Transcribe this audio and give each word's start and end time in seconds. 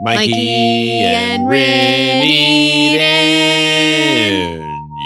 Mikey, 0.00 0.30
Mikey 0.30 0.90
and 1.04 1.42
and 1.42 1.48
Rin. 1.48 2.26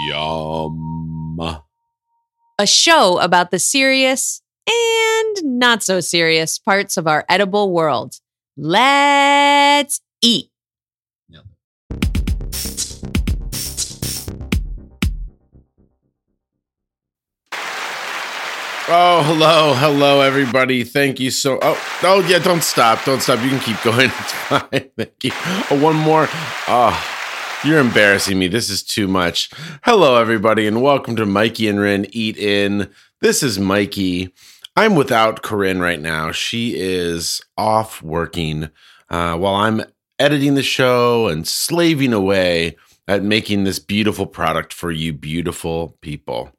Yum. 0.07 1.61
a 2.59 2.67
show 2.67 3.19
about 3.19 3.51
the 3.51 3.59
serious 3.59 4.41
and 4.67 5.59
not 5.59 5.81
so 5.83 5.99
serious 5.99 6.59
parts 6.59 6.97
of 6.97 7.07
our 7.07 7.25
edible 7.29 7.71
world. 7.71 8.15
Let's 8.57 10.01
eat. 10.21 10.50
Oh, 18.93 19.23
hello, 19.23 19.73
hello, 19.73 20.19
everybody. 20.19 20.83
Thank 20.83 21.21
you 21.21 21.31
so. 21.31 21.59
Oh, 21.61 21.81
oh, 22.03 22.27
yeah. 22.27 22.39
Don't 22.39 22.61
stop. 22.61 23.05
Don't 23.05 23.21
stop. 23.21 23.41
You 23.41 23.49
can 23.49 23.61
keep 23.61 23.81
going. 23.83 24.11
It's 24.19 24.33
fine. 24.33 24.91
Thank 24.97 25.23
you. 25.23 25.31
Oh, 25.71 25.79
one 25.81 25.95
more. 25.95 26.27
Oh, 26.67 27.01
you're 27.63 27.79
embarrassing 27.79 28.37
me. 28.37 28.49
This 28.49 28.69
is 28.69 28.83
too 28.83 29.07
much. 29.07 29.49
Hello, 29.85 30.17
everybody, 30.19 30.67
and 30.67 30.81
welcome 30.81 31.15
to 31.15 31.25
Mikey 31.25 31.69
and 31.69 31.79
Rin 31.79 32.05
Eat 32.11 32.35
In. 32.35 32.89
This 33.21 33.41
is 33.41 33.57
Mikey. 33.57 34.33
I'm 34.75 34.95
without 34.95 35.41
Corinne 35.41 35.79
right 35.79 36.01
now. 36.01 36.33
She 36.33 36.75
is 36.77 37.41
off 37.57 38.03
working 38.03 38.71
uh, 39.09 39.37
while 39.37 39.55
I'm 39.55 39.85
editing 40.19 40.55
the 40.55 40.63
show 40.63 41.29
and 41.29 41.47
slaving 41.47 42.11
away 42.11 42.75
at 43.07 43.23
making 43.23 43.63
this 43.63 43.79
beautiful 43.79 44.25
product 44.25 44.73
for 44.73 44.91
you, 44.91 45.13
beautiful 45.13 45.97
people. 46.01 46.51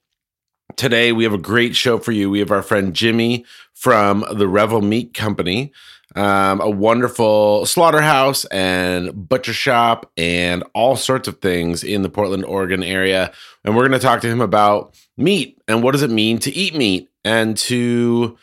Today, 0.77 1.12
we 1.12 1.25
have 1.25 1.33
a 1.33 1.39
great 1.39 1.77
show 1.77 1.99
for 1.99 2.12
you. 2.12 2.31
We 2.31 2.39
have 2.39 2.51
our 2.51 2.62
friend 2.62 2.95
Jimmy 2.95 3.45
from 3.75 4.25
the 4.33 4.49
Revel 4.49 4.81
Meat 4.81 5.15
Company, 5.15 5.73
um, 6.15 6.61
a 6.61 6.71
wonderful 6.71 7.67
slaughterhouse 7.67 8.45
and 8.47 9.29
butcher 9.29 9.53
shop, 9.53 10.11
and 10.17 10.62
all 10.75 10.97
sorts 10.97 11.29
of 11.29 11.41
things 11.41 11.83
in 11.83 12.03
the 12.03 12.09
Portland, 12.09 12.45
Oregon 12.45 12.83
area. 12.83 13.33
And 13.64 13.77
we're 13.77 13.89
going 13.89 13.98
to 13.98 14.06
talk 14.06 14.20
to 14.23 14.29
him 14.29 14.41
about 14.41 14.95
meat 15.17 15.61
and 15.69 15.83
what 15.83 15.92
does 15.92 16.03
it 16.03 16.11
mean 16.11 16.39
to 16.39 16.53
eat 16.53 16.75
meat 16.75 17.11
and 17.25 17.57
to 17.57 18.39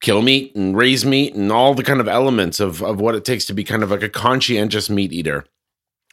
kill 0.00 0.22
meat 0.22 0.54
and 0.56 0.76
raise 0.76 1.04
meat 1.04 1.34
and 1.34 1.52
all 1.52 1.74
the 1.74 1.82
kind 1.82 2.00
of 2.00 2.08
elements 2.08 2.58
of, 2.58 2.82
of 2.82 3.00
what 3.00 3.14
it 3.14 3.24
takes 3.24 3.44
to 3.46 3.54
be 3.54 3.64
kind 3.64 3.82
of 3.82 3.90
like 3.90 4.02
a 4.02 4.08
conscientious 4.08 4.88
meat 4.88 5.12
eater. 5.12 5.44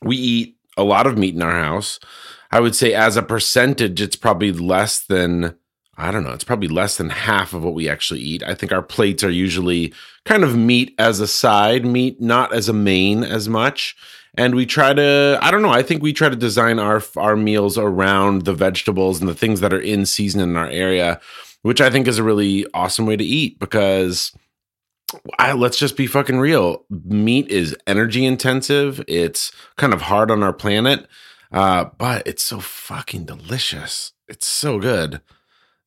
We 0.01 0.17
eat 0.17 0.57
a 0.75 0.83
lot 0.83 1.07
of 1.07 1.17
meat 1.17 1.35
in 1.35 1.41
our 1.41 1.51
house. 1.63 1.99
I 2.57 2.59
would 2.59 2.75
say 2.75 2.95
as 2.95 3.15
a 3.15 3.21
percentage, 3.21 4.01
it's 4.01 4.15
probably 4.15 4.51
less 4.51 5.01
than, 5.05 5.55
I 5.95 6.09
don't 6.09 6.23
know, 6.23 6.31
it's 6.31 6.43
probably 6.43 6.69
less 6.69 6.97
than 6.97 7.11
half 7.11 7.53
of 7.53 7.63
what 7.63 7.75
we 7.75 7.87
actually 7.87 8.21
eat. 8.21 8.41
I 8.41 8.55
think 8.55 8.71
our 8.71 8.81
plates 8.81 9.23
are 9.23 9.29
usually 9.29 9.93
kind 10.25 10.43
of 10.43 10.57
meat 10.57 10.95
as 10.97 11.19
a 11.19 11.27
side, 11.27 11.85
meat 11.85 12.19
not 12.19 12.51
as 12.55 12.67
a 12.67 12.73
main 12.73 13.23
as 13.23 13.47
much. 13.47 13.95
And 14.39 14.55
we 14.55 14.65
try 14.65 14.95
to, 14.95 15.37
I 15.39 15.51
don't 15.51 15.61
know, 15.61 15.69
I 15.69 15.83
think 15.83 16.01
we 16.01 16.13
try 16.13 16.29
to 16.29 16.35
design 16.35 16.79
our 16.79 17.03
our 17.15 17.35
meals 17.35 17.77
around 17.77 18.45
the 18.45 18.55
vegetables 18.55 19.19
and 19.19 19.29
the 19.29 19.35
things 19.35 19.59
that 19.59 19.71
are 19.71 19.79
in 19.79 20.07
season 20.07 20.41
in 20.41 20.57
our 20.57 20.67
area, 20.67 21.21
which 21.61 21.79
I 21.79 21.91
think 21.91 22.07
is 22.07 22.17
a 22.17 22.23
really 22.23 22.65
awesome 22.73 23.05
way 23.05 23.17
to 23.17 23.23
eat 23.23 23.59
because 23.59 24.31
I, 25.37 25.53
let's 25.53 25.77
just 25.77 25.95
be 25.95 26.07
fucking 26.07 26.39
real. 26.39 26.85
Meat 26.89 27.49
is 27.49 27.77
energy 27.85 28.25
intensive. 28.25 28.99
It's 29.07 29.51
kind 29.75 29.93
of 29.93 30.01
hard 30.01 30.31
on 30.31 30.41
our 30.41 30.53
planet 30.53 31.07
uh, 31.51 31.85
but 31.97 32.27
it's 32.27 32.43
so 32.43 32.59
fucking 32.59 33.25
delicious. 33.25 34.13
It's 34.27 34.47
so 34.47 34.79
good 34.79 35.21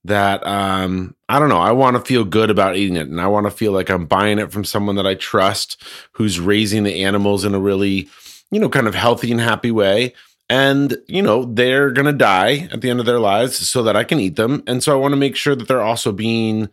that 0.05 0.47
um, 0.47 1.15
I 1.29 1.39
don't 1.39 1.49
know. 1.49 1.61
I 1.61 1.73
want 1.73 1.97
to 1.97 2.03
feel 2.03 2.25
good 2.25 2.51
about 2.51 2.77
eating 2.77 2.97
it, 2.97 3.09
and 3.09 3.21
I 3.21 3.27
want 3.27 3.47
to 3.47 3.51
feel 3.51 3.73
like 3.73 3.91
I'm 3.91 4.07
buying 4.07 4.39
it 4.39 4.51
from 4.51 4.65
someone 4.65 4.97
that 4.97 5.07
I 5.07 5.15
trust, 5.15 5.83
who's 6.13 6.41
raising 6.41 6.85
the 6.85 7.05
animals 7.05 7.45
in 7.45 7.55
a 7.55 7.61
really, 7.61 8.09
you 8.51 8.59
know, 8.59 8.69
kind 8.69 8.87
of 8.87 8.95
healthy 8.95 9.31
and 9.31 9.41
happy 9.41 9.71
way. 9.71 10.15
And 10.49 10.97
you 11.07 11.23
know 11.23 11.45
they're 11.45 11.93
gonna 11.93 12.13
die 12.13 12.69
at 12.73 12.81
the 12.81 12.91
end 12.91 12.99
of 12.99 13.07
their 13.07 13.21
lives, 13.21 13.69
so 13.69 13.83
that 13.85 13.97
I 13.97 14.05
can 14.05 14.19
eat 14.19 14.37
them. 14.37 14.63
And 14.67 14.83
so 14.83 14.93
I 14.93 15.01
want 15.01 15.13
to 15.13 15.17
make 15.17 15.37
sure 15.37 15.55
that 15.55 15.69
they're 15.69 15.83
also 15.83 16.11
being 16.11 16.69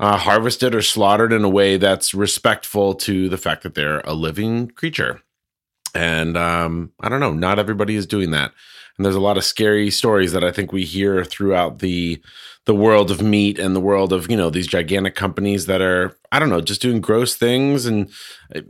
uh, 0.00 0.16
harvested 0.16 0.74
or 0.74 0.82
slaughtered 0.82 1.32
in 1.32 1.44
a 1.44 1.48
way 1.48 1.76
that's 1.76 2.14
respectful 2.14 2.94
to 2.94 3.28
the 3.28 3.36
fact 3.36 3.62
that 3.62 3.74
they're 3.74 4.00
a 4.00 4.14
living 4.14 4.68
creature 4.68 5.20
and 5.94 6.36
um, 6.36 6.92
I 7.00 7.08
don't 7.08 7.20
know, 7.20 7.32
not 7.32 7.58
everybody 7.58 7.96
is 7.96 8.06
doing 8.06 8.30
that. 8.30 8.52
And 8.96 9.04
there's 9.04 9.16
a 9.16 9.20
lot 9.20 9.38
of 9.38 9.44
scary 9.44 9.90
stories 9.90 10.32
that 10.32 10.44
I 10.44 10.52
think 10.52 10.72
we 10.72 10.84
hear 10.84 11.24
throughout 11.24 11.78
the 11.78 12.20
the 12.66 12.74
world 12.74 13.10
of 13.10 13.22
meat 13.22 13.58
and 13.58 13.74
the 13.74 13.80
world 13.80 14.12
of 14.12 14.30
you 14.30 14.36
know 14.36 14.50
these 14.50 14.66
gigantic 14.66 15.14
companies 15.14 15.66
that 15.66 15.80
are 15.80 16.14
I 16.30 16.38
don't 16.38 16.50
know 16.50 16.60
just 16.60 16.82
doing 16.82 17.00
gross 17.00 17.34
things. 17.34 17.86
And 17.86 18.10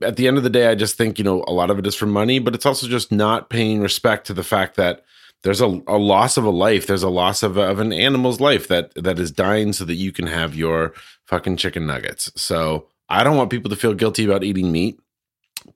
at 0.03 0.17
the 0.17 0.29
end 0.29 0.37
of 0.37 0.45
the 0.45 0.51
day, 0.51 0.69
I 0.69 0.75
just 0.77 0.97
think 0.97 1.19
you 1.19 1.25
know 1.25 1.45
a 1.49 1.53
lot 1.53 1.71
of 1.71 1.79
it 1.79 1.87
is 1.87 1.97
for 1.97 2.07
money, 2.07 2.39
but 2.39 2.55
it's 2.55 2.67
also 2.67 2.87
just 2.87 3.11
not 3.11 3.51
paying 3.51 3.81
respect 3.81 4.27
to 4.29 4.35
the 4.35 4.45
fact 4.45 4.77
that 4.77 5.05
there's 5.43 5.61
a, 5.61 5.83
a 5.87 5.99
loss 5.99 6.37
of 6.37 6.45
a 6.45 6.51
life. 6.51 6.87
There's 6.87 7.03
a 7.03 7.09
loss 7.09 7.43
of, 7.43 7.57
of 7.57 7.81
an 7.81 7.93
animal's 7.93 8.41
life 8.41 8.69
that 8.69 8.95
that 8.95 9.19
is 9.19 9.33
dying 9.33 9.73
so 9.73 9.85
that 9.85 9.95
you 9.95 10.13
can 10.13 10.27
have 10.29 10.55
your 10.55 10.95
fucking 11.27 11.57
chicken 11.57 11.87
nuggets. 11.87 12.31
So 12.37 12.87
I 13.09 13.25
don't 13.25 13.37
want 13.37 13.51
people 13.51 13.71
to 13.71 13.77
feel 13.77 13.95
guilty 13.95 14.25
about 14.25 14.45
eating 14.45 14.71
meat, 14.71 15.01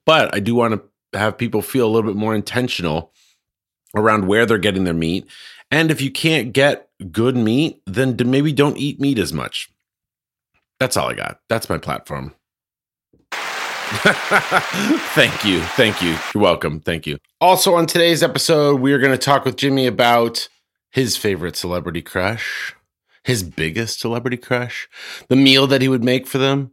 but 0.05 0.33
I 0.33 0.39
do 0.39 0.55
want 0.55 0.75
to 0.75 0.81
have 1.17 1.37
people 1.37 1.61
feel 1.61 1.87
a 1.87 1.91
little 1.91 2.09
bit 2.09 2.17
more 2.17 2.35
intentional 2.35 3.11
around 3.95 4.27
where 4.27 4.45
they're 4.45 4.57
getting 4.57 4.83
their 4.83 4.93
meat. 4.93 5.27
And 5.71 5.89
if 5.89 6.01
you 6.01 6.11
can't 6.11 6.53
get 6.53 6.89
good 7.11 7.35
meat, 7.35 7.81
then 7.85 8.15
maybe 8.25 8.51
don't 8.51 8.77
eat 8.77 8.99
meat 8.99 9.19
as 9.19 9.33
much. 9.33 9.69
That's 10.79 10.97
all 10.97 11.09
I 11.09 11.13
got. 11.13 11.39
That's 11.49 11.69
my 11.69 11.77
platform. 11.77 12.33
Thank 15.13 15.45
you. 15.45 15.61
Thank 15.61 16.01
you. 16.01 16.17
You're 16.33 16.43
welcome. 16.43 16.79
Thank 16.79 17.07
you. 17.07 17.17
Also, 17.39 17.75
on 17.75 17.85
today's 17.85 18.23
episode, 18.23 18.81
we 18.81 18.91
are 18.93 18.99
going 18.99 19.11
to 19.11 19.17
talk 19.17 19.45
with 19.45 19.57
Jimmy 19.57 19.85
about 19.87 20.49
his 20.91 21.15
favorite 21.15 21.55
celebrity 21.55 22.01
crush, 22.01 22.75
his 23.23 23.43
biggest 23.43 23.99
celebrity 23.99 24.37
crush, 24.37 24.89
the 25.29 25.35
meal 25.35 25.67
that 25.67 25.81
he 25.81 25.87
would 25.87 26.03
make 26.03 26.25
for 26.25 26.39
them. 26.39 26.71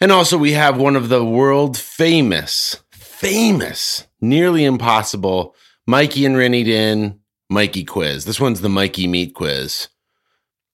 And 0.00 0.12
also, 0.12 0.38
we 0.38 0.52
have 0.52 0.78
one 0.78 0.96
of 0.96 1.08
the 1.08 1.24
world 1.24 1.76
famous 1.76 2.82
famous, 3.22 4.08
nearly 4.20 4.64
impossible 4.64 5.54
Mikey 5.86 6.26
and 6.26 6.34
Rinne 6.34 6.56
Eat 6.56 6.66
In 6.66 7.20
Mikey 7.48 7.84
quiz. 7.84 8.24
This 8.24 8.40
one's 8.40 8.62
the 8.62 8.68
Mikey 8.68 9.06
meat 9.06 9.32
quiz. 9.32 9.86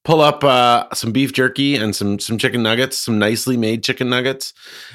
Pull 0.02 0.22
up 0.22 0.42
uh, 0.42 0.86
some 0.94 1.12
beef 1.12 1.34
jerky 1.34 1.76
and 1.76 1.94
some 1.94 2.18
some 2.18 2.38
chicken 2.38 2.62
nuggets, 2.62 2.96
some 2.96 3.18
nicely 3.18 3.58
made 3.58 3.84
chicken 3.84 4.08
nuggets, 4.08 4.54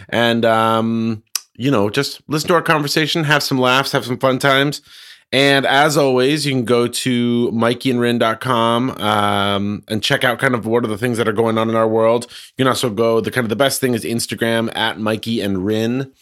and 0.10 0.44
um, 0.46 1.22
you 1.56 1.70
know, 1.70 1.92
just 1.92 2.24
listen 2.28 2.48
to 2.48 2.56
our 2.56 2.64
conversation, 2.64 3.24
have 3.24 3.44
some 3.44 3.60
laughs, 3.60 3.92
have 3.92 4.06
some 4.06 4.18
fun 4.18 4.40
times. 4.40 4.82
And 5.32 5.68
as 5.68 5.96
always, 5.96 6.48
you 6.48 6.54
can 6.54 6.66
go 6.66 6.88
to 6.88 7.52
mikeyandrinne.com 7.52 8.90
um, 8.92 9.84
and 9.88 10.02
check 10.02 10.24
out 10.24 10.40
kind 10.40 10.56
of 10.56 10.66
what 10.66 10.84
are 10.84 10.88
the 10.88 10.98
things 10.98 11.18
that 11.18 11.28
are 11.28 11.34
going 11.34 11.60
on 11.60 11.70
in 11.70 11.76
our 11.76 11.88
world. 11.88 12.26
You 12.58 12.66
can 12.66 12.68
also 12.68 12.90
go, 12.92 13.20
the 13.20 13.32
kind 13.32 13.46
of 13.46 13.50
the 13.50 13.56
best 13.56 13.82
thing 13.82 13.94
is 13.96 14.04
Instagram 14.04 14.76
at 14.76 15.00
Mikey 15.00 15.42
and 15.42 15.66
Rin 15.66 16.14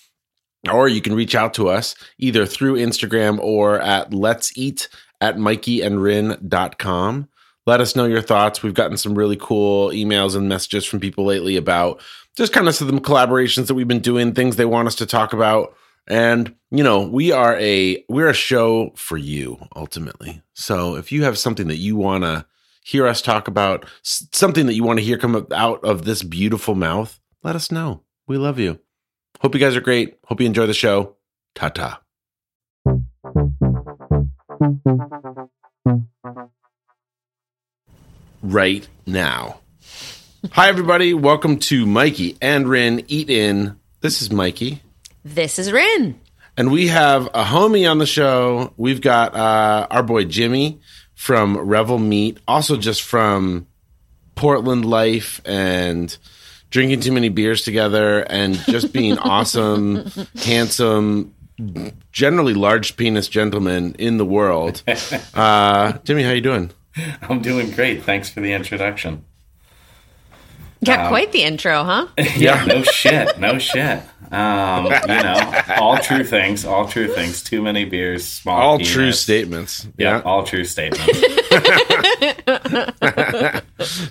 or 0.70 0.88
you 0.88 1.02
can 1.02 1.16
reach 1.16 1.36
out 1.36 1.54
to 1.56 1.70
us 1.70 1.96
either 2.18 2.46
through 2.46 2.76
Instagram 2.76 3.40
or 3.40 3.80
at 3.80 4.14
let's 4.14 4.56
eat 4.58 4.90
at 5.20 5.38
mikeyandrinne.com. 5.38 7.28
Let 7.68 7.82
us 7.82 7.96
know 7.96 8.06
your 8.06 8.22
thoughts. 8.22 8.64
We've 8.64 8.74
gotten 8.74 8.98
some 8.98 9.16
really 9.16 9.38
cool 9.40 9.90
emails 9.90 10.36
and 10.36 10.50
messages 10.50 10.86
from 10.86 11.00
people 11.00 11.26
lately 11.26 11.58
about 11.58 12.02
just 12.36 12.54
kind 12.54 12.68
of 12.68 12.76
some 12.76 13.00
collaborations 13.00 13.68
that 13.68 13.76
we've 13.76 13.88
been 13.88 14.00
doing, 14.00 14.34
things 14.34 14.56
they 14.56 14.66
want 14.66 14.88
us 14.88 14.96
to 14.96 15.06
talk 15.06 15.34
about. 15.34 15.76
And, 16.08 16.56
you 16.72 16.84
know, 16.84 17.08
we 17.08 17.32
are 17.32 17.58
a 17.60 18.04
we're 18.10 18.30
a 18.30 18.34
show 18.34 18.92
for 18.96 19.18
you 19.18 19.60
ultimately. 19.76 20.42
So 20.54 20.96
if 20.96 21.12
you 21.12 21.24
have 21.24 21.38
something 21.38 21.68
that 21.68 21.78
you 21.78 21.96
want 21.96 22.24
to 22.24 22.46
hear 22.84 23.08
us 23.08 23.22
talk 23.22 23.48
about, 23.48 23.86
something 24.02 24.66
that 24.66 24.74
you 24.74 24.84
want 24.84 24.98
to 24.98 25.06
hear 25.06 25.18
come 25.18 25.48
out 25.52 25.84
of 25.84 26.06
this 26.06 26.24
beautiful 26.24 26.74
mouth, 26.74 27.20
let 27.44 27.56
us 27.56 27.72
know. 27.72 28.04
We 28.28 28.38
love 28.38 28.58
you. 28.58 28.80
Hope 29.42 29.56
you 29.56 29.60
guys 29.60 29.76
are 29.76 29.82
great. 29.82 30.20
Hope 30.26 30.40
you 30.40 30.46
enjoy 30.46 30.68
the 30.68 30.74
show. 30.76 31.16
Ta 31.56 31.70
ta. 31.70 32.00
Right 38.44 38.88
now. 39.08 39.58
Hi, 40.52 40.70
everybody. 40.70 41.16
Welcome 41.16 41.58
to 41.58 41.88
Mikey 41.88 42.38
and 42.40 42.68
Rin 42.68 43.04
Eat 43.08 43.32
In. 43.32 43.80
This 44.02 44.22
is 44.22 44.30
Mikey. 44.32 44.84
This 45.26 45.58
is 45.58 45.72
Rin. 45.72 46.20
And 46.56 46.72
we 46.72 46.90
have 46.90 47.26
a 47.34 47.44
homie 47.44 47.90
on 47.90 47.98
the 47.98 48.06
show. 48.06 48.76
We've 48.78 49.02
got 49.02 49.34
uh, 49.34 49.88
our 49.90 50.04
boy 50.04 50.26
Jimmy 50.26 50.82
from 51.16 51.58
Revel 51.58 51.98
Meat, 51.98 52.38
also 52.48 52.78
just 52.78 53.02
from 53.02 53.66
Portland 54.36 54.86
Life 54.86 55.42
and 55.46 56.16
drinking 56.72 57.02
too 57.02 57.12
many 57.12 57.30
beers 57.30 57.62
together 57.62 58.22
and 58.30 58.56
just 58.66 58.92
being 58.92 59.18
awesome, 59.20 60.10
handsome, 60.44 61.34
generally 62.12 62.54
large 62.56 62.98
penis 62.98 63.28
gentlemen 63.28 63.96
in 64.00 64.18
the 64.18 64.26
world. 64.26 64.82
Uh, 65.34 65.94
Jimmy, 66.04 66.24
how 66.24 66.32
you 66.32 66.42
doing? 66.42 66.72
I'm 67.22 67.42
doing 67.42 67.72
great. 67.72 68.04
Thanks 68.04 68.30
for 68.30 68.42
the 68.42 68.52
introduction. 68.54 69.24
Got 70.84 71.00
Um, 71.02 71.08
quite 71.10 71.32
the 71.32 71.44
intro, 71.44 71.84
huh? 71.84 72.08
yeah, 72.36 72.66
no 72.66 72.82
shit, 72.84 73.38
no 73.40 73.60
shit. 73.60 74.02
Um, 74.32 74.86
you 74.86 75.24
know, 75.24 75.62
all 75.78 75.98
true 75.98 76.24
things, 76.24 76.64
all 76.66 76.88
true 76.88 77.08
things. 77.14 77.44
Too 77.44 77.62
many 77.62 77.84
beers, 77.86 78.26
small. 78.26 78.62
All 78.62 78.78
penis. 78.78 78.94
true 78.94 79.12
statements. 79.12 79.88
Yeah, 79.98 80.18
Yeah. 80.18 80.22
all 80.24 80.44
true 80.44 80.64
statements. 80.64 81.06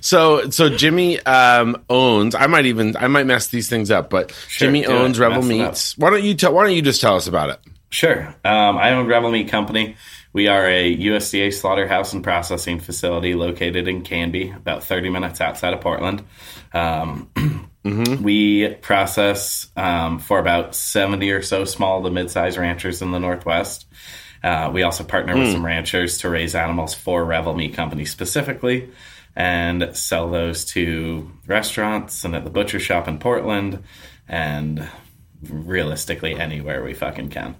So 0.00 0.50
so 0.50 0.68
Jimmy 0.68 1.20
um, 1.20 1.82
owns. 1.88 2.34
I 2.34 2.46
might 2.48 2.66
even 2.66 2.96
I 2.96 3.06
might 3.06 3.24
mess 3.26 3.48
these 3.48 3.68
things 3.68 3.90
up, 3.90 4.10
but 4.10 4.32
Sure, 4.48 4.66
Jimmy 4.66 4.82
do 4.82 4.90
it. 4.90 4.94
owns 4.94 5.18
Revel 5.18 5.42
Mess 5.42 5.50
it 5.50 5.60
up. 5.60 5.68
Meats. 5.70 5.98
Why 5.98 6.10
don't 6.10 6.24
you 6.24 6.34
tell? 6.34 6.52
Why 6.52 6.64
don't 6.64 6.74
you 6.74 6.82
just 6.82 7.00
tell 7.00 7.16
us 7.16 7.26
about 7.28 7.50
it? 7.50 7.60
Sure. 7.90 8.34
Um, 8.44 8.78
I 8.78 8.92
own 8.92 9.06
Revel 9.06 9.30
Meat 9.30 9.48
Company. 9.48 9.96
We 10.32 10.46
are 10.46 10.66
a 10.66 10.96
USDA 10.96 11.52
slaughterhouse 11.52 12.12
and 12.12 12.22
processing 12.22 12.78
facility 12.78 13.34
located 13.34 13.88
in 13.88 14.02
Canby, 14.02 14.50
about 14.50 14.84
30 14.84 15.10
minutes 15.10 15.40
outside 15.40 15.74
of 15.74 15.80
Portland. 15.80 16.24
Um, 16.72 17.30
We 17.82 18.74
process 18.74 19.68
um, 19.76 20.18
for 20.18 20.38
about 20.38 20.74
70 20.74 21.30
or 21.30 21.42
so 21.42 21.64
small 21.64 22.02
to 22.02 22.10
mid 22.10 22.30
sized 22.30 22.58
ranchers 22.58 23.00
in 23.00 23.10
the 23.10 23.18
Northwest. 23.18 23.86
Uh, 24.42 24.70
we 24.72 24.82
also 24.82 25.04
partner 25.04 25.36
with 25.36 25.52
some 25.52 25.64
ranchers 25.64 26.18
to 26.18 26.30
raise 26.30 26.54
animals 26.54 26.94
for 26.94 27.24
Revel 27.24 27.54
Meat 27.54 27.74
Company 27.74 28.04
specifically 28.06 28.90
and 29.36 29.94
sell 29.94 30.30
those 30.30 30.64
to 30.66 31.30
restaurants 31.46 32.24
and 32.24 32.34
at 32.34 32.44
the 32.44 32.50
butcher 32.50 32.80
shop 32.80 33.06
in 33.06 33.18
Portland 33.18 33.82
and 34.28 34.88
realistically 35.42 36.34
anywhere 36.34 36.82
we 36.82 36.94
fucking 36.94 37.28
can. 37.28 37.54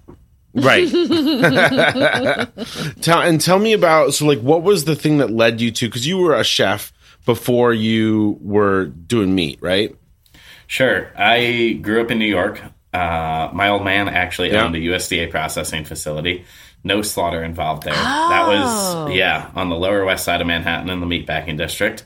Right. 0.53 0.91
tell 3.03 3.21
and 3.23 3.41
tell 3.41 3.59
me 3.59 3.73
about 3.73 4.15
so 4.15 4.27
like 4.27 4.41
what 4.41 4.63
was 4.63 4.85
the 4.85 4.97
thing 4.97 5.19
that 5.19 5.31
led 5.31 5.61
you 5.61 5.71
to 5.71 5.87
because 5.89 6.07
you 6.07 6.19
were 6.19 6.35
a 6.35 6.45
chef 6.45 6.93
before 7.27 7.73
you 7.73 8.39
were 8.41 8.87
doing 8.87 9.35
meat, 9.35 9.59
right? 9.61 9.95
Sure. 10.67 11.11
I 11.17 11.79
grew 11.83 12.01
up 12.01 12.11
in 12.11 12.19
New 12.19 12.27
York. 12.27 12.61
Uh, 12.93 13.51
my 13.53 13.69
old 13.69 13.85
man 13.85 14.09
actually 14.09 14.53
Yeah. 14.53 14.65
owned 14.65 14.75
a 14.75 14.79
USDA 14.81 15.31
processing 15.31 15.85
facility. 15.85 16.45
No 16.83 17.03
slaughter 17.03 17.45
involved 17.45 17.83
there. 17.85 17.95
That 17.95 18.45
Oh. 18.47 19.05
was, 19.07 19.15
yeah, 19.15 19.47
on 19.55 19.69
the 19.69 19.77
lower 19.77 20.05
west 20.05 20.25
side 20.25 20.41
of 20.41 20.47
Manhattan 20.47 20.89
in 20.91 21.01
the 21.01 21.07
meatpacking 21.07 21.57
district. 21.59 22.05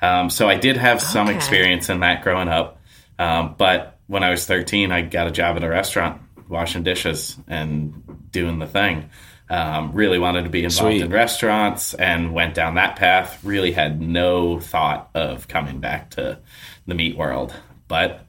Um, 0.00 0.30
so 0.30 0.48
I 0.48 0.54
did 0.56 0.76
have 0.76 1.02
some 1.02 1.26
Okay. 1.28 1.36
experience 1.36 1.88
in 1.90 2.00
that 2.00 2.22
growing 2.22 2.48
up. 2.48 2.78
Um, 3.18 3.54
but 3.58 3.98
when 4.06 4.22
I 4.22 4.30
was 4.30 4.46
13, 4.46 4.92
I 4.92 5.02
got 5.02 5.26
a 5.26 5.30
job 5.30 5.56
at 5.56 5.64
a 5.64 5.68
restaurant 5.68 6.20
washing 6.48 6.82
dishes 6.82 7.36
and 7.48 8.30
doing 8.30 8.58
the 8.58 8.66
thing. 8.66 9.10
Um, 9.50 9.92
really 9.92 10.18
wanted 10.18 10.44
to 10.44 10.48
be 10.50 10.64
involved 10.64 10.92
Sweet. 10.94 11.02
in 11.02 11.10
restaurants 11.10 11.92
and 11.94 12.32
went 12.32 12.54
down 12.54 12.76
that 12.76 12.96
path. 12.96 13.42
Really 13.44 13.72
had 13.72 14.00
no 14.00 14.58
thought 14.60 15.10
of 15.14 15.46
coming 15.48 15.78
back 15.80 16.10
to 16.10 16.38
the 16.86 16.94
meat 16.94 17.16
world. 17.18 17.54
But 17.88 18.24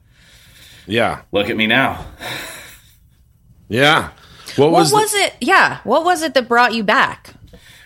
Yeah. 0.85 1.21
look 1.31 1.49
at 1.49 1.55
me 1.57 1.67
now. 1.67 2.05
Yeah. 3.69 4.09
What, 4.55 4.71
What 4.71 4.79
was, 4.81 4.91
was, 4.93 5.11
the- 5.11 5.17
it? 5.17 5.33
Yeah. 5.41 5.79
What 5.83 6.03
was 6.05 6.21
it 6.21 6.33
that 6.35 6.47
brought 6.47 6.73
you 6.73 6.83
back? 6.83 7.33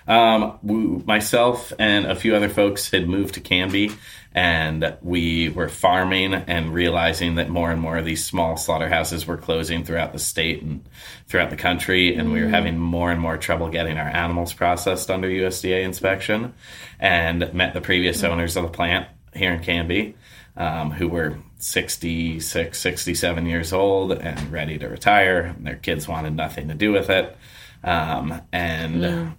Um, 0.08 0.58
we, 0.64 0.76
myself 1.06 1.72
and 1.80 2.06
a 2.06 2.16
few 2.16 2.36
other 2.36 2.50
folks 2.50 2.90
had 2.92 3.08
moved 3.08 3.36
to 3.36 3.42
Canby, 3.42 3.92
and 4.34 4.98
we 5.02 5.50
were 5.50 5.70
farming 5.70 6.34
and 6.34 6.74
realizing 6.74 7.36
that 7.36 7.50
more 7.50 7.72
and 7.72 7.82
more 7.82 7.98
of 7.98 8.06
these 8.06 8.26
small 8.26 8.58
slaughterhouses 8.58 9.26
were 9.26 9.38
closing 9.38 9.84
throughout 9.84 10.14
the 10.14 10.20
state 10.20 10.62
and 10.62 10.88
throughout 11.28 11.50
the 11.50 11.58
country, 11.58 12.16
and 12.16 12.32
we 12.32 12.42
were 12.42 12.50
having 12.50 12.78
more 12.78 13.12
and 13.12 13.20
more 13.20 13.38
trouble 13.38 13.70
getting 13.70 13.98
our 13.98 14.08
animals 14.08 14.54
processed 14.54 15.10
under 15.10 15.28
USDA 15.28 15.84
inspection. 15.84 16.54
And 17.00 17.54
met 17.54 17.74
the 17.74 17.82
previous 17.82 18.24
owners 18.24 18.56
of 18.56 18.64
the 18.64 18.70
plant 18.70 19.08
here 19.36 19.54
in 19.54 19.62
Canby, 19.62 20.16
um, 20.56 20.92
who 20.92 21.08
were 21.08 21.38
66, 21.60 22.78
67 22.78 23.46
years 23.46 23.74
old 23.74 24.12
and 24.12 24.52
ready 24.52 24.78
to 24.78 24.88
retire. 24.88 25.54
And 25.56 25.66
their 25.66 25.76
kids 25.76 26.08
wanted 26.08 26.36
nothing 26.36 26.68
to 26.68 26.74
do 26.74 26.92
with 26.92 27.10
it. 27.10 27.36
Um, 27.84 28.42
and 28.52 29.36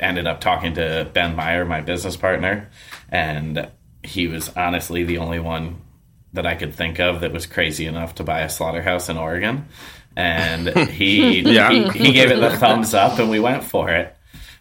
ended 0.00 0.26
up 0.26 0.40
talking 0.40 0.74
to 0.74 1.08
Ben 1.12 1.36
Meyer, 1.36 1.64
my 1.64 1.80
business 1.80 2.16
partner, 2.16 2.70
and 3.10 3.68
he 4.04 4.26
was 4.28 4.50
honestly 4.56 5.04
the 5.04 5.18
only 5.18 5.38
one 5.40 5.76
that 6.32 6.46
I 6.46 6.54
could 6.56 6.74
think 6.74 6.98
of 7.00 7.20
that 7.20 7.32
was 7.32 7.46
crazy 7.46 7.86
enough 7.86 8.16
to 8.16 8.24
buy 8.24 8.40
a 8.40 8.48
slaughterhouse 8.48 9.08
in 9.08 9.16
Oregon. 9.16 9.66
And 10.16 10.68
he 10.90 11.40
Yeah. 11.52 11.70
he, 11.70 11.88
he 12.06 12.12
gave 12.12 12.30
it 12.30 12.40
the 12.40 12.50
thumbs 12.56 12.94
up, 12.94 13.18
and 13.18 13.30
we 13.30 13.40
went 13.40 13.64
for 13.64 13.88
it. 13.90 14.14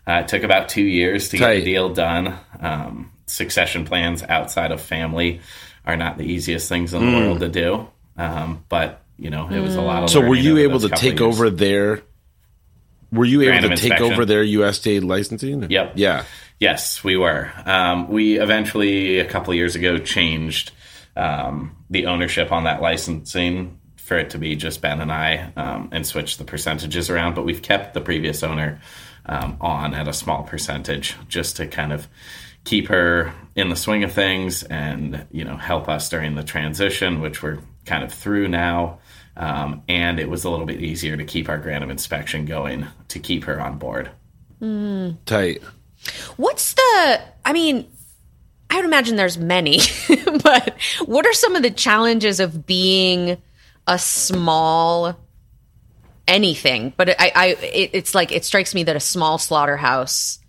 Uh, 0.07 0.22
it 0.24 0.28
took 0.28 0.44
about 0.44 0.69
two 0.69 0.84
years 0.84 1.30
to 1.30 1.38
get 1.38 1.56
the 1.56 1.63
deal 1.63 1.94
done. 1.94 2.36
Um, 2.60 3.12
succession 3.28 3.86
plans 3.86 4.22
outside 4.24 4.72
of 4.72 4.81
family 4.81 5.42
are 5.86 5.95
not 5.95 6.18
the 6.18 6.25
easiest 6.25 6.69
things 6.69 6.94
in 6.94 7.06
the 7.06 7.18
world 7.18 7.40
to 7.42 7.50
do, 7.50 7.88
um, 8.18 8.63
but 8.69 9.01
you 9.18 9.30
know 9.30 9.48
it 9.50 9.60
was 9.60 9.75
a 9.75 9.81
lot 9.81 10.04
of. 10.04 10.10
so 10.10 10.22
were 10.22 10.36
you 10.36 10.57
able 10.60 10.80
to 10.81 10.90
take 10.90 11.19
years. 11.19 11.22
over 11.22 11.50
their 11.50 12.01
were 13.12 13.25
you 13.25 13.42
able 13.42 13.51
Random 13.51 13.69
to 13.72 13.75
take 13.78 13.92
inspection. 13.92 14.12
over 14.13 14.25
their 14.25 14.44
USDA 14.44 15.04
licensing? 15.04 15.69
Yep. 15.69 15.94
Yeah. 15.95 16.25
Yes, 16.63 17.04
we 17.04 17.18
were. 17.18 17.51
Um, 17.65 18.07
we 18.07 18.39
eventually, 18.39 19.19
a 19.19 19.25
couple 19.25 19.51
of 19.51 19.57
years 19.57 19.75
ago, 19.75 19.98
changed 19.98 20.71
um, 21.13 21.75
the 21.89 22.06
ownership 22.06 22.54
on 22.54 22.63
that 22.63 22.81
licensing 22.81 23.81
for 23.98 24.18
it 24.18 24.30
to 24.30 24.38
be 24.38 24.56
just 24.56 24.81
Ben 24.81 25.01
and 25.01 25.12
I 25.12 25.51
um, 25.57 25.89
and 25.92 26.07
switched 26.07 26.38
the 26.38 26.45
percentages 26.45 27.10
around. 27.10 27.36
But 27.36 27.44
we've 27.44 27.62
kept 27.62 27.94
the 27.94 28.00
previous 28.00 28.44
owner 28.44 28.80
um, 29.25 29.57
on 29.60 29.94
at 29.94 30.07
a 30.07 30.13
small 30.13 30.44
percentage 30.44 31.18
just 31.27 31.57
to 31.57 31.68
kind 31.68 31.92
of 31.92 32.07
keep 32.63 32.88
her 32.88 33.33
in 33.57 33.68
the 33.68 33.75
swing 33.75 34.06
of 34.06 34.13
things 34.13 34.63
and, 34.63 35.27
you 35.31 35.44
know, 35.44 35.57
help 35.57 35.89
us 35.89 36.07
during 36.07 36.36
the 36.36 36.45
transition, 36.45 37.19
which 37.19 37.44
we're 37.44 37.59
kind 37.86 38.06
of 38.06 38.13
through 38.13 38.48
now. 38.48 39.00
Um, 39.36 39.83
and 39.89 40.18
it 40.18 40.30
was 40.30 40.45
a 40.45 40.50
little 40.50 40.66
bit 40.66 40.80
easier 40.80 41.18
to 41.18 41.25
keep 41.25 41.50
our 41.50 41.57
grant 41.57 41.83
of 41.83 41.89
inspection 41.89 42.45
going 42.45 42.88
to 43.09 43.19
keep 43.19 43.44
her 43.44 43.59
on 43.59 43.80
board. 43.80 44.12
Tight. 45.25 45.62
What's 46.38 46.74
the? 46.74 47.22
I 47.46 47.54
mean, 47.54 47.88
I 48.70 48.78
would 48.78 48.86
imagine 48.86 49.16
there's 49.16 49.38
many, 49.38 49.80
but 50.44 50.76
what 51.06 51.26
are 51.26 51.34
some 51.34 51.56
of 51.56 51.62
the 51.62 51.72
challenges 51.72 52.40
of 52.40 52.66
being 52.66 53.42
a 53.88 54.00
small 54.00 55.16
anything? 56.28 56.94
But 56.98 57.10
I, 57.22 57.32
I, 57.36 57.46
it, 57.62 57.92
it's 57.94 58.16
like 58.16 58.32
it 58.32 58.46
strikes 58.46 58.74
me 58.74 58.84
that 58.84 58.96
a 58.96 59.00
small 59.00 59.38
slaughterhouse, 59.38 60.40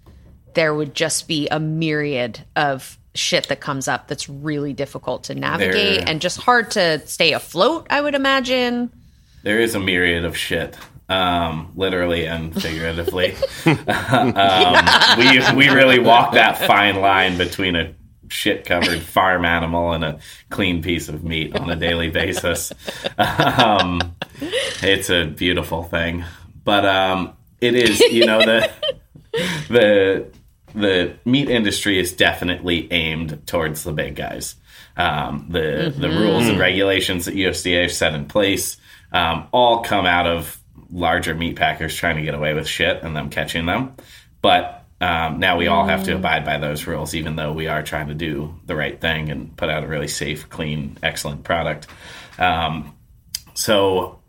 there 0.55 0.75
would 0.75 0.95
just 0.95 1.29
be 1.29 1.49
a 1.49 1.61
myriad 1.61 2.45
of 2.57 2.99
shit 3.15 3.49
that 3.49 3.61
comes 3.61 3.87
up 3.89 4.09
that's 4.09 4.29
really 4.29 4.73
difficult 4.73 5.25
to 5.25 5.35
navigate 5.35 6.01
There- 6.01 6.09
and 6.09 6.21
just 6.21 6.39
hard 6.39 6.73
to 6.73 7.07
stay 7.07 7.33
afloat. 7.33 7.87
I 7.91 8.01
would 8.01 8.15
imagine. 8.15 8.91
There 9.43 9.61
is 9.61 9.75
a 9.75 9.81
myriad 9.81 10.25
of 10.25 10.37
shit, 10.37 10.77
um, 11.09 11.73
literally 11.77 12.27
and 12.27 12.55
figuratively. 12.63 13.35
um, 13.67 14.85
we 15.19 15.55
we 15.55 15.69
really 15.69 15.99
walk 15.99 16.35
that 16.35 16.59
fine 16.59 16.97
line 16.97 17.39
between 17.39 17.77
a 17.77 17.95
shit 18.29 18.65
covered 18.65 19.01
farm 19.01 19.45
animal 19.45 19.93
and 19.93 20.05
a 20.05 20.19
clean 20.51 20.83
piece 20.83 21.09
of 21.09 21.23
meat 21.23 21.55
on 21.57 21.71
a 21.71 21.77
daily 21.77 22.11
basis. 22.11 22.73
Um, 23.19 24.15
it's 24.83 25.11
a 25.11 25.27
beautiful 25.27 25.83
thing, 25.83 26.25
but 26.65 26.85
um, 26.85 27.35
it 27.61 27.75
is 27.75 28.01
you 28.01 28.27
know 28.27 28.39
the 28.39 28.71
the 29.69 30.27
the 30.75 31.15
meat 31.25 31.49
industry 31.49 31.99
is 31.99 32.13
definitely 32.13 32.91
aimed 32.93 33.47
towards 33.47 33.85
the 33.85 33.93
big 33.93 34.17
guys. 34.17 34.57
Um, 34.97 35.47
the 35.51 35.93
the 35.97 36.09
rules 36.09 36.49
and 36.49 36.59
regulations 36.59 37.25
that 37.25 37.35
USDA 37.35 37.83
have 37.83 37.93
set 37.93 38.15
in 38.15 38.27
place 38.27 38.77
um, 39.13 39.49
all 39.53 39.83
come 39.83 40.07
out 40.07 40.27
of 40.27 40.61
larger 40.95 41.35
meat 41.35 41.57
packers 41.57 41.95
trying 41.95 42.17
to 42.17 42.23
get 42.23 42.35
away 42.35 42.55
with 42.55 42.67
shit 42.67 43.03
and 43.03 43.15
them 43.15 43.29
catching 43.29 43.67
them. 43.67 43.95
But 44.41 44.85
um, 45.01 45.41
now 45.41 45.59
we 45.59 45.67
all 45.67 45.85
have 45.85 46.05
to 46.05 46.15
abide 46.15 46.45
by 46.45 46.59
those 46.59 46.87
rules, 46.87 47.15
even 47.15 47.37
though 47.37 47.53
we 47.53 47.67
are 47.67 47.83
trying 47.83 48.09
to 48.09 48.15
do 48.15 48.55
the 48.65 48.77
right 48.77 48.99
thing 48.99 49.29
and 49.29 49.55
put 49.57 49.69
out 49.69 49.85
a 49.85 49.89
really 49.89 50.09
safe, 50.09 50.49
clean, 50.49 50.97
excellent 51.03 51.43
product. 51.45 51.89
Um, 52.39 52.95
so 53.55 54.21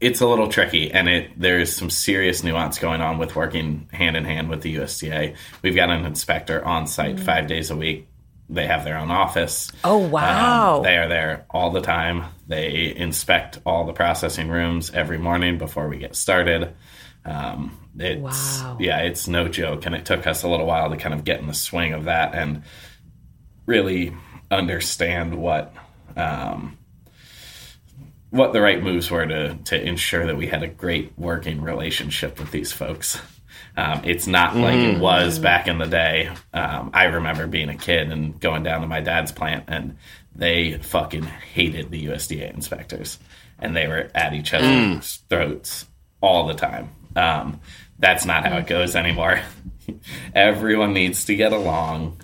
it's 0.00 0.20
a 0.20 0.26
little 0.26 0.48
tricky 0.48 0.90
and 0.90 1.08
it 1.08 1.30
there's 1.36 1.74
some 1.74 1.90
serious 1.90 2.42
nuance 2.42 2.78
going 2.78 3.02
on 3.02 3.18
with 3.18 3.36
working 3.36 3.88
hand 3.92 4.16
in 4.16 4.24
hand 4.24 4.48
with 4.48 4.62
the 4.62 4.76
USDA. 4.76 5.36
We've 5.62 5.74
got 5.74 5.90
an 5.90 6.04
inspector 6.04 6.64
on 6.64 6.86
site 6.86 7.20
5 7.20 7.46
days 7.46 7.70
a 7.70 7.76
week. 7.76 8.08
They 8.50 8.66
have 8.66 8.84
their 8.84 8.96
own 8.96 9.10
office. 9.10 9.70
Oh 9.84 9.98
wow! 9.98 10.78
Um, 10.78 10.82
they 10.82 10.96
are 10.96 11.06
there 11.06 11.44
all 11.50 11.70
the 11.70 11.82
time. 11.82 12.24
They 12.48 12.94
inspect 12.96 13.60
all 13.66 13.84
the 13.84 13.92
processing 13.92 14.48
rooms 14.48 14.90
every 14.90 15.18
morning 15.18 15.58
before 15.58 15.86
we 15.88 15.98
get 15.98 16.16
started. 16.16 16.74
Um, 17.24 17.78
it's, 17.98 18.62
Wow. 18.62 18.78
Yeah, 18.80 19.00
it's 19.00 19.28
no 19.28 19.48
joke. 19.48 19.84
And 19.86 19.94
it 19.94 20.06
took 20.06 20.26
us 20.26 20.42
a 20.42 20.48
little 20.48 20.66
while 20.66 20.88
to 20.90 20.96
kind 20.96 21.14
of 21.14 21.24
get 21.24 21.40
in 21.40 21.46
the 21.46 21.54
swing 21.54 21.92
of 21.92 22.04
that 22.04 22.34
and 22.34 22.62
really 23.66 24.14
understand 24.50 25.34
what 25.36 25.74
um, 26.16 26.78
what 28.30 28.52
the 28.52 28.60
right 28.60 28.82
moves 28.82 29.10
were 29.10 29.26
to 29.26 29.54
to 29.66 29.80
ensure 29.80 30.26
that 30.26 30.36
we 30.36 30.46
had 30.46 30.62
a 30.62 30.68
great 30.68 31.12
working 31.18 31.60
relationship 31.60 32.38
with 32.38 32.50
these 32.50 32.72
folks. 32.72 33.20
Um, 33.76 34.02
it's 34.04 34.26
not 34.26 34.56
like 34.56 34.74
it 34.78 34.98
was 34.98 35.38
back 35.38 35.68
in 35.68 35.78
the 35.78 35.86
day. 35.86 36.30
Um, 36.52 36.90
I 36.92 37.04
remember 37.04 37.46
being 37.46 37.68
a 37.68 37.76
kid 37.76 38.10
and 38.10 38.38
going 38.40 38.64
down 38.64 38.80
to 38.80 38.88
my 38.88 39.00
dad's 39.00 39.30
plant, 39.30 39.64
and 39.68 39.98
they 40.38 40.78
fucking 40.78 41.24
hated 41.24 41.90
the 41.90 42.06
USDA 42.06 42.54
inspectors, 42.54 43.18
and 43.58 43.76
they 43.76 43.88
were 43.88 44.08
at 44.14 44.32
each 44.32 44.54
other's 44.54 45.16
throats 45.28 45.84
all 46.20 46.46
the 46.46 46.54
time. 46.54 46.90
Um, 47.16 47.60
that's 47.98 48.24
not 48.24 48.46
how 48.46 48.58
it 48.58 48.68
goes 48.68 48.94
anymore. 48.94 49.40
Everyone 50.34 50.94
needs 50.94 51.24
to 51.26 51.34
get 51.34 51.52
along. 51.52 52.20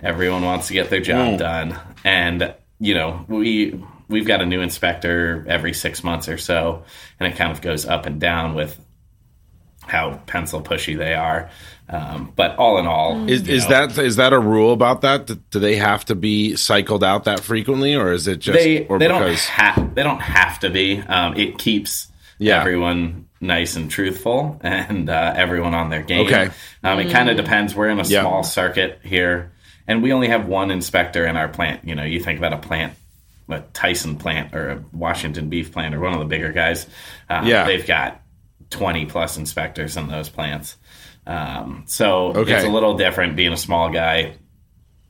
Everyone 0.00 0.42
wants 0.42 0.66
to 0.68 0.74
get 0.74 0.90
their 0.90 1.00
job 1.00 1.38
done, 1.38 1.78
and 2.04 2.52
you 2.80 2.94
know 2.94 3.24
we 3.28 3.80
we've 4.08 4.26
got 4.26 4.42
a 4.42 4.46
new 4.46 4.60
inspector 4.60 5.44
every 5.48 5.72
six 5.72 6.02
months 6.02 6.28
or 6.28 6.38
so, 6.38 6.82
and 7.20 7.32
it 7.32 7.36
kind 7.36 7.52
of 7.52 7.60
goes 7.60 7.86
up 7.86 8.06
and 8.06 8.20
down 8.20 8.54
with 8.54 8.78
how 9.82 10.20
pencil 10.26 10.60
pushy 10.60 10.98
they 10.98 11.14
are. 11.14 11.50
Um, 11.92 12.32
but 12.34 12.56
all 12.56 12.78
in 12.78 12.86
all, 12.86 13.28
Is, 13.28 13.46
is 13.48 13.64
know, 13.68 13.86
that 13.86 13.98
is 13.98 14.16
that 14.16 14.32
a 14.32 14.38
rule 14.38 14.72
about 14.72 15.02
that? 15.02 15.26
Do- 15.26 15.40
Do 15.50 15.58
they 15.60 15.76
have 15.76 16.04
to 16.06 16.14
be 16.14 16.56
cycled 16.56 17.04
out 17.04 17.24
that 17.24 17.40
frequently, 17.40 17.94
or 17.94 18.12
is 18.12 18.26
it 18.26 18.38
just 18.38 18.58
they 18.58 18.86
or 18.86 18.98
they 18.98 19.08
don't 19.08 19.22
have 19.34 19.94
they 19.94 20.02
don't 20.02 20.20
have 20.20 20.58
to 20.60 20.70
be. 20.70 21.00
Um, 21.00 21.36
it 21.36 21.58
keeps 21.58 22.08
Yeah. 22.38 22.60
everyone 22.60 23.26
nice 23.40 23.76
and 23.76 23.90
truthful 23.90 24.58
and 24.62 25.10
uh, 25.10 25.34
everyone 25.36 25.74
on 25.74 25.90
their 25.90 26.02
game. 26.02 26.26
Okay. 26.26 26.48
Um, 26.82 26.98
it 27.00 27.10
kind 27.10 27.28
of 27.28 27.36
depends. 27.36 27.74
We're 27.74 27.88
in 27.90 28.00
a 28.00 28.04
Yeah. 28.04 28.22
small 28.22 28.42
circuit 28.42 29.00
here, 29.04 29.52
and 29.86 30.02
we 30.02 30.12
only 30.12 30.28
have 30.28 30.46
one 30.46 30.70
inspector 30.70 31.26
in 31.26 31.36
our 31.36 31.48
plant. 31.48 31.84
You 31.86 31.94
know, 31.94 32.04
you 32.04 32.20
think 32.20 32.38
about 32.38 32.52
a 32.54 32.58
plant. 32.58 32.94
A 33.50 33.60
Tyson 33.74 34.16
plant 34.16 34.54
or 34.54 34.70
a 34.70 34.84
Washington 34.92 35.50
beef 35.50 35.72
plant 35.72 35.94
or 35.94 36.00
one 36.00 36.14
of 36.14 36.20
the 36.20 36.24
bigger 36.24 36.52
guys, 36.52 36.86
uh, 37.28 37.42
Yeah. 37.44 37.64
they've 37.64 37.86
got 37.86 38.22
20 38.70 39.04
plus 39.04 39.36
inspectors 39.36 39.98
in 39.98 40.08
those 40.08 40.30
plants. 40.30 40.76
Um, 41.26 41.84
so 41.86 42.32
Okay. 42.34 42.54
it's 42.54 42.64
a 42.64 42.68
little 42.68 42.96
different 42.96 43.36
being 43.36 43.52
a 43.52 43.56
small 43.56 43.90
guy 43.90 44.34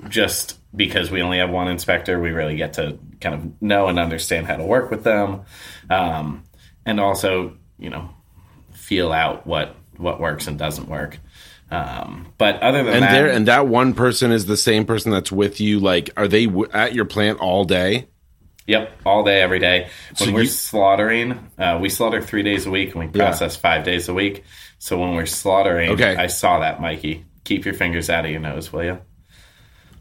just 0.09 0.59
because 0.75 1.11
we 1.11 1.23
only 1.23 1.39
have 1.39 1.51
one 1.51 1.69
inspector, 1.69 2.21
we 2.21 2.31
really 2.31 2.57
get 2.57 2.75
to 2.75 2.99
kind 3.21 3.35
of 3.35 3.63
know 3.63 3.89
and 3.89 3.99
understand 3.99 4.47
how 4.47 4.57
to 4.57 4.65
work 4.65 4.91
with 4.91 5.05
them, 5.05 5.43
um, 5.91 6.45
and 6.85 6.99
also, 6.99 7.57
you 7.79 7.91
know, 7.91 8.11
feel 8.73 9.13
out 9.13 9.47
what 9.47 9.77
what 9.97 10.21
works 10.21 10.47
and 10.47 10.59
doesn't 10.59 10.89
work. 10.89 11.19
Um, 11.71 12.27
but 12.37 12.61
other 12.63 12.83
than 12.85 12.95
and 12.95 13.03
that, 13.05 13.13
there 13.13 13.31
and 13.31 13.49
that 13.49 13.67
one 13.67 13.95
person 13.95 14.33
is 14.33 14.47
the 14.47 14.57
same 14.57 14.85
person 14.85 15.13
that's 15.13 15.33
with 15.33 15.61
you. 15.61 15.79
Like, 15.81 16.11
are 16.17 16.29
they 16.29 16.47
w- 16.47 16.69
at 16.73 16.95
your 16.95 17.05
plant 17.05 17.39
all 17.41 17.65
day? 17.65 18.09
Yep, 18.67 18.93
all 19.05 19.23
day, 19.25 19.41
every 19.43 19.59
day. 19.59 19.89
When 20.19 20.29
So 20.29 20.35
we're 20.35 20.43
you- 20.43 20.47
slaughtering, 20.49 21.51
uh, 21.59 21.79
we 21.81 21.89
slaughter 21.89 22.21
three 22.21 22.43
days 22.43 22.67
a 22.67 22.71
week, 22.71 22.95
and 22.95 23.05
we 23.05 23.07
Yeah. 23.07 23.27
process 23.27 23.57
five 23.57 23.85
days 23.85 24.09
a 24.09 24.15
week. 24.15 24.45
So 24.79 24.99
when 24.99 25.15
we're 25.15 25.27
slaughtering, 25.27 25.91
Okay. 25.91 26.17
I 26.17 26.27
saw 26.27 26.59
that, 26.61 26.81
Mikey. 26.81 27.25
Keep 27.45 27.65
your 27.65 27.75
fingers 27.75 28.09
out 28.11 28.25
of 28.25 28.31
your 28.31 28.41
nose, 28.41 28.73
will 28.73 28.85
you? 28.85 28.99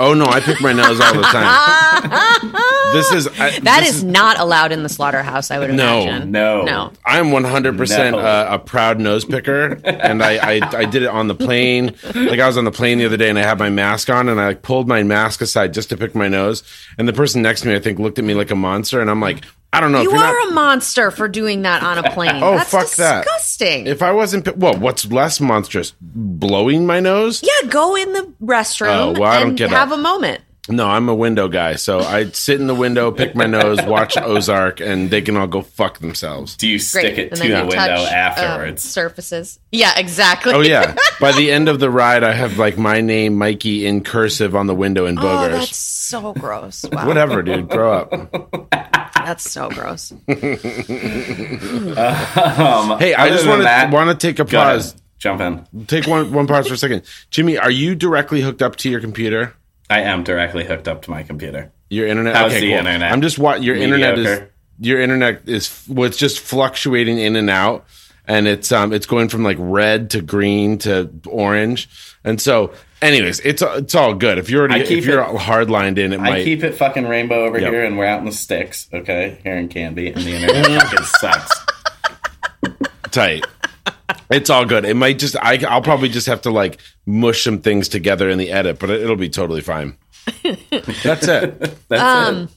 Oh 0.03 0.13
no, 0.15 0.25
I 0.25 0.39
pick 0.39 0.59
my 0.61 0.73
nose 0.73 0.99
all 0.99 1.13
the 1.13 1.21
time. 1.21 2.51
this 2.93 3.11
is 3.13 3.27
I, 3.39 3.59
That 3.59 3.81
this 3.81 3.95
is 3.97 4.03
not 4.03 4.39
allowed 4.39 4.71
in 4.71 4.81
the 4.81 4.89
slaughterhouse. 4.89 5.51
I 5.51 5.59
would 5.59 5.71
No, 5.73 6.01
imagine. 6.01 6.31
no. 6.31 6.63
no. 6.63 6.91
I'm 7.05 7.25
100% 7.27 8.11
No. 8.11 8.17
uh, 8.19 8.47
a 8.51 8.57
proud 8.59 8.99
nose 8.99 9.25
picker, 9.25 9.79
and 9.85 10.23
I, 10.23 10.55
I 10.55 10.61
I 10.79 10.85
did 10.85 11.03
it 11.03 11.09
on 11.09 11.27
the 11.27 11.35
plane. 11.35 11.95
Like 12.15 12.39
I 12.39 12.47
was 12.47 12.57
on 12.57 12.65
the 12.65 12.71
plane 12.71 12.97
the 12.97 13.05
other 13.05 13.17
day, 13.17 13.29
and 13.29 13.37
I 13.37 13.43
had 13.43 13.59
my 13.59 13.69
mask 13.69 14.09
on, 14.09 14.27
and 14.27 14.41
I 14.41 14.47
like, 14.47 14.61
pulled 14.63 14.87
my 14.87 15.03
mask 15.03 15.41
aside 15.41 15.73
just 15.73 15.89
to 15.89 15.97
pick 15.97 16.15
my 16.15 16.27
nose, 16.27 16.63
and 16.97 17.07
the 17.07 17.13
person 17.13 17.41
next 17.43 17.61
to 17.61 17.67
me, 17.67 17.75
I 17.75 17.79
think, 17.79 17.99
looked 17.99 18.17
at 18.17 18.25
me 18.25 18.33
like 18.33 18.49
a 18.49 18.55
monster, 18.55 19.01
and 19.01 19.09
I'm 19.09 19.21
like, 19.21 19.43
I 19.73 19.79
don't 19.79 19.91
know 19.93 20.01
You 20.01 20.09
if 20.09 20.15
you're 20.15 20.23
are 20.25 20.33
not. 20.33 20.51
a 20.51 20.53
monster 20.53 21.11
for 21.11 21.27
doing 21.29 21.61
that 21.61 21.81
on 21.81 21.97
a 21.97 22.11
plane. 22.11 22.35
Oh, 22.43 22.57
That's 22.57 22.69
fuck 22.71 22.89
that. 22.97 23.23
disgusting. 23.23 23.87
if 23.87 24.01
I 24.01 24.11
wasn't, 24.11 24.57
well, 24.57 24.73
what's 24.75 25.05
less 25.09 25.39
monstrous, 25.39 25.93
blowing 26.01 26.85
my 26.85 26.99
nose? 26.99 27.41
yeah, 27.43 27.69
go 27.69 27.95
in 27.95 28.11
the 28.13 28.33
restroom 28.41 29.15
Oh, 29.15 29.19
well, 29.19 29.31
I 29.31 29.39
don't 29.39 29.55
get 29.55 29.69
have 29.69 29.91
up. 29.91 29.97
a 29.97 30.01
moment. 30.01 30.41
No, 30.69 30.87
I'm 30.87 31.09
a 31.09 31.15
window 31.15 31.47
guy, 31.47 31.75
so 31.75 31.99
I 32.01 32.25
sit 32.29 32.59
in 32.61 32.67
the 32.67 32.75
window, 32.75 33.11
pick 33.11 33.33
my 33.35 33.45
nose, 33.47 33.81
watch 33.81 34.15
Ozark, 34.21 34.79
and 34.79 35.09
they 35.09 35.21
can 35.21 35.35
all 35.35 35.47
go 35.47 35.61
fuck 35.63 35.99
themselves. 35.99 36.55
Do 36.55 36.67
you 36.67 36.77
stick 36.77 37.15
Great. 37.15 37.19
it 37.19 37.35
to 37.35 37.41
the 37.41 37.47
you 37.47 37.53
window 37.55 37.71
touch, 37.75 37.99
um, 38.07 38.13
afterwards? 38.13 38.83
surfaces. 38.83 39.59
Yeah, 39.71 39.97
exactly. 39.97 40.53
Oh 40.53 40.61
yeah. 40.61 40.95
By 41.19 41.31
the 41.31 41.51
end 41.51 41.67
of 41.67 41.79
the 41.79 41.89
ride, 41.89 42.23
I 42.23 42.33
have 42.33 42.57
like 42.59 42.77
my 42.77 43.01
name, 43.01 43.37
Mikey, 43.37 43.87
in 43.87 44.03
cursive 44.03 44.55
on 44.55 44.67
the 44.67 44.75
window 44.75 45.07
in 45.07 45.17
Oh, 45.17 45.21
boogers. 45.23 45.51
that's 45.51 45.77
so 45.77 46.33
gross. 46.33 46.85
Wow. 46.91 47.07
Whatever, 47.07 47.41
dude. 47.41 47.67
Grow 47.67 47.93
up. 47.93 49.00
That's 49.31 49.49
so 49.49 49.69
gross. 49.69 50.11
Um, 50.27 50.27
Hey, 52.99 53.13
I 53.13 53.29
just 53.29 53.47
want 53.47 53.61
to 53.61 53.89
want 53.89 54.09
to 54.09 54.15
take 54.27 54.39
a 54.39 54.43
Go 54.43 54.59
ahead. 54.59 54.75
pause. 54.81 54.95
Jump 55.19 55.39
in. 55.39 55.85
Take 55.85 56.05
one 56.05 56.33
one 56.33 56.47
pause 56.47 56.67
for 56.67 56.73
a 56.73 56.77
second. 56.77 57.03
Jimmy, 57.29 57.57
are 57.57 57.71
you 57.71 57.95
directly 57.95 58.41
hooked 58.41 58.61
up 58.61 58.75
to 58.77 58.89
your 58.89 58.99
computer? 58.99 59.53
I 59.89 60.01
am 60.01 60.25
directly 60.25 60.65
hooked 60.65 60.89
up 60.89 61.03
to 61.03 61.11
my 61.11 61.23
computer. 61.23 61.71
Your 61.89 62.07
internet? 62.07 62.35
How's 62.35 62.51
okay, 62.51 62.59
the 62.59 62.69
cool. 62.71 62.79
internet? 62.79 63.09
I'm 63.09 63.21
just 63.21 63.39
what 63.39 63.63
your 63.63 63.77
internet 63.77 64.19
is. 64.19 64.41
Your 64.79 64.99
internet 64.99 65.47
is 65.47 65.85
well, 65.87 66.09
it's 66.09 66.17
just 66.17 66.41
fluctuating 66.41 67.17
in 67.17 67.37
and 67.37 67.49
out, 67.49 67.85
and 68.27 68.49
it's 68.49 68.69
um 68.73 68.91
it's 68.91 69.05
going 69.05 69.29
from 69.29 69.43
like 69.45 69.55
red 69.61 70.09
to 70.09 70.21
green 70.21 70.77
to 70.79 71.09
orange, 71.25 71.87
and 72.25 72.41
so. 72.41 72.73
Anyways, 73.01 73.39
it's 73.39 73.61
it's 73.63 73.95
all 73.95 74.13
good. 74.13 74.37
If 74.37 74.49
you're 74.49 74.61
already 74.69 74.83
if 74.95 75.05
you're 75.05 75.21
it- 75.23 75.37
hard 75.37 75.69
lined 75.71 75.97
in, 75.97 76.13
it 76.13 76.19
I 76.19 76.29
might. 76.29 76.43
keep 76.43 76.63
it 76.63 76.75
fucking 76.75 77.07
rainbow 77.07 77.45
over 77.45 77.57
Yep. 77.59 77.71
here, 77.71 77.83
and 77.83 77.97
we're 77.97 78.05
out 78.05 78.19
in 78.19 78.25
the 78.25 78.31
sticks. 78.31 78.87
Okay, 78.93 79.39
here 79.43 79.55
in 79.55 79.69
Canby, 79.69 80.09
and 80.09 80.21
the 80.21 80.35
internet 80.35 80.83
fucking 80.83 81.05
sucks. 81.05 81.65
tight. 83.11 83.45
It's 84.29 84.49
all 84.49 84.65
good. 84.65 84.85
It 84.85 84.95
might 84.95 85.19
just 85.19 85.35
I 85.41 85.57
I'll 85.67 85.81
probably 85.81 86.09
just 86.09 86.27
have 86.27 86.41
to 86.41 86.51
like 86.51 86.79
mush 87.05 87.43
some 87.43 87.59
things 87.59 87.89
together 87.89 88.29
in 88.29 88.37
the 88.37 88.51
edit, 88.51 88.79
but 88.79 88.89
it, 88.89 89.01
it'll 89.01 89.15
be 89.15 89.29
totally 89.29 89.61
fine. 89.61 89.97
That's 91.03 91.27
it. 91.27 91.59
That's 91.89 92.01
Um, 92.29 92.49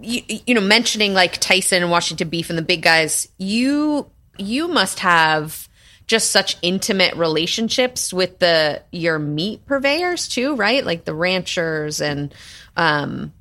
it. 0.00 0.28
you, 0.30 0.38
you 0.46 0.54
know, 0.54 0.60
mentioning 0.60 1.12
like 1.14 1.38
Tyson 1.38 1.82
and 1.82 1.90
Washington 1.90 2.28
Beef 2.28 2.48
and 2.48 2.58
the 2.58 2.62
big 2.62 2.82
guys, 2.82 3.28
you 3.38 4.10
you 4.38 4.66
must 4.66 5.00
have 5.00 5.68
just 6.06 6.30
such 6.30 6.56
intimate 6.62 7.14
relationships 7.14 8.12
with 8.12 8.38
the 8.38 8.82
your 8.92 9.18
meat 9.18 9.64
purveyors 9.66 10.28
too, 10.28 10.54
right? 10.54 10.84
Like 10.84 11.04
the 11.04 11.14
ranchers 11.14 12.00
and 12.00 12.34
um 12.76 13.32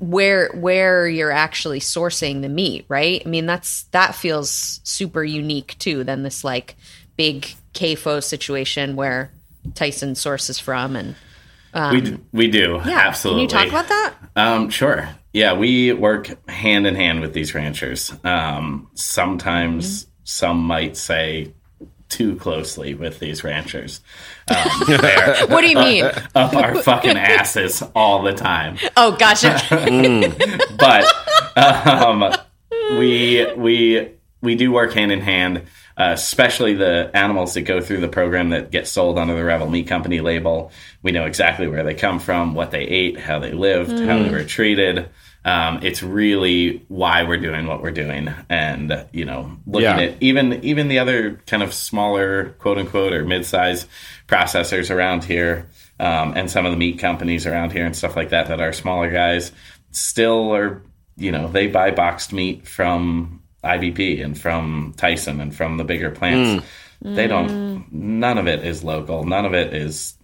where 0.00 0.50
where 0.52 1.08
you're 1.08 1.30
actually 1.30 1.80
sourcing 1.80 2.42
the 2.42 2.48
meat, 2.48 2.84
right? 2.88 3.22
I 3.24 3.28
mean, 3.28 3.46
that's 3.46 3.84
that 3.84 4.14
feels 4.14 4.80
super 4.84 5.24
unique 5.24 5.76
too 5.78 6.04
than 6.04 6.22
this 6.22 6.44
like 6.44 6.76
big 7.16 7.46
CAFO 7.72 8.22
situation 8.22 8.96
where 8.96 9.30
Tyson 9.74 10.14
sources 10.14 10.58
from 10.58 10.96
and 10.96 11.14
we 11.92 12.00
d- 12.00 12.18
we 12.32 12.48
do 12.48 12.80
yeah. 12.86 13.00
absolutely. 13.06 13.46
Can 13.48 13.66
you 13.66 13.70
talk 13.70 13.86
about 13.86 13.88
that? 13.88 14.14
Um, 14.34 14.70
sure. 14.70 15.08
Yeah, 15.32 15.52
we 15.52 15.92
work 15.92 16.48
hand 16.48 16.86
in 16.86 16.94
hand 16.94 17.20
with 17.20 17.34
these 17.34 17.54
ranchers. 17.54 18.12
Um, 18.24 18.88
sometimes 18.94 20.04
Mm-hmm. 20.04 20.15
Some 20.26 20.58
might 20.58 20.96
say 20.96 21.52
too 22.08 22.36
closely 22.36 22.94
with 22.94 23.18
these 23.20 23.42
ranchers. 23.44 24.00
Um, 24.48 24.56
What 25.48 25.60
do 25.60 25.68
you 25.68 25.78
mean? 25.78 26.04
up 26.34 26.54
our 26.54 26.82
fucking 26.82 27.16
asses 27.16 27.82
all 27.94 28.22
the 28.22 28.32
time. 28.32 28.76
Oh, 28.96 29.12
gotcha. 29.16 29.60
but 30.78 31.04
um, 31.56 32.32
we 32.98 33.46
we 33.56 34.10
we 34.40 34.54
do 34.56 34.72
work 34.72 34.92
hand 34.94 35.12
in 35.12 35.20
hand, 35.20 35.58
uh, 35.96 36.10
especially 36.14 36.74
the 36.74 37.10
animals 37.14 37.54
that 37.54 37.62
go 37.62 37.80
through 37.80 38.00
the 38.00 38.08
program 38.08 38.50
that 38.50 38.70
get 38.70 38.88
sold 38.88 39.18
under 39.18 39.34
the 39.36 39.44
Revel 39.44 39.68
Meat 39.68 39.86
Company 39.86 40.20
label. 40.20 40.72
We 41.02 41.12
know 41.12 41.26
exactly 41.26 41.68
where 41.68 41.84
they 41.84 41.94
come 41.94 42.18
from, 42.18 42.54
what 42.54 42.70
they 42.72 42.82
ate, 42.82 43.18
how 43.20 43.38
they 43.38 43.52
lived, 43.52 43.90
how 43.90 44.22
they 44.22 44.30
were 44.30 44.44
treated. 44.44 45.08
Um, 45.46 45.78
it's 45.84 46.02
really 46.02 46.84
why 46.88 47.22
we're 47.22 47.36
doing 47.38 47.68
what 47.68 47.80
we're 47.80 47.92
doing, 47.92 48.34
and 48.50 49.06
you 49.12 49.24
know, 49.24 49.56
looking 49.64 49.84
Yeah. 49.84 50.00
at 50.00 50.16
even 50.20 50.64
even 50.64 50.88
the 50.88 50.98
other 50.98 51.40
kind 51.46 51.62
of 51.62 51.72
smaller 51.72 52.56
quote 52.58 52.78
unquote 52.78 53.12
or 53.12 53.24
mid 53.24 53.46
size 53.46 53.86
processors 54.26 54.90
around 54.92 55.22
here, 55.22 55.68
um, 56.00 56.32
and 56.36 56.50
some 56.50 56.66
of 56.66 56.72
the 56.72 56.76
meat 56.76 56.98
companies 56.98 57.46
around 57.46 57.70
here 57.70 57.86
and 57.86 57.94
stuff 57.94 58.16
like 58.16 58.30
that 58.30 58.48
that 58.48 58.60
are 58.60 58.72
smaller 58.72 59.08
guys 59.10 59.52
still 59.92 60.52
are 60.52 60.82
you 61.16 61.30
know 61.30 61.46
they 61.48 61.68
buy 61.68 61.92
boxed 61.92 62.32
meat 62.32 62.66
from 62.66 63.40
IBP 63.62 64.22
and 64.24 64.36
from 64.36 64.94
Tyson 64.96 65.40
and 65.40 65.54
from 65.54 65.76
the 65.76 65.84
bigger 65.84 66.10
plants. 66.10 66.66
They 67.02 67.28
don't. 67.28 67.86
None 67.92 68.38
of 68.38 68.48
it 68.48 68.64
is 68.64 68.82
local. 68.82 69.22
None 69.24 69.44
of 69.44 69.54
it 69.54 69.72
is. 69.74 70.15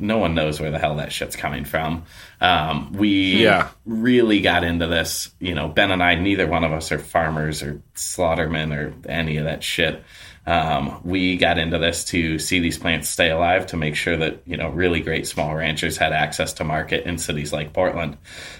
No 0.00 0.18
one 0.18 0.34
knows 0.34 0.60
where 0.60 0.70
the 0.70 0.78
hell 0.78 0.96
that 0.96 1.12
shit's 1.12 1.36
coming 1.36 1.64
from. 1.64 2.04
Um, 2.40 2.92
we 2.92 3.42
Yeah. 3.44 3.68
really 3.84 4.40
got 4.40 4.64
into 4.64 4.86
this. 4.86 5.30
You 5.38 5.54
know, 5.54 5.68
Ben 5.68 5.90
and 5.90 6.02
I, 6.02 6.14
neither 6.14 6.46
one 6.46 6.64
of 6.64 6.72
us 6.72 6.90
are 6.92 6.98
farmers 6.98 7.62
or 7.62 7.82
slaughtermen 7.94 8.72
or 8.72 8.94
any 9.08 9.36
of 9.36 9.44
that 9.44 9.62
shit. 9.62 10.02
Um, 10.46 11.00
we 11.04 11.36
got 11.36 11.58
into 11.58 11.78
this 11.78 12.04
to 12.06 12.38
see 12.38 12.60
these 12.60 12.78
plants 12.78 13.08
stay 13.08 13.30
alive, 13.30 13.66
to 13.68 13.76
make 13.76 13.94
sure 13.94 14.16
that 14.16 14.42
you 14.46 14.56
know 14.56 14.70
really 14.70 15.00
great 15.00 15.26
small 15.26 15.54
ranchers 15.54 15.96
had 15.98 16.12
access 16.12 16.54
to 16.54 16.64
market 16.64 17.04
in 17.04 17.18
cities 17.18 17.52
like 17.52 17.72
Portland. 17.72 18.16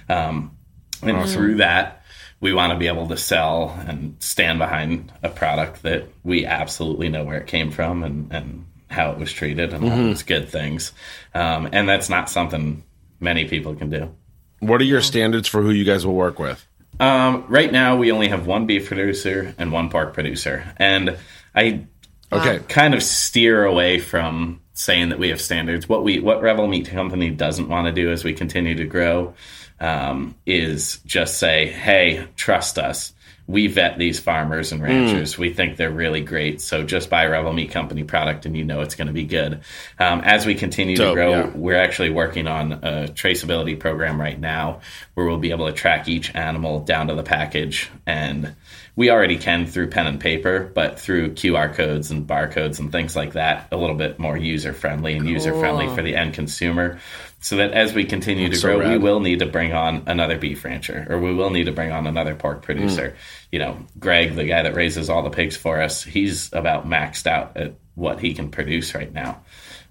Um, 0.09 0.57
and 1.03 1.27
through 1.29 1.57
that, 1.57 2.03
we 2.41 2.53
want 2.53 2.73
to 2.73 2.79
be 2.79 2.87
able 2.87 3.09
to 3.09 3.17
sell 3.17 3.71
and 3.87 4.17
stand 4.19 4.59
behind 4.59 5.11
a 5.23 5.31
product 5.31 5.83
that 5.83 6.05
we 6.23 6.45
absolutely 6.45 7.09
know 7.09 7.25
where 7.25 7.39
it 7.39 7.47
came 7.47 7.71
from 7.71 8.03
and, 8.03 8.31
and 8.33 8.65
how 8.91 9.13
it 9.13 9.19
was 9.19 9.33
treated 9.33 9.73
and 9.73 9.85
all 9.85 9.97
those 9.97 10.23
good 10.25 10.49
things. 10.49 10.93
Um, 11.35 11.69
and 11.73 11.89
that's 11.89 12.09
not 12.09 12.29
something 12.29 12.83
many 13.21 13.45
people 13.47 13.75
can 13.75 13.89
do. 13.89 14.15
What 14.59 14.81
are 14.81 14.85
your 14.85 15.01
standards 15.01 15.49
for 15.49 15.63
who 15.63 15.71
you 15.71 15.85
guys 15.85 16.05
will 16.05 16.15
work 16.15 16.39
with? 16.39 16.67
Um, 16.99 17.45
right 17.49 17.73
now, 17.73 17.97
we 17.97 18.13
only 18.13 18.29
have 18.29 18.47
one 18.47 18.67
beef 18.67 18.89
producer 18.89 19.55
and 19.59 19.73
one 19.73 19.89
pork 19.89 20.13
producer, 20.13 20.75
and 20.77 21.17
I 21.55 21.87
Okay. 22.33 22.61
kind 22.69 22.95
of 22.95 23.03
steer 23.03 23.65
away 23.65 23.99
from 23.99 24.61
saying 24.73 25.09
that 25.09 25.19
we 25.19 25.31
have 25.31 25.41
standards. 25.41 25.89
What 25.89 26.05
we 26.05 26.21
what 26.21 26.43
Revel 26.43 26.67
Meat 26.69 26.89
Company 26.89 27.31
doesn't 27.31 27.69
want 27.69 27.87
to 27.87 27.93
do 27.93 28.11
as 28.13 28.23
we 28.23 28.35
continue 28.35 28.75
to 28.77 28.85
grow 28.85 29.35
um, 29.81 30.35
is 30.47 30.99
just 31.07 31.39
say, 31.39 31.67
"Hey, 31.69 32.27
trust 32.37 32.79
us." 32.79 33.13
We 33.51 33.67
vet 33.67 33.99
these 33.99 34.21
farmers 34.21 34.73
and 34.73 34.83
ranchers. 34.83 35.37
We 35.37 35.53
think 35.53 35.77
they're 35.77 35.91
really 35.91 36.21
great. 36.21 36.61
So 36.61 36.85
just 36.85 37.11
buy 37.11 37.27
Revel 37.27 37.53
Meat 37.53 37.71
Company 37.71 38.05
product, 38.05 38.47
and 38.47 38.57
you 38.57 38.65
know 38.65 38.81
it's 38.81 38.95
going 38.95 39.09
to 39.09 39.13
be 39.13 39.25
good. 39.25 39.61
Um, 39.99 40.21
as 40.21 40.47
we 40.47 40.55
continue 40.55 40.97
to 40.97 41.13
grow, 41.13 41.31
yeah. 41.31 41.51
we're 41.55 41.81
actually 41.81 42.11
working 42.11 42.47
on 42.47 42.73
a 42.73 43.09
traceability 43.09 43.79
program 43.79 44.21
right 44.21 44.39
now 44.39 44.81
where 45.15 45.27
we'll 45.27 45.39
be 45.39 45.51
able 45.51 45.67
to 45.67 45.73
track 45.73 46.09
each 46.09 46.35
animal 46.35 46.81
down 46.81 47.09
to 47.09 47.15
the 47.15 47.23
package 47.23 47.91
and 48.07 48.55
we 48.97 49.11
already 49.11 49.39
can 49.39 49.67
through 49.67 49.89
pen 49.89 50.07
and 50.07 50.21
paper 50.21 50.71
but 50.75 50.99
through 50.99 51.31
qr 51.31 51.73
codes 51.75 52.11
and 52.11 52.27
barcodes 52.27 52.79
and 52.79 52.93
things 52.93 53.15
like 53.17 53.33
that 53.35 53.69
a 53.73 53.77
little 53.77 53.97
bit 53.97 54.19
more 54.19 54.37
user 54.37 54.73
friendly 54.73 55.15
and 55.15 55.29
user 55.29 55.53
friendly 55.59 55.87
for 55.95 56.03
the 56.03 56.17
end 56.17 56.35
consumer 56.35 56.99
so 57.41 57.57
that 57.57 57.73
as 57.73 57.95
we 57.95 58.05
continue 58.05 58.49
to 58.49 58.57
so 58.57 58.79
grow 58.79 58.91
we 58.91 58.99
will 58.99 59.21
need 59.21 59.39
to 59.39 59.47
bring 59.47 59.73
on 59.73 60.03
another 60.07 60.39
beef 60.39 60.65
rancher 60.65 61.07
or 61.09 61.19
we 61.19 61.35
will 61.35 61.51
need 61.51 61.65
to 61.65 61.73
bring 61.73 61.91
on 61.91 62.07
another 62.07 62.35
pork 62.35 62.63
producer. 62.63 63.17
You 63.51 63.59
know 63.59 63.79
greg 63.99 64.37
the 64.37 64.45
guy 64.45 64.63
that 64.63 64.75
raises 64.75 65.09
all 65.11 65.23
the 65.23 65.31
pigs 65.31 65.57
for 65.57 65.81
us 65.81 66.03
he's 66.03 66.53
about 66.53 66.87
maxed 66.87 67.27
out 67.27 67.57
at 67.57 67.75
what 67.95 68.21
he 68.21 68.35
can 68.35 68.51
produce 68.51 68.95
right 68.95 69.13
now. 69.13 69.43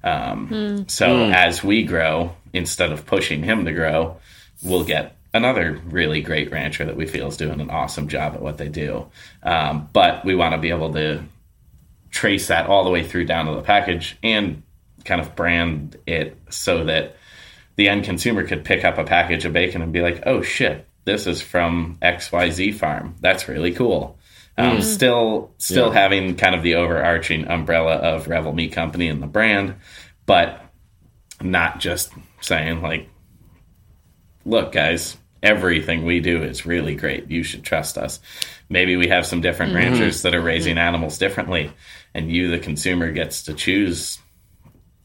Um, 0.04 0.86
so 0.88 1.26
as 1.26 1.64
we 1.64 1.84
grow, 1.84 2.36
instead 2.54 2.92
of 2.92 3.06
pushing 3.06 3.44
him 3.44 3.66
to 3.66 3.72
grow, 3.72 4.18
we'll 4.64 4.86
get 4.86 5.16
another 5.34 5.80
really 5.86 6.22
great 6.22 6.52
rancher 6.52 6.86
that 6.86 6.96
we 6.96 7.06
feel 7.06 7.28
is 7.28 7.38
doing 7.38 7.62
an 7.62 7.70
awesome 7.70 8.08
job 8.08 8.34
at 8.34 8.42
what 8.42 8.58
they 8.58 8.70
do. 8.70 9.08
Um, 9.44 9.90
but 9.94 10.26
we 10.26 10.36
want 10.36 10.54
to 10.54 10.58
be 10.58 10.70
able 10.70 10.94
to 10.94 11.24
trace 12.12 12.48
that 12.48 12.68
all 12.68 12.84
the 12.84 12.90
way 12.90 13.04
through 13.04 13.26
down 13.26 13.46
to 13.46 13.54
the 13.54 13.62
package 13.62 14.18
and 14.24 14.64
kind 15.06 15.22
of 15.22 15.36
brand 15.36 15.98
it 16.08 16.38
so 16.50 16.86
that 16.86 17.16
the 17.80 17.88
end 17.88 18.04
consumer 18.04 18.44
could 18.44 18.66
pick 18.66 18.84
up 18.84 18.98
a 18.98 19.06
package 19.06 19.46
of 19.46 19.54
bacon 19.54 19.82
and 19.82 19.94
be 19.94 20.02
like, 20.02 20.24
oh 20.26 20.42
shit, 20.42 20.86
this 21.06 21.26
is 21.28 21.42
from 21.42 21.98
XYZ 22.02 22.76
farm. 22.76 23.16
That's 23.22 23.48
really 23.48 23.72
cool. 23.72 24.20
Um, 24.58 24.76
hmm. 24.76 24.82
Still, 24.82 25.52
still 25.60 25.88
Yeah. 25.88 26.02
having 26.02 26.36
kind 26.36 26.56
of 26.56 26.62
the 26.62 26.76
overarching 26.76 27.48
umbrella 27.48 27.94
of 27.94 28.28
Revel 28.28 28.52
Meat 28.52 28.74
Company 28.74 29.08
and 29.08 29.24
the 29.24 29.28
brand, 29.28 29.76
but 30.26 30.62
not 31.42 31.80
just 31.80 32.12
saying 32.42 32.82
like, 32.82 33.08
look, 34.44 34.74
guys, 34.74 35.16
everything 35.42 36.04
we 36.04 36.20
do 36.20 36.44
is 36.44 36.66
really 36.66 36.96
great. 36.96 37.32
You 37.32 37.44
should 37.44 37.64
trust 37.64 37.98
us. 37.98 38.20
Maybe 38.68 38.98
we 38.98 39.08
have 39.08 39.26
some 39.26 39.40
different 39.40 39.72
hmm. 39.72 39.78
ranchers 39.78 40.24
that 40.24 40.36
are 40.36 40.42
hmm. 40.42 40.48
raising 40.48 40.78
animals 40.78 41.18
differently, 41.18 41.72
and 42.14 42.30
you, 42.30 42.52
the 42.52 42.60
consumer, 42.60 43.14
gets 43.14 43.44
to 43.44 43.54
choose. 43.54 44.20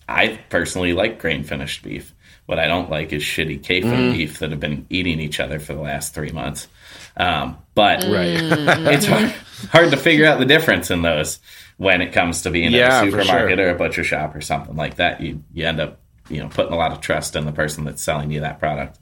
I 0.08 0.38
personally 0.48 0.92
like 0.92 1.18
grain 1.18 1.44
finished 1.44 1.82
beef. 1.82 2.12
What 2.46 2.58
I 2.58 2.66
don't 2.66 2.90
like 2.90 3.12
is 3.12 3.22
shitty 3.22 3.62
CAFO 3.62 4.12
beef 4.12 4.38
that 4.40 4.50
have 4.50 4.60
been 4.60 4.86
eating 4.90 5.18
each 5.18 5.40
other 5.40 5.58
for 5.58 5.72
the 5.72 5.80
last 5.80 6.14
three 6.14 6.30
months. 6.30 6.68
Um, 7.16 7.56
but 7.74 8.02
Right. 8.04 8.38
it's 8.92 9.06
hard, 9.06 9.32
hard 9.72 9.90
to 9.92 9.96
figure 9.96 10.26
out 10.26 10.38
the 10.38 10.44
difference 10.44 10.90
in 10.90 11.00
those 11.02 11.38
when 11.78 12.02
it 12.02 12.12
comes 12.12 12.42
to 12.42 12.50
being 12.50 12.72
Yeah, 12.72 12.98
at 13.00 13.08
a 13.08 13.10
supermarket 13.10 13.58
sure. 13.58 13.66
or 13.68 13.70
a 13.70 13.74
butcher 13.78 14.04
shop 14.04 14.34
or 14.36 14.40
something 14.42 14.76
like 14.76 14.96
that. 14.96 15.20
You 15.22 15.42
you 15.54 15.66
end 15.66 15.80
up 15.80 15.98
you 16.28 16.40
know 16.42 16.48
putting 16.48 16.72
a 16.72 16.76
lot 16.76 16.92
of 16.92 17.00
trust 17.00 17.34
in 17.34 17.46
the 17.46 17.52
person 17.52 17.84
that's 17.84 18.02
selling 18.02 18.30
you 18.30 18.40
that 18.40 18.58
product. 18.58 18.98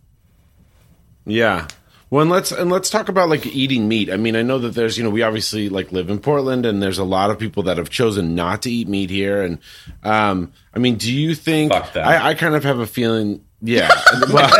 Yeah. 1.26 1.66
Well, 2.12 2.20
and 2.20 2.30
let's 2.30 2.52
and 2.52 2.70
let's 2.70 2.90
talk 2.90 3.08
about 3.08 3.30
like 3.30 3.46
eating 3.46 3.88
meat. 3.88 4.10
I 4.10 4.18
mean, 4.18 4.36
I 4.36 4.42
know 4.42 4.58
that 4.58 4.74
there's 4.74 4.98
you 4.98 5.02
know 5.02 5.08
we 5.08 5.22
obviously 5.22 5.70
like 5.70 5.92
live 5.92 6.10
in 6.10 6.18
Portland, 6.18 6.66
and 6.66 6.82
there's 6.82 6.98
a 6.98 7.04
lot 7.04 7.30
of 7.30 7.38
people 7.38 7.62
that 7.62 7.78
have 7.78 7.88
chosen 7.88 8.34
not 8.34 8.60
to 8.62 8.70
eat 8.70 8.86
meat 8.86 9.08
here. 9.08 9.40
And 9.40 9.58
um, 10.02 10.52
I 10.74 10.78
mean, 10.78 10.96
do 10.96 11.10
you 11.10 11.34
think? 11.34 11.72
I, 11.72 12.28
I 12.28 12.34
kind 12.34 12.54
of 12.54 12.64
have 12.64 12.80
a 12.80 12.86
feeling. 12.86 13.46
Yeah, 13.62 13.88
well, 14.30 14.50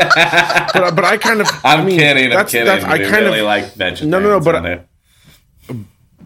but 0.72 0.94
but 0.96 1.04
I 1.04 1.18
kind 1.18 1.42
of. 1.42 1.48
I'm 1.62 1.80
I 1.80 1.84
mean, 1.84 1.98
kidding. 1.98 2.24
I'm 2.24 2.30
that's- 2.30 2.52
kidding. 2.52 2.66
that's- 2.68 2.88
I 2.90 2.96
kind 3.02 3.26
really 3.26 3.40
of 3.40 3.44
like 3.44 3.74
vegetarians. 3.74 4.06
No, 4.06 4.18
no, 4.18 4.30
no, 4.30 4.40
but-. 4.40 4.86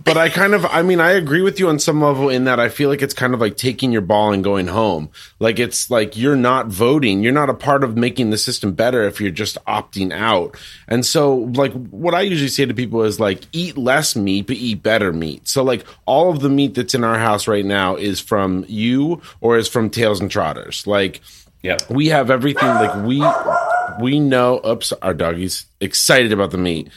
But 0.07 0.17
I 0.17 0.29
kind 0.29 0.55
of, 0.55 0.65
I 0.65 0.83
mean, 0.83 1.01
I 1.01 1.11
agree 1.11 1.43
with 1.43 1.59
you 1.59 1.69
on 1.69 1.81
some 1.81 2.01
level 2.01 2.29
in 2.29 2.45
that 2.45 2.61
I 2.61 2.69
feel 2.69 2.89
like 2.89 3.03
it's 3.03 3.13
kind 3.13 3.35
of 3.35 3.41
like 3.41 3.57
taking 3.57 3.91
your 3.91 4.03
ball 4.03 4.33
and 4.33 4.43
going 4.43 4.69
home. 4.69 5.11
Like 5.41 5.59
it's 5.59 5.91
like 5.91 6.17
you're 6.17 6.37
not 6.37 6.69
voting, 6.69 7.25
you're 7.25 7.33
not 7.33 7.51
a 7.51 7.55
part 7.55 7.83
of 7.83 7.97
making 7.97 8.31
the 8.31 8.39
system 8.39 8.73
better 8.73 9.03
if 9.03 9.21
you're 9.21 9.33
just 9.33 9.59
opting 9.67 10.15
out. 10.15 10.57
And 10.87 11.05
so, 11.05 11.35
like, 11.35 11.73
what 11.73 12.15
I 12.15 12.21
usually 12.21 12.49
say 12.49 12.65
to 12.65 12.73
people 12.73 13.03
is 13.03 13.19
like, 13.19 13.43
eat 13.51 13.77
less 13.77 14.15
meat, 14.15 14.47
but 14.47 14.57
eat 14.57 14.81
better 14.81 15.13
meat. 15.13 15.49
So, 15.49 15.65
like, 15.65 15.85
all 16.07 16.31
of 16.31 16.39
the 16.39 16.51
meat 16.51 16.77
that's 16.77 16.95
in 16.95 17.03
our 17.03 17.19
house 17.19 17.49
right 17.49 17.65
now 17.65 17.97
is 17.97 18.21
from 18.21 18.65
you 18.69 19.21
or 19.41 19.59
is 19.59 19.67
from 19.69 19.91
Tails 19.91 20.21
and 20.21 20.31
Trotters. 20.31 20.87
Like, 20.87 21.21
yeah, 21.65 21.79
we 21.91 22.07
have 22.09 22.31
everything 22.31 22.69
like 22.69 23.05
we 23.05 23.19
we 24.01 24.21
know 24.21 24.61
oops 24.67 24.93
our 25.03 25.15
doggy's 25.15 25.67
excited 25.81 26.33
about 26.33 26.51
the 26.51 26.59
meat. 26.59 26.91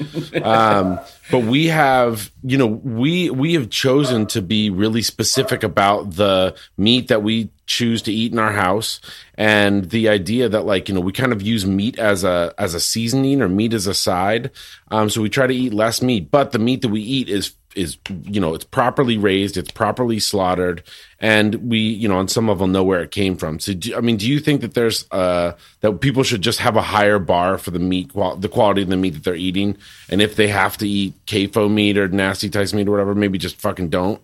Um 0.43 0.99
but 1.31 1.39
we 1.39 1.67
have 1.67 2.31
you 2.43 2.57
know 2.57 2.67
we 2.67 3.29
we 3.29 3.53
have 3.53 3.69
chosen 3.69 4.25
to 4.27 4.41
be 4.41 4.69
really 4.69 5.01
specific 5.01 5.63
about 5.63 6.15
the 6.15 6.55
meat 6.77 7.07
that 7.09 7.21
we 7.23 7.49
choose 7.65 8.01
to 8.01 8.11
eat 8.11 8.31
in 8.31 8.39
our 8.39 8.51
house 8.51 8.99
and 9.35 9.91
the 9.91 10.09
idea 10.09 10.49
that 10.49 10.65
like 10.65 10.89
you 10.89 10.95
know 10.95 11.01
we 11.01 11.11
kind 11.11 11.31
of 11.31 11.41
use 11.41 11.65
meat 11.65 11.99
as 11.99 12.23
a 12.23 12.53
as 12.57 12.73
a 12.73 12.79
seasoning 12.79 13.41
or 13.41 13.47
meat 13.47 13.73
as 13.73 13.87
a 13.87 13.93
side. 13.93 14.51
Um 14.89 15.09
so 15.09 15.21
we 15.21 15.29
try 15.29 15.47
to 15.47 15.55
eat 15.55 15.73
less 15.73 16.01
meat 16.01 16.31
but 16.31 16.51
the 16.51 16.59
meat 16.59 16.81
that 16.81 16.89
we 16.89 17.01
eat 17.01 17.29
is 17.29 17.53
is 17.75 17.97
you 18.23 18.41
know 18.41 18.53
it's 18.53 18.65
properly 18.65 19.17
raised 19.17 19.55
it's 19.55 19.71
properly 19.71 20.19
slaughtered 20.19 20.83
and 21.19 21.55
we 21.69 21.77
you 21.79 22.07
know 22.07 22.17
on 22.17 22.27
some 22.27 22.47
level 22.47 22.65
know 22.67 22.83
where 22.83 23.01
it 23.01 23.11
came 23.11 23.35
from 23.35 23.59
so 23.59 23.73
do, 23.73 23.95
i 23.95 24.01
mean 24.01 24.17
do 24.17 24.27
you 24.27 24.39
think 24.39 24.61
that 24.61 24.73
there's 24.73 25.05
uh 25.11 25.53
that 25.81 26.01
people 26.01 26.23
should 26.23 26.41
just 26.41 26.59
have 26.59 26.75
a 26.75 26.81
higher 26.81 27.19
bar 27.19 27.57
for 27.57 27.71
the 27.71 27.79
meat 27.79 28.11
qual- 28.11 28.35
the 28.35 28.49
quality 28.49 28.81
of 28.81 28.89
the 28.89 28.97
meat 28.97 29.11
that 29.11 29.23
they're 29.23 29.35
eating 29.35 29.77
and 30.09 30.21
if 30.21 30.35
they 30.35 30.47
have 30.47 30.77
to 30.77 30.87
eat 30.87 31.13
CAFO 31.27 31.71
meat 31.71 31.97
or 31.97 32.07
nasty 32.07 32.49
types 32.49 32.73
meat 32.73 32.87
or 32.87 32.91
whatever 32.91 33.13
maybe 33.13 33.37
just 33.37 33.57
fucking 33.57 33.89
don't 33.89 34.21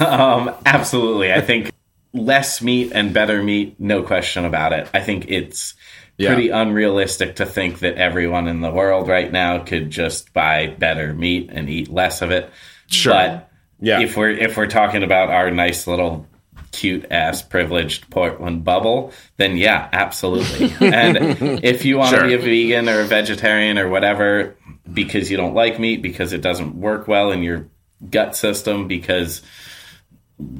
Um, 0.00 0.54
absolutely. 0.64 1.32
I 1.32 1.40
think 1.40 1.70
less 2.12 2.62
meat 2.62 2.92
and 2.94 3.12
better 3.12 3.42
meat, 3.42 3.78
no 3.78 4.02
question 4.02 4.44
about 4.44 4.72
it. 4.72 4.88
I 4.94 5.00
think 5.00 5.26
it's 5.28 5.74
Yeah. 6.20 6.34
pretty 6.34 6.50
unrealistic 6.50 7.36
to 7.36 7.46
think 7.46 7.78
that 7.78 7.94
everyone 7.96 8.46
in 8.46 8.60
the 8.60 8.70
world 8.70 9.08
right 9.08 9.30
now 9.32 9.60
could 9.60 9.90
just 9.90 10.32
buy 10.34 10.66
better 10.66 11.14
meat 11.14 11.48
and 11.52 11.68
eat 11.70 11.88
less 11.90 12.20
of 12.20 12.30
it. 12.30 12.50
Sure. 12.88 13.12
But 13.14 13.50
Yeah. 13.80 14.00
if 14.00 14.16
we're 14.16 14.30
if 14.30 14.56
we're 14.56 14.66
talking 14.66 15.02
about 15.02 15.30
our 15.30 15.50
nice 15.50 15.86
little 15.86 16.26
cute 16.72 17.06
ass 17.10 17.40
privileged 17.42 18.10
Portland 18.10 18.64
bubble, 18.64 19.12
then 19.38 19.56
yeah, 19.56 19.88
absolutely. 19.92 20.70
and 20.86 21.64
if 21.64 21.84
you 21.86 21.96
want 21.96 22.10
to 22.10 22.18
Sure. 22.18 22.26
be 22.28 22.34
a 22.34 22.38
vegan 22.38 22.88
or 22.88 23.00
a 23.00 23.04
vegetarian 23.04 23.78
or 23.78 23.88
whatever 23.88 24.54
because 24.92 25.30
you 25.30 25.36
don't 25.38 25.54
like 25.54 25.78
meat 25.80 26.02
because 26.02 26.32
it 26.34 26.42
doesn't 26.42 26.74
work 26.76 27.08
well 27.08 27.32
in 27.32 27.42
your 27.42 27.66
gut 28.10 28.36
system 28.36 28.88
because 28.88 29.40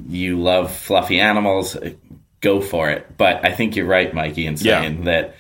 you 0.09 0.41
love 0.41 0.73
fluffy 0.75 1.21
animals, 1.21 1.77
go 2.41 2.61
for 2.61 2.91
it. 2.91 3.07
But 3.17 3.45
I 3.45 3.53
think 3.53 3.77
you're 3.77 3.87
right, 3.87 4.13
Mikey, 4.13 4.47
in 4.47 4.55
Yeah. 4.55 4.81
saying 4.81 5.05
that 5.05 5.35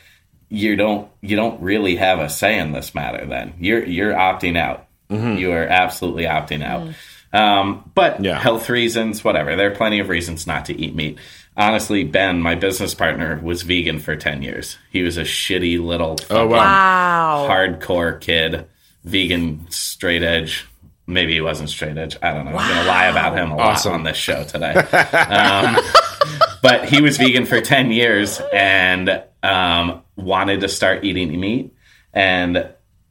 you 0.50 0.76
don't 0.76 1.08
you 1.22 1.36
don't 1.36 1.60
really 1.62 1.96
have 1.96 2.18
a 2.18 2.28
say 2.28 2.58
in 2.58 2.72
this 2.72 2.94
matter. 2.94 3.24
Then 3.24 3.54
you're 3.58 3.84
you're 3.84 4.12
opting 4.12 4.58
out. 4.58 4.86
You 5.08 5.50
are 5.52 5.64
absolutely 5.66 6.24
opting 6.24 6.62
out. 6.64 6.92
Um, 7.32 7.90
but 7.94 8.22
Yeah. 8.22 8.38
health 8.38 8.68
reasons, 8.68 9.24
whatever. 9.24 9.56
There 9.56 9.70
are 9.72 9.74
plenty 9.74 9.98
of 10.00 10.08
reasons 10.08 10.46
not 10.46 10.66
to 10.66 10.76
eat 10.78 10.94
meat. 10.94 11.18
Honestly, 11.56 12.04
Ben, 12.04 12.40
my 12.40 12.54
business 12.54 12.94
partner, 12.94 13.40
was 13.42 13.62
vegan 13.62 13.98
for 13.98 14.14
ten 14.16 14.42
years. 14.42 14.76
He 14.92 15.02
was 15.02 15.16
a 15.18 15.22
shitty 15.22 15.84
little 15.84 16.16
Oh, 16.30 16.46
wow. 16.46 16.58
Wow. 16.58 17.46
hardcore 17.48 18.20
kid, 18.20 18.66
vegan, 19.04 19.66
straight 19.70 20.22
edge. 20.22 20.66
Maybe 21.06 21.32
he 21.34 21.40
wasn't 21.40 21.70
straight 21.70 21.98
edge. 21.98 22.16
I 22.22 22.32
don't 22.32 22.44
know. 22.44 22.56
I'm 22.56 22.68
going 22.72 22.82
to 22.84 22.88
lie 22.88 23.06
about 23.06 23.36
him 23.36 23.50
a 23.50 23.56
lot 23.56 23.84
on 23.86 24.04
this 24.04 24.16
show 24.16 24.44
today. 24.44 24.74
um, 25.28 25.76
but 26.62 26.84
he 26.84 27.00
was 27.00 27.16
vegan 27.18 27.46
for 27.46 27.60
10 27.60 27.90
years 27.90 28.40
and 28.52 29.20
um, 29.42 30.02
wanted 30.22 30.60
to 30.60 30.68
start 30.68 31.04
eating 31.04 31.38
meat 31.40 31.74
and 32.12 32.68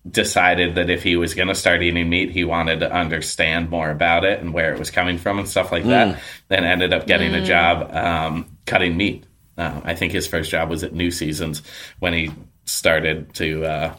decided 0.09 0.75
that 0.75 0.89
if 0.89 1.03
he 1.03 1.15
was 1.15 1.33
going 1.33 1.47
to 1.49 1.55
start 1.55 1.81
eating 1.83 2.09
meat, 2.09 2.31
he 2.31 2.43
wanted 2.43 2.79
to 2.79 2.91
understand 2.91 3.69
more 3.69 3.89
about 3.91 4.23
it 4.25 4.39
and 4.39 4.53
where 4.53 4.73
it 4.73 4.79
was 4.79 4.89
coming 4.91 5.17
from 5.17 5.39
and 5.39 5.47
stuff 5.47 5.71
like 5.71 5.83
that. 5.85 6.19
Then 6.47 6.63
ended 6.63 6.93
up 6.93 7.05
getting 7.05 7.33
a 7.35 7.43
job 7.45 7.93
um, 7.93 8.57
cutting 8.65 8.95
meat. 8.97 9.25
Uh, 9.57 9.81
I 9.83 9.93
think 9.95 10.13
his 10.13 10.25
first 10.25 10.49
job 10.51 10.69
was 10.69 10.83
at 10.83 10.93
New 10.93 11.11
Seasons 11.11 11.61
when 11.99 12.13
he 12.13 12.31
started 12.65 13.33
to. 13.35 13.65
Uh, 13.65 13.95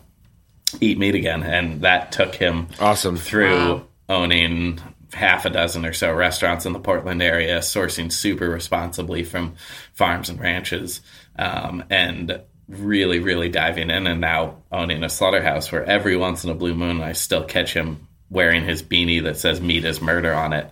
eat 0.81 0.99
meat 0.99 1.17
again, 1.17 1.43
and 1.43 1.81
that 1.81 2.13
took 2.13 2.33
him 2.33 2.69
Awesome. 2.79 3.17
through 3.17 3.49
Wow. 3.57 3.83
owning 4.09 4.79
half 5.13 5.45
a 5.45 5.51
dozen 5.51 5.85
or 5.85 5.93
so 5.93 6.15
restaurants 6.15 6.65
in 6.65 6.73
the 6.73 6.79
Portland 6.79 7.21
area, 7.21 7.59
sourcing 7.59 8.13
super 8.13 8.49
responsibly 8.49 9.25
from 9.25 9.55
farms 9.95 10.29
and 10.29 10.39
ranches, 10.39 11.01
um, 11.37 11.83
and 11.91 12.41
really, 12.71 13.19
really 13.19 13.49
diving 13.49 13.91
in. 13.91 14.07
And 14.07 14.21
now 14.21 14.63
owning 14.73 15.03
a 15.05 15.09
slaughterhouse 15.09 15.71
where 15.71 15.85
every 15.85 16.17
once 16.17 16.45
in 16.45 16.51
a 16.51 16.55
blue 16.55 16.75
moon 16.75 17.01
I 17.03 17.13
still 17.13 17.45
catch 17.45 17.75
him 17.75 18.07
wearing 18.31 18.65
his 18.65 18.83
beanie 18.83 19.25
that 19.25 19.37
says 19.37 19.61
"Meat 19.61 19.85
is 19.85 20.01
Murder" 20.01 20.33
on 20.33 20.53
it. 20.53 20.71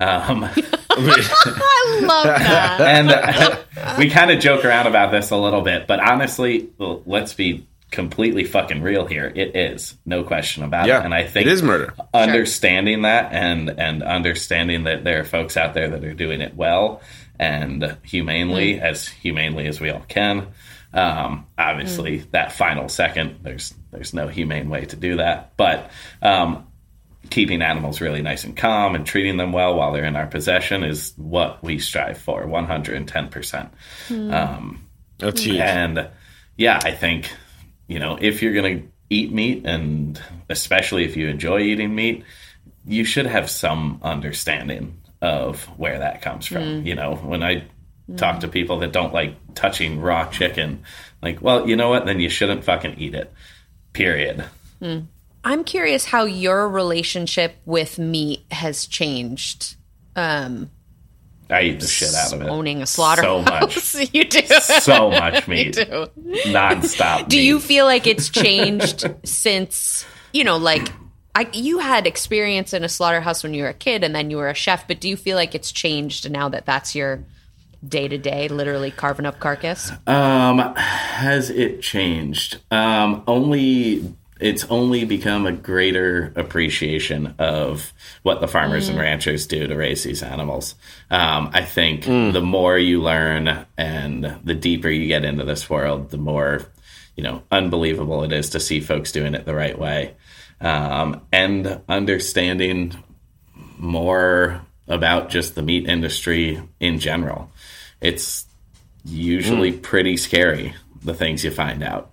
Um, 0.00 0.44
I 0.96 1.98
love 2.02 2.24
that. 2.24 2.80
and 2.80 3.10
uh, 3.10 3.96
we 3.98 4.10
kind 4.10 4.30
of 4.30 4.40
joke 4.40 4.64
around 4.64 4.86
about 4.86 5.10
this 5.10 5.30
a 5.30 5.36
little 5.36 5.62
bit, 5.62 5.86
but 5.86 6.00
honestly, 6.00 6.70
well, 6.78 7.02
let's 7.06 7.34
be 7.34 7.66
completely 7.90 8.44
fucking 8.44 8.82
real 8.82 9.06
here. 9.06 9.30
It 9.34 9.54
is 9.54 9.94
no 10.04 10.24
question 10.24 10.64
about 10.64 10.86
Yeah, 10.86 11.00
it, 11.00 11.04
and 11.04 11.14
I 11.14 11.26
think 11.26 11.46
it 11.46 11.52
is 11.52 11.62
murder. 11.62 11.94
Understanding 12.12 13.02
that 13.02 13.32
and 13.32 13.70
and 13.70 14.02
understanding 14.02 14.84
that 14.84 15.04
there 15.04 15.20
are 15.20 15.24
folks 15.24 15.56
out 15.56 15.74
there 15.74 15.88
that 15.90 16.04
are 16.04 16.14
doing 16.14 16.40
it 16.40 16.54
well 16.56 17.00
and 17.38 17.96
humanely, 18.04 18.80
as 18.80 19.08
humanely 19.08 19.66
as 19.66 19.80
we 19.80 19.90
all 19.90 20.04
can. 20.08 20.48
Um, 20.94 21.46
obviously, 21.58 22.18
that 22.30 22.52
final 22.52 22.88
second, 22.88 23.40
there's 23.42 23.74
there's 23.90 24.14
no 24.14 24.28
humane 24.28 24.70
way 24.70 24.84
to 24.86 24.96
do 24.96 25.16
that, 25.16 25.56
but 25.56 25.90
um, 26.22 26.66
keeping 27.30 27.62
animals 27.62 28.00
really 28.00 28.22
nice 28.22 28.44
and 28.44 28.56
calm 28.56 28.94
and 28.94 29.06
treating 29.06 29.36
them 29.36 29.52
well 29.52 29.74
while 29.74 29.92
they're 29.92 30.04
in 30.04 30.16
our 30.16 30.26
possession 30.26 30.84
is 30.84 31.12
what 31.16 31.62
we 31.62 31.78
strive 31.78 32.18
for 32.18 32.44
110%. 32.44 33.70
Um, 34.32 34.86
That's 35.18 35.42
huge. 35.42 35.58
and 35.58 36.08
yeah, 36.56 36.80
I 36.82 36.92
think, 36.92 37.30
you 37.86 37.98
know, 37.98 38.18
if 38.20 38.42
you're 38.42 38.52
going 38.52 38.80
to 38.80 38.88
eat 39.10 39.32
meat 39.32 39.64
and 39.64 40.20
especially 40.48 41.04
if 41.04 41.16
you 41.16 41.28
enjoy 41.28 41.60
eating 41.60 41.94
meat, 41.94 42.24
you 42.86 43.04
should 43.04 43.26
have 43.26 43.50
some 43.50 44.00
understanding 44.02 45.00
of 45.22 45.64
where 45.78 45.98
that 46.00 46.20
comes 46.22 46.46
from. 46.46 46.86
You 46.86 46.94
know, 46.94 47.14
when 47.16 47.42
I 47.42 47.64
talk 48.16 48.40
to 48.40 48.48
people 48.48 48.78
that 48.80 48.92
don't 48.92 49.12
like 49.14 49.34
touching 49.54 50.00
raw 50.00 50.28
chicken, 50.30 50.82
like, 51.22 51.40
well, 51.40 51.68
you 51.68 51.76
know 51.76 51.88
what? 51.88 52.06
Then 52.06 52.20
you 52.20 52.28
shouldn't 52.28 52.64
fucking 52.64 52.96
eat 52.98 53.14
it. 53.14 53.32
Period. 53.92 54.44
I'm 55.44 55.64
curious 55.64 56.04
how 56.04 56.24
your 56.24 56.68
relationship 56.68 57.56
with 57.64 57.98
meat 57.98 58.44
has 58.50 58.86
changed. 58.86 59.76
Um, 60.16 60.70
I 61.50 61.62
eat 61.62 61.80
the 61.80 61.86
shit 61.86 62.14
out 62.14 62.32
of 62.32 62.42
it. 62.42 62.48
owning 62.48 62.82
a 62.82 62.86
slaughterhouse. 62.86 63.74
So 63.74 63.98
much. 63.98 64.10
you 64.14 64.24
do. 64.24 64.42
So 64.60 65.10
much 65.10 65.46
You 65.48 65.54
meat. 65.54 65.74
do. 65.74 66.08
Nonstop. 66.46 67.28
Do 67.28 67.36
meat. 67.36 67.44
you 67.44 67.60
feel 67.60 67.84
like 67.86 68.06
it's 68.06 68.28
changed 68.28 69.06
since 69.24 70.04
you 70.32 70.44
know, 70.44 70.56
like 70.56 70.90
I, 71.34 71.48
you 71.52 71.78
had 71.78 72.06
experience 72.06 72.72
in 72.72 72.84
a 72.84 72.88
slaughterhouse 72.88 73.42
when 73.42 73.54
you 73.54 73.62
were 73.64 73.68
a 73.70 73.74
kid, 73.74 74.04
and 74.04 74.14
then 74.14 74.30
you 74.30 74.36
were 74.36 74.48
a 74.48 74.54
chef? 74.54 74.86
But 74.88 75.00
do 75.00 75.08
you 75.08 75.16
feel 75.16 75.36
like 75.36 75.54
it's 75.54 75.72
changed 75.72 76.30
now 76.30 76.48
that 76.50 76.66
that's 76.66 76.94
your 76.94 77.24
day 77.86 78.08
to 78.08 78.18
day, 78.18 78.48
literally 78.48 78.90
carving 78.90 79.26
up 79.26 79.38
carcass? 79.40 79.92
Um, 80.06 80.58
has 80.76 81.50
it 81.50 81.82
changed? 81.82 82.58
Um, 82.70 83.22
only 83.26 84.14
it's 84.40 84.64
only 84.64 85.04
become 85.04 85.46
a 85.46 85.52
greater 85.52 86.32
appreciation 86.34 87.34
of 87.38 87.92
what 88.24 88.40
the 88.40 88.48
farmers 88.48 88.88
and 88.88 88.98
ranchers 88.98 89.46
do 89.46 89.66
to 89.66 89.76
raise 89.76 90.02
these 90.02 90.22
animals. 90.22 90.74
Um, 91.08 91.50
I 91.52 91.64
think 91.64 92.04
the 92.04 92.42
more 92.42 92.76
you 92.76 93.00
learn 93.00 93.64
and 93.78 94.38
the 94.42 94.54
deeper 94.54 94.90
you 94.90 95.06
get 95.06 95.24
into 95.24 95.44
this 95.44 95.70
world, 95.70 96.10
the 96.10 96.18
more 96.18 96.62
you 97.16 97.22
know 97.22 97.42
unbelievable 97.50 98.24
it 98.24 98.32
is 98.32 98.50
to 98.50 98.60
see 98.60 98.80
folks 98.80 99.12
doing 99.12 99.34
it 99.34 99.44
the 99.44 99.54
right 99.54 99.78
way 99.78 100.14
um, 100.60 101.20
and 101.32 101.80
understanding 101.88 102.94
more 103.78 104.62
about 104.88 105.30
just 105.30 105.54
the 105.54 105.62
meat 105.62 105.88
industry 105.88 106.60
in 106.80 106.98
general. 106.98 107.50
It's 108.00 108.46
usually 109.04 109.72
pretty 109.72 110.16
scary 110.16 110.74
the 111.02 111.14
things 111.14 111.44
you 111.44 111.50
find 111.50 111.82
out. 111.82 112.10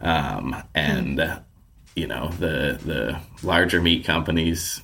Um, 0.00 0.62
and 0.74 1.18
uh, 1.20 1.40
you 1.96 2.06
know 2.06 2.28
the 2.28 2.78
the 2.84 3.20
larger 3.42 3.80
meat 3.80 4.04
companies 4.04 4.82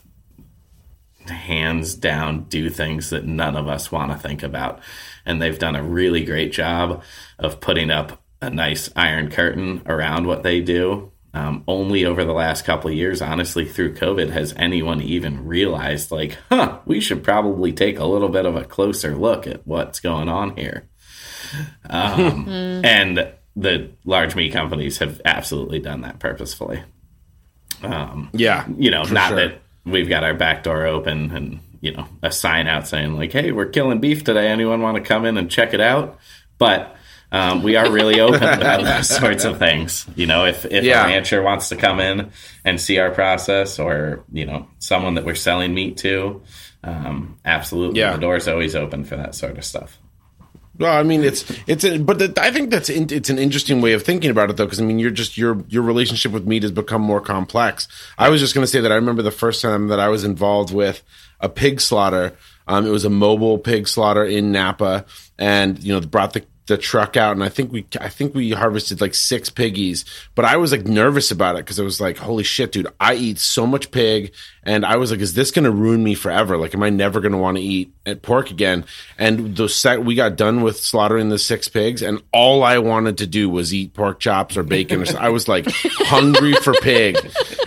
hands 1.27 1.95
down 1.95 2.45
do 2.45 2.69
things 2.69 3.11
that 3.11 3.25
none 3.25 3.57
of 3.57 3.69
us 3.69 3.91
want 3.91 4.13
to 4.13 4.19
think 4.19 4.43
about. 4.43 4.81
And 5.25 5.41
they've 5.41 5.59
done 5.59 5.77
a 5.77 5.83
really 5.83 6.25
great 6.25 6.53
job 6.53 7.03
of 7.39 7.61
putting 7.61 7.91
up 7.91 8.21
a 8.43 8.51
nice 8.51 8.91
iron 8.95 9.31
curtain 9.31 9.83
around 9.87 10.27
what 10.27 10.43
they 10.43 10.61
do 10.61 11.13
um, 11.35 11.65
only 11.69 12.05
over 12.05 12.25
the 12.25 12.33
last 12.33 12.65
couple 12.65 12.91
of 12.91 12.97
years 12.97 13.21
honestly 13.21 13.65
through 13.65 13.95
covid 13.95 14.31
has 14.31 14.55
anyone 14.57 15.03
even 15.03 15.45
realized 15.47 16.11
like 16.11 16.39
huh 16.49 16.79
we 16.87 17.01
should 17.01 17.23
probably 17.23 17.73
take 17.73 17.99
a 17.99 18.07
little 18.07 18.29
bit 18.29 18.47
of 18.47 18.57
a 18.57 18.65
closer 18.65 19.15
look 19.17 19.47
at 19.47 19.67
what's 19.67 20.01
going 20.01 20.29
on 20.29 20.57
here 20.57 20.89
um, 21.91 22.49
and 22.85 23.33
the 23.57 23.91
large 24.05 24.35
meat 24.35 24.53
companies 24.53 24.99
have 24.99 25.21
absolutely 25.25 25.79
done 25.79 26.01
that 26.01 26.19
purposefully 26.19 26.83
um, 27.85 28.31
yeah. 28.33 28.67
you 28.79 28.91
know, 28.91 29.03
not 29.05 29.29
sure. 29.29 29.37
that 29.37 29.61
we've 29.85 30.09
got 30.09 30.25
our 30.25 30.35
back 30.35 30.63
door 30.63 30.87
open 30.87 31.31
and, 31.31 31.61
you 31.81 31.93
know, 31.93 32.07
a 32.23 32.33
sign 32.33 32.67
out 32.67 32.87
saying, 32.87 33.15
like, 33.15 33.33
hey, 33.33 33.53
we're 33.53 33.67
killing 33.67 34.01
beef 34.01 34.25
today. 34.25 34.49
Anyone 34.49 34.81
want 34.81 34.97
to 34.97 35.03
come 35.03 35.25
in 35.25 35.37
and 35.37 35.51
check 35.51 35.75
it 35.75 35.81
out? 35.81 36.19
But 36.59 36.97
um, 37.35 37.63
we 37.63 37.75
are 37.77 37.91
really 37.91 38.21
open 38.21 38.43
about 38.43 38.85
those 38.85 39.09
sorts 39.09 39.45
of 39.45 39.59
things. 39.59 40.07
You 40.15 40.27
know, 40.27 40.47
if, 40.47 40.65
if 40.65 40.85
Yeah. 40.85 41.05
a 41.05 41.09
rancher 41.09 41.43
wants 41.43 41.69
to 41.71 41.77
come 41.77 41.99
in 42.01 42.31
and 42.65 42.81
see 42.81 42.99
our 42.99 43.11
process 43.11 43.79
or, 43.79 44.25
you 44.33 44.47
know, 44.47 44.69
someone 44.79 45.15
that 45.15 45.25
we're 45.25 45.35
selling 45.35 45.75
meat 45.75 45.97
to, 45.99 46.43
um, 46.85 47.39
absolutely. 47.45 48.01
Yeah. 48.01 48.13
The 48.13 48.19
door's 48.21 48.47
always 48.47 48.77
open 48.77 49.05
for 49.05 49.17
that 49.17 49.35
sort 49.35 49.59
of 49.59 49.65
stuff. 49.65 49.99
Well, 50.79 50.97
I 50.97 51.03
mean, 51.05 51.23
it's 51.23 51.45
it's, 51.69 51.85
a, 51.85 51.99
but 51.99 52.19
the, 52.19 52.35
I 52.41 52.51
think 52.51 52.71
that's 52.71 52.89
in, 52.91 53.07
it's 53.11 53.31
an 53.31 53.39
interesting 53.39 53.81
way 53.81 53.93
of 53.93 54.03
thinking 54.03 54.31
about 54.31 54.51
it, 54.51 54.57
though, 54.57 54.65
because 54.67 54.81
I 54.81 54.85
mean, 54.85 54.99
you're 54.99 55.13
just 55.13 55.39
your 55.39 55.65
your 55.69 55.83
relationship 55.85 56.33
with 56.33 56.47
meat 56.49 56.65
has 56.65 56.73
become 56.73 57.01
more 57.01 57.21
complex. 57.21 57.87
I 58.19 58.29
was 58.29 58.41
just 58.41 58.55
going 58.55 58.65
to 58.65 58.67
say 58.71 58.81
that 58.81 58.91
I 58.91 58.97
remember 58.97 59.23
the 59.23 59.31
first 59.31 59.63
time 59.63 59.87
that 59.89 60.01
I 60.01 60.09
was 60.09 60.25
involved 60.25 60.75
with 60.75 61.03
a 61.41 61.49
pig 61.49 61.81
slaughter. 61.81 62.33
Um, 62.67 62.87
it 62.87 62.91
was 62.91 63.05
a 63.05 63.11
mobile 63.11 63.57
pig 63.59 63.87
slaughter 63.87 64.25
in 64.25 64.51
Napa, 64.51 65.05
and 65.39 65.81
you 65.83 65.93
know, 65.93 66.01
brought 66.01 66.33
the 66.33 66.45
the 66.67 66.79
truck 66.79 67.17
out, 67.17 67.33
and 67.33 67.45
I 67.45 67.51
think 67.51 67.73
we 67.73 67.87
I 68.01 68.09
think 68.09 68.35
we 68.35 68.53
harvested 68.53 69.01
like 69.01 69.15
six 69.15 69.51
piggies, 69.51 70.05
but 70.35 70.47
I 70.47 70.57
was 70.57 70.73
like 70.73 70.87
nervous 70.87 71.31
about 71.31 71.57
it 71.57 71.59
because 71.59 71.79
I 71.79 71.83
was 71.83 72.01
like, 72.01 72.17
holy 72.17 72.43
shit, 72.43 72.73
dude, 72.73 72.87
I 72.99 73.15
eat 73.15 73.39
so 73.39 73.67
much 73.67 73.91
pig, 73.91 74.33
and 74.63 74.87
I 74.87 74.97
was 74.97 75.11
like, 75.11 75.21
is 75.21 75.35
this 75.35 75.51
going 75.51 75.67
to 75.67 75.71
ruin 75.71 76.03
me 76.03 76.15
forever? 76.15 76.57
Like, 76.57 76.75
am 76.75 76.83
I 76.83 76.89
never 76.89 77.21
going 77.21 77.33
to 77.33 77.39
want 77.39 77.59
to 77.59 77.63
eat 77.63 77.93
at 78.07 78.23
pork 78.23 78.51
again? 78.51 78.87
And 79.19 79.55
the 79.57 79.69
set 79.69 80.05
we 80.05 80.15
got 80.15 80.37
done 80.37 80.63
with 80.63 80.79
slaughtering 80.79 81.29
the 81.29 81.39
six 81.39 81.69
pigs, 81.69 82.01
and 82.01 82.23
all 82.33 82.63
I 82.63 82.79
wanted 82.79 83.19
to 83.19 83.27
do 83.27 83.51
was 83.51 83.75
eat 83.75 83.93
pork 83.93 84.19
chops 84.19 84.57
or 84.57 84.63
bacon. 84.63 85.03
Or 85.03 85.05
something. 85.05 85.23
I 85.23 85.29
was 85.29 85.49
like 85.49 85.67
hungry 85.69 86.55
for 86.55 86.73
pig, 86.81 87.19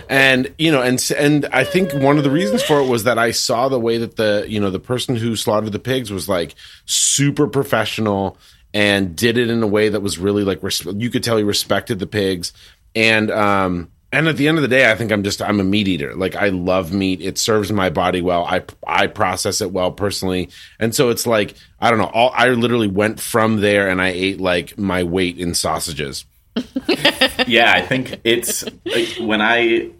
and 0.08 0.52
you 0.58 0.72
know, 0.72 0.82
and 0.82 1.00
and 1.16 1.46
I 1.52 1.62
think 1.62 1.92
one 1.94 2.18
of 2.18 2.24
the 2.24 2.30
reasons 2.30 2.64
for 2.64 2.80
it 2.80 2.88
was 2.88 3.04
that 3.04 3.16
I 3.16 3.30
saw 3.30 3.68
the 3.68 3.78
way 3.78 3.98
that 3.98 4.16
the 4.16 4.44
you 4.48 4.58
know 4.58 4.70
the 4.70 4.80
person 4.80 5.14
who 5.14 5.36
slaughtered 5.36 5.70
the 5.70 5.78
pigs 5.78 6.10
was 6.10 6.28
like 6.28 6.56
super 6.84 7.46
professional 7.46 8.36
and 8.74 9.16
did 9.16 9.38
it 9.38 9.50
in 9.50 9.62
a 9.62 9.66
way 9.66 9.88
that 9.88 10.00
was 10.00 10.18
really 10.18 10.44
like 10.44 10.62
res- 10.62 10.84
you 10.84 11.10
could 11.10 11.24
tell 11.24 11.36
he 11.36 11.42
respected 11.42 11.98
the 11.98 12.06
pigs. 12.06 12.52
And 12.94 13.30
um 13.30 13.90
and 14.10 14.26
at 14.26 14.36
the 14.36 14.48
end 14.48 14.56
of 14.56 14.62
the 14.62 14.68
day 14.68 14.90
i 14.90 14.94
think 14.94 15.12
i'm 15.12 15.22
just 15.22 15.42
i'm 15.42 15.60
a 15.60 15.64
meat 15.64 15.88
eater. 15.88 16.14
Like 16.14 16.36
i 16.36 16.48
love 16.48 16.92
meat. 16.92 17.20
It 17.20 17.38
serves 17.38 17.70
my 17.72 17.90
body 17.90 18.22
well. 18.22 18.44
I 18.44 18.62
i 18.86 19.06
process 19.06 19.60
it 19.60 19.72
well 19.72 19.92
personally. 19.92 20.50
And 20.78 20.94
so 20.94 21.10
it's 21.10 21.26
like 21.26 21.54
i 21.80 21.90
don't 21.90 21.98
know 21.98 22.10
all 22.12 22.32
i 22.34 22.48
literally 22.48 22.88
went 22.88 23.20
from 23.20 23.60
there 23.60 23.88
and 23.88 24.00
i 24.00 24.08
ate 24.08 24.40
like 24.40 24.78
my 24.78 25.02
weight 25.02 25.38
in 25.38 25.54
sausages. 25.54 26.24
Yeah, 27.46 27.72
I 27.72 27.82
think 27.82 28.20
it's 28.24 28.64
like, 28.84 29.08
when 29.20 29.40
I 29.40 29.90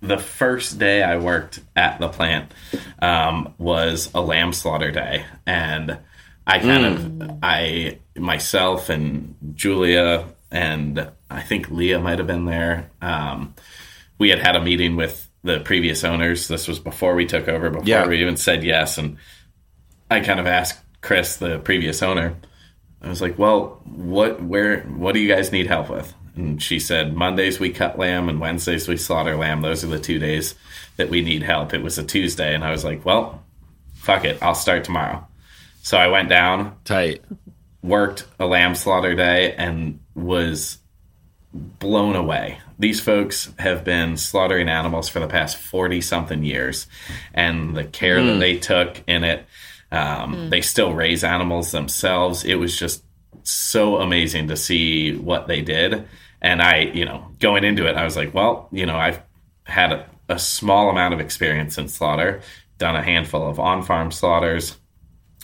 the 0.00 0.18
first 0.18 0.78
day 0.78 1.02
I 1.02 1.18
worked 1.18 1.60
at 1.76 1.98
the 2.00 2.08
plant 2.08 2.52
um, 3.00 3.54
was 3.58 4.10
a 4.14 4.20
lamb 4.20 4.52
slaughter 4.52 4.90
day, 4.90 5.24
and 5.46 5.98
I 6.48 6.58
kind 6.58 6.86
of 6.86 7.38
I 7.42 7.98
myself 8.16 8.88
and 8.88 9.34
Julia 9.54 10.24
and 10.50 11.10
I 11.30 11.42
think 11.42 11.70
Leah 11.70 12.00
might 12.00 12.18
have 12.18 12.26
been 12.26 12.46
there. 12.46 12.90
Um, 13.02 13.54
we 14.18 14.30
had 14.30 14.38
had 14.38 14.56
a 14.56 14.62
meeting 14.62 14.96
with 14.96 15.28
the 15.44 15.60
previous 15.60 16.04
owners. 16.04 16.48
This 16.48 16.66
was 16.66 16.78
before 16.78 17.14
we 17.14 17.26
took 17.26 17.48
over, 17.48 17.70
before 17.70 17.86
Yeah. 17.86 18.06
we 18.06 18.20
even 18.20 18.36
said 18.36 18.64
yes, 18.64 18.98
and 18.98 19.18
I 20.10 20.20
kind 20.20 20.40
of 20.40 20.46
asked 20.46 20.80
Chris, 21.02 21.36
the 21.36 21.58
previous 21.58 22.02
owner, 22.02 22.34
I 23.02 23.08
was 23.08 23.20
like, 23.20 23.38
"Well, 23.38 23.80
what, 23.84 24.42
where, 24.42 24.80
what 24.80 25.12
do 25.14 25.20
you 25.20 25.28
guys 25.32 25.52
need 25.52 25.66
help 25.68 25.88
with?" 25.90 26.12
And 26.34 26.60
she 26.62 26.80
said, 26.80 27.14
"Mondays 27.14 27.60
we 27.60 27.70
cut 27.70 27.98
lamb, 27.98 28.28
and 28.28 28.40
Wednesdays 28.40 28.88
we 28.88 28.96
slaughter 28.96 29.36
lamb. 29.36 29.60
Those 29.60 29.84
are 29.84 29.88
the 29.88 30.00
two 30.00 30.18
days 30.18 30.54
that 30.96 31.10
we 31.10 31.20
need 31.20 31.42
help." 31.42 31.72
It 31.74 31.82
was 31.82 31.98
a 31.98 32.02
Tuesday, 32.02 32.54
and 32.54 32.64
I 32.64 32.70
was 32.72 32.84
like, 32.84 33.04
"Well, 33.04 33.44
fuck 33.94 34.24
it, 34.24 34.38
I'll 34.42 34.54
start 34.56 34.82
tomorrow." 34.84 35.24
So 35.88 35.96
I 35.96 36.08
went 36.08 36.28
down, 36.28 36.76
tight 36.84 37.24
worked 37.82 38.26
a 38.38 38.44
lamb 38.44 38.74
slaughter 38.74 39.14
day, 39.14 39.54
and 39.54 40.00
was 40.14 40.80
blown 41.54 42.14
away. 42.14 42.58
These 42.78 43.00
folks 43.00 43.50
have 43.58 43.84
been 43.84 44.18
slaughtering 44.18 44.68
animals 44.68 45.08
for 45.08 45.18
the 45.18 45.28
past 45.28 45.56
40 45.56 46.02
something 46.02 46.44
years, 46.44 46.88
and 47.32 47.74
the 47.74 47.84
care 47.84 48.22
that 48.22 48.38
they 48.38 48.58
took 48.58 49.02
in 49.06 49.24
it, 49.24 49.46
um, 49.90 50.50
they 50.50 50.60
still 50.60 50.92
raise 50.92 51.24
animals 51.24 51.72
themselves. 51.72 52.44
It 52.44 52.56
was 52.56 52.78
just 52.78 53.02
so 53.42 53.96
amazing 53.96 54.48
to 54.48 54.58
see 54.58 55.16
what 55.16 55.48
they 55.48 55.62
did. 55.62 56.06
And 56.42 56.60
I, 56.60 56.80
you 56.80 57.06
know, 57.06 57.28
going 57.38 57.64
into 57.64 57.88
it, 57.88 57.96
I 57.96 58.04
was 58.04 58.14
like, 58.14 58.34
well, 58.34 58.68
you 58.72 58.84
know, 58.84 58.98
I've 58.98 59.22
had 59.64 59.92
a, 59.92 60.06
a 60.28 60.38
small 60.38 60.90
amount 60.90 61.14
of 61.14 61.20
experience 61.20 61.78
in 61.78 61.88
slaughter, 61.88 62.42
done 62.76 62.94
a 62.94 63.02
handful 63.02 63.48
of 63.48 63.58
on 63.58 63.82
farm 63.82 64.10
slaughters, 64.10 64.76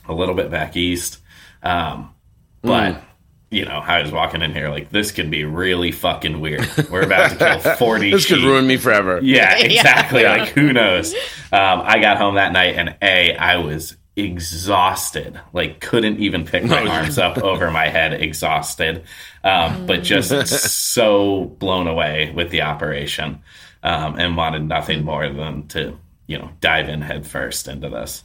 a 0.08 0.14
little 0.14 0.34
bit 0.34 0.50
back 0.50 0.76
east. 0.76 1.20
Um, 1.62 2.14
but 2.62 3.02
you 3.50 3.64
know, 3.64 3.78
I 3.78 4.02
was 4.02 4.10
walking 4.10 4.42
in 4.42 4.52
here 4.52 4.68
like 4.68 4.90
this 4.90 5.12
could 5.12 5.30
be 5.30 5.44
really 5.44 5.92
fucking 5.92 6.40
weird. 6.40 6.68
We're 6.90 7.02
about 7.02 7.30
to 7.30 7.36
kill 7.36 7.58
forty. 7.76 8.10
This 8.10 8.26
could 8.26 8.42
ruin 8.42 8.66
me 8.66 8.76
forever. 8.76 9.20
Yeah, 9.22 9.56
exactly. 9.56 10.22
Yeah. 10.22 10.36
Like 10.36 10.48
who 10.48 10.72
knows? 10.72 11.14
Um, 11.52 11.82
I 11.84 12.00
got 12.00 12.18
home 12.18 12.34
that 12.34 12.52
night 12.52 12.74
and 12.74 12.96
a 13.00 13.36
I 13.36 13.58
was 13.58 13.96
exhausted. 14.16 15.40
Like 15.52 15.80
couldn't 15.80 16.18
even 16.18 16.44
pick 16.44 16.64
my 16.64 16.86
arms 16.86 17.16
up 17.18 17.38
over 17.38 17.70
my 17.70 17.88
head. 17.88 18.12
Exhausted, 18.14 19.04
um, 19.44 19.86
but 19.86 20.02
just 20.02 20.30
so 20.48 21.44
blown 21.44 21.86
away 21.86 22.32
with 22.34 22.50
the 22.50 22.62
operation, 22.62 23.40
um, 23.82 24.18
and 24.18 24.36
wanted 24.36 24.64
nothing 24.64 25.04
more 25.04 25.28
than 25.28 25.68
to 25.68 25.96
you 26.26 26.38
know 26.38 26.50
dive 26.60 26.88
in 26.88 27.02
headfirst 27.02 27.68
into 27.68 27.88
this. 27.88 28.23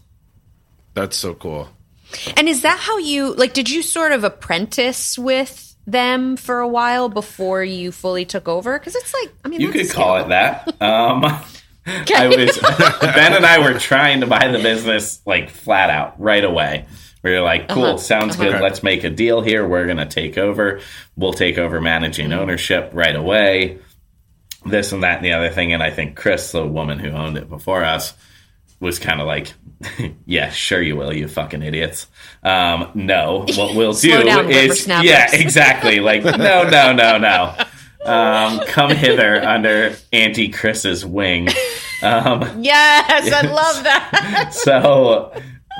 That's 0.99 1.17
so 1.17 1.33
cool. 1.33 1.69
And 2.35 2.49
is 2.49 2.63
that 2.63 2.77
how 2.79 2.97
you 2.97 3.33
like? 3.35 3.53
Did 3.53 3.69
you 3.69 3.81
sort 3.81 4.11
of 4.11 4.23
apprentice 4.23 5.17
with 5.17 5.75
them 5.87 6.35
for 6.37 6.59
a 6.59 6.67
while 6.67 7.07
before 7.09 7.63
you 7.63 7.91
fully 7.91 8.25
took 8.25 8.47
over? 8.47 8.77
Because 8.77 8.95
it's 8.95 9.13
like, 9.13 9.31
I 9.45 9.47
mean, 9.47 9.61
You 9.61 9.71
that's 9.71 9.87
could 9.89 9.95
call 9.95 10.17
it 10.17 10.29
that. 10.29 10.81
Um, 10.81 11.23
Okay. 11.87 12.13
I 12.13 12.27
was 12.27 12.57
Ben 13.01 13.33
and 13.33 13.45
I 13.45 13.57
were 13.59 13.79
trying 13.79 14.19
to 14.19 14.27
buy 14.27 14.47
the 14.49 14.59
business 14.59 15.21
like 15.25 15.49
flat 15.49 15.89
out 15.89 16.19
right 16.21 16.43
away. 16.43 16.85
We 17.23 17.31
were 17.31 17.41
like, 17.41 17.67
cool, 17.69 17.83
Uh-huh. 17.85 17.97
sounds 17.97 18.35
good. 18.35 18.49
Okay. 18.49 18.61
Let's 18.61 18.83
make 18.83 19.03
a 19.05 19.09
deal 19.09 19.41
here. 19.41 19.67
We're 19.67 19.85
going 19.85 19.97
to 19.97 20.05
take 20.05 20.37
over. 20.37 20.81
We'll 21.15 21.33
take 21.33 21.57
over 21.57 21.81
managing 21.81 22.31
ownership 22.31 22.91
right 22.93 23.15
away. 23.15 23.79
This 24.65 24.91
and 24.91 25.01
that 25.03 25.17
and 25.17 25.25
the 25.25 25.33
other 25.33 25.49
thing. 25.49 25.73
And 25.73 25.81
I 25.81 25.89
think 25.89 26.15
Chris, 26.15 26.51
the 26.51 26.67
woman 26.67 26.99
who 26.99 27.09
owned 27.09 27.37
it 27.37 27.49
before 27.49 27.83
us, 27.83 28.13
was 28.79 28.99
kind 28.99 29.19
of 29.21 29.27
like, 29.27 29.53
yeah, 30.25 30.49
sure 30.49 30.81
you 30.81 30.95
will, 30.95 31.13
you 31.13 31.27
fucking 31.27 31.61
idiots. 31.63 32.07
Um, 32.43 32.91
no, 32.93 33.45
what 33.55 33.75
we'll 33.75 33.93
do 34.01 34.23
down, 34.23 34.49
is, 34.49 34.87
yeah, 34.87 35.27
exactly. 35.33 35.99
Like, 35.99 36.23
no, 36.25 36.69
no, 36.69 36.93
no, 36.93 37.17
no. 37.17 37.55
Um, 38.05 38.61
come 38.67 38.91
hither 38.95 39.41
under 39.43 39.95
Auntie 40.13 40.49
Chris's 40.49 41.05
wing. 41.05 41.49
Um, 42.01 42.63
Yes, 42.63 43.31
I 43.33 43.41
love 43.47 43.83
that. 43.83 44.51
so 44.53 45.33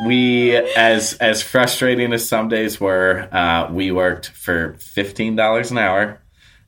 we, 0.05 0.55
as 0.55 1.13
as 1.13 1.41
frustrating 1.41 2.11
as 2.13 2.27
some 2.27 2.49
days 2.49 2.79
were, 2.79 3.27
uh, 3.31 3.71
we 3.71 3.91
worked 3.91 4.27
for 4.29 4.73
fifteen 4.79 5.37
dollars 5.37 5.71
an 5.71 5.77
hour, 5.77 6.19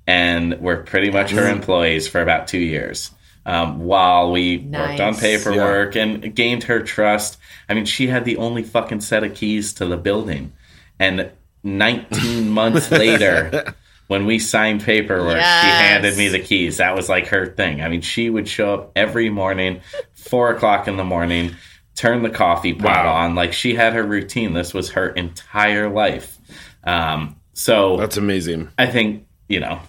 and 0.07 0.57
we're 0.61 0.83
pretty 0.83 1.11
much 1.11 1.31
her 1.31 1.47
employees 1.49 2.07
for 2.07 2.21
about 2.21 2.47
two 2.47 2.59
years. 2.59 3.11
Um, 3.45 3.79
while 3.79 4.31
we 4.31 4.57
worked 4.59 4.99
on 4.99 5.13
Nice. 5.13 5.19
paperwork 5.19 5.95
and 5.95 6.35
gained 6.35 6.63
her 6.65 6.81
trust, 6.81 7.37
I 7.67 7.73
mean, 7.73 7.85
she 7.85 8.07
had 8.07 8.23
the 8.23 8.37
only 8.37 8.61
fucking 8.63 9.01
set 9.01 9.23
of 9.23 9.33
keys 9.33 9.73
to 9.73 9.85
the 9.85 9.97
building, 9.97 10.53
and 10.99 11.31
19 11.63 12.49
months 12.61 12.91
later. 12.91 13.73
When 14.07 14.25
we 14.25 14.39
signed 14.39 14.83
paperwork, 14.83 15.37
she 15.37 15.67
handed 15.67 16.17
me 16.17 16.27
the 16.27 16.39
keys. 16.39 16.77
That 16.77 16.97
was 16.97 17.07
like 17.07 17.27
her 17.27 17.45
thing. 17.45 17.81
I 17.81 17.87
mean, 17.87 18.01
she 18.01 18.29
would 18.29 18.45
show 18.45 18.73
up 18.73 18.91
every 18.93 19.29
morning, 19.29 19.79
four 20.15 20.53
o'clock 20.53 20.89
in 20.89 20.97
the 20.97 21.05
morning, 21.05 21.55
turn 21.95 22.21
the 22.21 22.29
coffee 22.29 22.73
pot 22.73 23.05
Wow. 23.05 23.13
on. 23.13 23.35
Like 23.35 23.53
she 23.53 23.73
had 23.73 23.93
her 23.93 24.03
routine. 24.03 24.51
This 24.51 24.73
was 24.73 24.89
her 24.91 25.07
entire 25.07 25.87
life. 25.89 26.37
Um, 26.83 27.37
so 27.53 27.95
That's 27.95 28.17
amazing. 28.17 28.67
I 28.77 28.87
think, 28.87 29.27
you 29.47 29.61
know, 29.61 29.79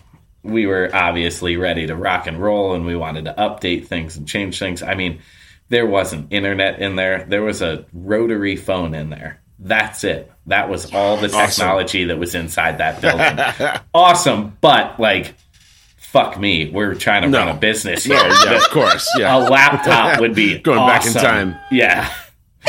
we 0.43 0.67
were 0.67 0.91
obviously 0.93 1.57
ready 1.57 1.87
to 1.87 1.95
rock 1.97 2.27
and 2.27 2.41
roll 2.43 2.75
and 2.75 2.85
we 2.85 2.97
wanted 2.97 3.27
to 3.27 3.35
update 3.39 3.87
things 3.87 4.17
and 4.17 4.27
change 4.27 4.59
things. 4.59 4.83
I 4.83 4.95
mean, 4.95 5.21
there 5.69 5.87
wasn't 5.87 6.33
internet 6.33 6.81
in 6.81 6.97
there, 6.97 7.25
there 7.29 7.43
was 7.43 7.63
a 7.63 7.85
rotary 7.93 8.57
phone 8.57 8.95
in 8.95 9.11
there. 9.11 9.41
That's 9.59 10.03
it. 10.05 10.31
That 10.47 10.69
was 10.69 10.93
all 10.93 11.17
the 11.17 11.29
technology 11.29 12.05
that 12.07 12.19
was 12.19 12.35
inside 12.35 12.79
that 12.79 13.01
building. 13.61 13.81
awesome, 13.95 14.57
but 14.61 14.99
like, 14.99 15.35
fuck 15.99 16.39
me. 16.39 16.69
We're 16.71 16.95
trying 16.95 17.23
to 17.23 17.29
No. 17.29 17.39
run 17.39 17.49
a 17.49 17.55
business 17.55 18.05
here. 18.05 18.17
Yeah, 18.17 18.45
yeah, 18.45 18.57
of 18.57 18.69
course. 18.71 19.09
A 19.17 19.39
laptop 19.39 20.21
would 20.21 20.35
be 20.35 20.59
Going 20.63 20.79
back 20.87 21.07
in 21.07 21.13
time. 21.13 21.57
Yeah. 21.71 22.13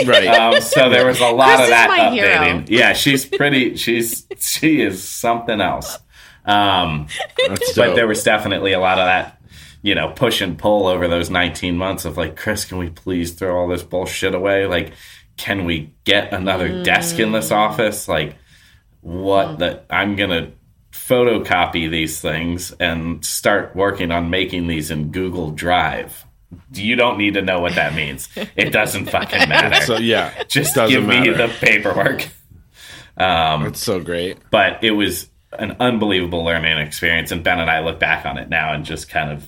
Right. 0.05 0.27
Um, 0.27 0.62
so 0.62 0.89
there 0.89 1.05
was 1.05 1.19
a 1.19 1.27
lot 1.29 1.55
Chris 1.57 1.62
of 1.62 1.69
that 1.69 1.88
my 1.89 2.09
hero. 2.12 2.27
updating. 2.29 2.69
Yeah, 2.69 2.93
she's 2.93 3.25
pretty. 3.25 3.75
She's 3.75 4.25
she 4.39 4.81
is 4.81 5.03
something 5.07 5.62
else. 5.62 5.99
Um, 6.45 7.08
but 7.75 7.95
there 7.95 8.08
was 8.08 8.23
definitely 8.23 8.73
a 8.73 8.79
lot 8.79 8.99
of 8.99 9.06
that, 9.06 9.41
you 9.82 9.95
know, 9.95 10.10
push 10.10 10.41
and 10.41 10.58
pull 10.58 10.88
over 10.88 11.08
those 11.08 11.29
19 11.29 11.77
months 11.77 12.06
of 12.06 12.17
like, 12.17 12.36
Chris, 12.36 12.65
can 12.65 12.77
we 12.77 12.89
please 12.89 13.32
throw 13.32 13.58
all 13.58 13.67
this 13.67 13.84
bullshit 13.84 14.36
away? 14.36 14.65
Like, 14.65 14.93
can 15.38 15.65
we 15.65 15.93
get 16.03 16.34
another 16.34 16.84
desk 16.84 17.19
in 17.19 17.32
this 17.32 17.51
office? 17.51 18.08
Like, 18.08 18.36
what 19.01 19.60
the? 19.60 19.84
I'm 19.89 20.15
gonna 20.15 20.51
photocopy 20.91 21.89
these 21.89 22.21
things 22.21 22.71
and 22.79 23.25
start 23.25 23.75
working 23.75 24.12
on 24.12 24.29
making 24.29 24.67
these 24.67 24.91
in 24.91 25.12
Google 25.12 25.51
Drive. 25.51 26.25
You 26.71 26.95
don't 26.95 27.17
need 27.17 27.34
to 27.34 27.41
know 27.41 27.60
what 27.60 27.75
that 27.75 27.95
means. 27.95 28.29
It 28.56 28.69
doesn't 28.71 29.08
fucking 29.08 29.49
matter. 29.49 29.82
so 29.86 29.97
yeah, 29.97 30.43
Just 30.47 30.75
give 30.75 31.01
me 31.03 31.19
matter. 31.32 31.47
the 31.47 31.53
paperwork. 31.60 32.27
Um, 33.17 33.63
That's 33.63 33.84
so 33.84 33.99
great. 33.99 34.38
but 34.51 34.84
it 34.84 34.91
was 34.91 35.29
an 35.59 35.75
unbelievable 35.79 36.43
learning 36.43 36.77
experience. 36.79 37.31
And 37.31 37.43
Ben 37.43 37.59
and 37.59 37.69
I 37.69 37.79
look 37.79 37.99
back 37.99 38.25
on 38.25 38.37
it 38.37 38.49
now 38.49 38.73
and 38.73 38.85
just 38.85 39.09
kind 39.09 39.31
of 39.31 39.47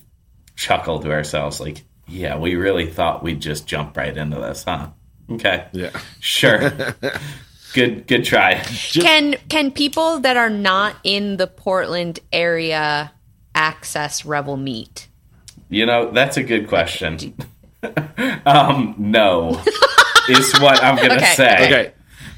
chuckle 0.55 0.99
to 0.99 1.11
ourselves, 1.11 1.59
like, 1.59 1.83
yeah, 2.07 2.37
we 2.37 2.55
really 2.55 2.87
thought 2.89 3.23
we'd 3.23 3.41
just 3.41 3.67
jump 3.67 3.97
right 3.97 4.15
into 4.15 4.37
this, 4.39 4.63
huh? 4.63 4.89
Okay, 5.31 5.65
Yeah. 5.71 5.89
sure. 6.19 6.71
good, 7.73 8.05
good 8.07 8.23
try. 8.25 8.55
Can 8.93 9.35
can 9.49 9.71
people 9.71 10.19
that 10.19 10.37
are 10.37 10.49
not 10.51 10.95
in 11.03 11.37
the 11.37 11.47
Portland 11.47 12.19
area 12.31 13.11
access 13.55 14.23
Revel 14.25 14.55
Meat? 14.57 15.07
You 15.69 15.87
know, 15.87 16.11
that's 16.11 16.37
a 16.37 16.43
good 16.43 16.67
question. 16.67 17.33
um, 18.45 18.95
no, 18.99 19.61
is 20.29 20.53
what 20.59 20.83
I'm 20.83 20.95
gonna 20.95 21.15
Okay. 21.17 21.33
say. 21.35 21.55
Okay. 21.65 21.91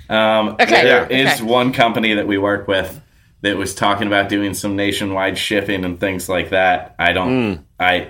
Um, 0.09 0.49
Okay, 0.59 0.83
there 0.83 1.11
yeah, 1.11 1.33
is 1.33 1.41
okay. 1.41 1.43
one 1.43 1.73
company 1.73 2.13
that 2.13 2.27
we 2.27 2.37
work 2.37 2.67
with 2.67 3.01
that 3.41 3.57
was 3.57 3.75
talking 3.75 4.07
about 4.07 4.29
doing 4.29 4.53
some 4.53 4.75
nationwide 4.75 5.37
shipping 5.37 5.85
and 5.85 5.99
things 5.99 6.27
like 6.27 6.49
that. 6.49 6.95
I 6.97 7.13
don't, 7.13 7.55
Hmm. 7.57 7.61
I, 7.79 8.09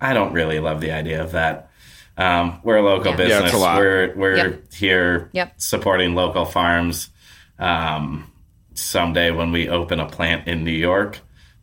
I 0.00 0.12
don't 0.14 0.32
really 0.32 0.60
love 0.60 0.80
the 0.80 0.92
idea 0.92 1.22
of 1.22 1.32
that. 1.32 1.70
Um, 2.18 2.60
we're 2.64 2.76
a 2.78 2.82
local 2.82 3.12
Yeah. 3.12 3.18
Yeah, 3.18 3.24
business. 3.26 3.44
it's 3.44 3.54
a 3.54 3.58
lot. 3.58 3.78
We're 3.78 4.14
we're 4.16 4.36
Yep. 4.36 4.72
here 4.72 5.30
Yep. 5.32 5.54
supporting 5.58 6.14
local 6.14 6.44
farms. 6.46 7.10
Um, 7.58 8.30
someday 8.74 9.30
when 9.30 9.52
we 9.52 9.68
open 9.68 10.00
a 10.00 10.06
plant 10.06 10.48
in 10.48 10.64
New 10.64 10.70
York, 10.72 11.20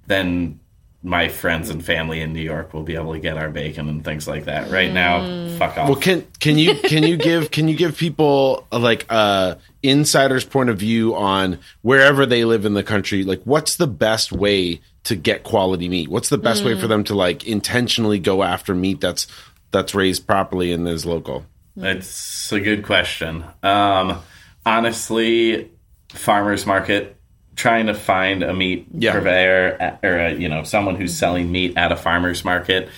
then 0.08 0.60
my 1.04 1.28
friends 1.28 1.70
and 1.70 1.84
family 1.84 2.22
in 2.22 2.32
New 2.32 2.42
York 2.42 2.74
will 2.74 2.84
be 2.84 2.96
able 2.96 3.12
to 3.12 3.20
get 3.20 3.38
our 3.38 3.50
bacon 3.50 3.90
and 3.90 4.06
things 4.06 4.26
like 4.26 4.46
that. 4.46 4.72
Right 4.72 4.92
now, 4.92 5.50
fuck 5.58 5.78
off. 5.78 5.90
Well, 5.90 6.00
can 6.00 6.26
can 6.40 6.58
you 6.58 6.76
can 6.76 7.04
you 7.04 7.18
give 7.18 7.52
can 7.52 7.68
you 7.68 7.76
give 7.76 7.98
people 7.98 8.66
uh, 8.72 8.80
like 8.80 9.06
a 9.12 9.58
insider's 9.84 10.46
point 10.46 10.70
of 10.70 10.78
view 10.78 11.14
on 11.14 11.60
wherever 11.82 12.26
they 12.26 12.46
live 12.46 12.66
in 12.66 12.74
the 12.74 12.84
country? 12.84 13.24
Like, 13.26 13.42
what's 13.44 13.76
the 13.76 13.88
best 13.88 14.32
way 14.32 14.80
to 15.04 15.16
get 15.18 15.44
quality 15.44 15.90
meat? 15.90 16.08
What's 16.08 16.30
the 16.30 16.38
best 16.38 16.64
way 16.64 16.80
for 16.80 16.88
them 16.88 17.04
to 17.06 17.16
like 17.16 17.46
intentionally 17.46 18.20
go 18.20 18.42
after 18.42 18.74
meat 18.74 19.02
that's 19.02 19.28
that's 19.72 19.94
raised 19.94 20.26
properly 20.26 20.72
and 20.72 20.88
is 20.88 21.06
local? 21.06 21.46
It's 21.76 22.52
a 22.54 22.62
good 22.62 22.86
question. 22.86 23.44
Um, 23.62 24.22
honestly, 24.66 25.72
farmers 26.10 26.66
market 26.66 27.18
trying 27.56 27.88
to 27.88 27.94
find 27.94 28.44
a 28.44 28.54
meat 28.54 28.88
Yeah. 28.94 29.12
purveyor 29.14 29.78
at- 29.80 30.00
or 30.04 30.18
a, 30.18 30.34
you 30.34 30.50
know 30.50 30.64
someone 30.64 30.96
who's 30.96 31.14
selling 31.16 31.52
meat 31.52 31.74
at 31.78 31.92
a 31.92 31.96
farmers 31.96 32.44
market. 32.44 32.90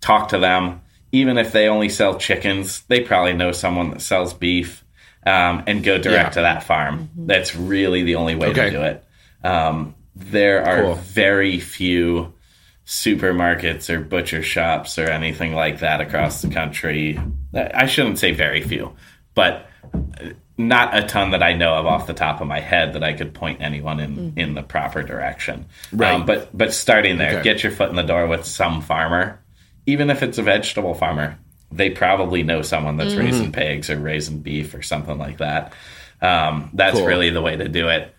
Talk 0.00 0.28
to 0.28 0.38
them. 0.38 0.80
Even 1.12 1.38
if 1.38 1.52
they 1.52 1.68
only 1.68 1.88
sell 1.88 2.18
chickens, 2.18 2.82
they 2.88 3.00
probably 3.00 3.32
know 3.32 3.52
someone 3.52 3.90
that 3.90 4.00
sells 4.02 4.34
beef, 4.34 4.84
um, 5.24 5.62
and 5.66 5.82
go 5.82 5.98
direct 5.98 6.28
Yeah. 6.28 6.30
to 6.30 6.40
that 6.42 6.62
farm. 6.64 7.08
That's 7.16 7.56
really 7.56 8.02
the 8.02 8.16
only 8.16 8.34
way 8.34 8.48
Okay. 8.48 8.70
to 8.70 8.70
do 8.70 8.82
it. 8.82 9.04
Um, 9.42 9.94
there 10.14 10.64
are 10.66 10.82
Cool. 10.82 10.94
very 10.96 11.58
few 11.58 12.32
supermarkets 12.86 13.90
or 13.90 14.00
butcher 14.00 14.42
shops 14.42 14.98
or 14.98 15.10
anything 15.10 15.54
like 15.54 15.80
that 15.80 16.00
across 16.00 16.42
the 16.42 16.48
country. 16.48 17.18
I 17.54 17.86
shouldn't 17.86 18.18
say 18.18 18.30
very 18.32 18.60
few, 18.60 18.92
but 19.34 19.68
not 20.58 20.96
a 20.96 21.02
ton 21.02 21.32
that 21.32 21.42
I 21.42 21.52
know 21.52 21.74
of 21.74 21.86
off 21.86 22.06
the 22.06 22.14
top 22.14 22.40
of 22.40 22.46
my 22.46 22.60
head 22.60 22.94
that 22.94 23.04
I 23.04 23.12
could 23.12 23.34
point 23.34 23.60
anyone 23.60 24.00
in 24.00 24.32
in 24.36 24.54
the 24.54 24.62
proper 24.62 25.02
direction. 25.02 25.66
Right. 25.92 26.14
Um, 26.14 26.24
but 26.26 26.56
but 26.56 26.72
starting 26.72 27.18
there, 27.18 27.34
Okay. 27.40 27.42
get 27.42 27.62
your 27.62 27.72
foot 27.72 27.90
in 27.90 27.96
the 27.96 28.02
door 28.02 28.26
with 28.26 28.44
some 28.46 28.80
farmer, 28.80 29.38
even 29.86 30.08
if 30.10 30.22
it's 30.22 30.38
a 30.38 30.42
vegetable 30.42 30.94
farmer. 30.94 31.38
They 31.72 31.90
probably 31.90 32.42
know 32.44 32.62
someone 32.62 32.96
that's 32.96 33.14
raising 33.14 33.50
pigs 33.52 33.90
or 33.90 33.98
raising 33.98 34.38
beef 34.38 34.72
or 34.72 34.82
something 34.82 35.18
like 35.18 35.38
that. 35.38 35.72
Um, 36.22 36.70
that's 36.72 36.96
Cool. 36.96 37.06
really 37.06 37.30
the 37.30 37.42
way 37.42 37.56
to 37.56 37.68
do 37.68 37.88
it, 37.88 38.14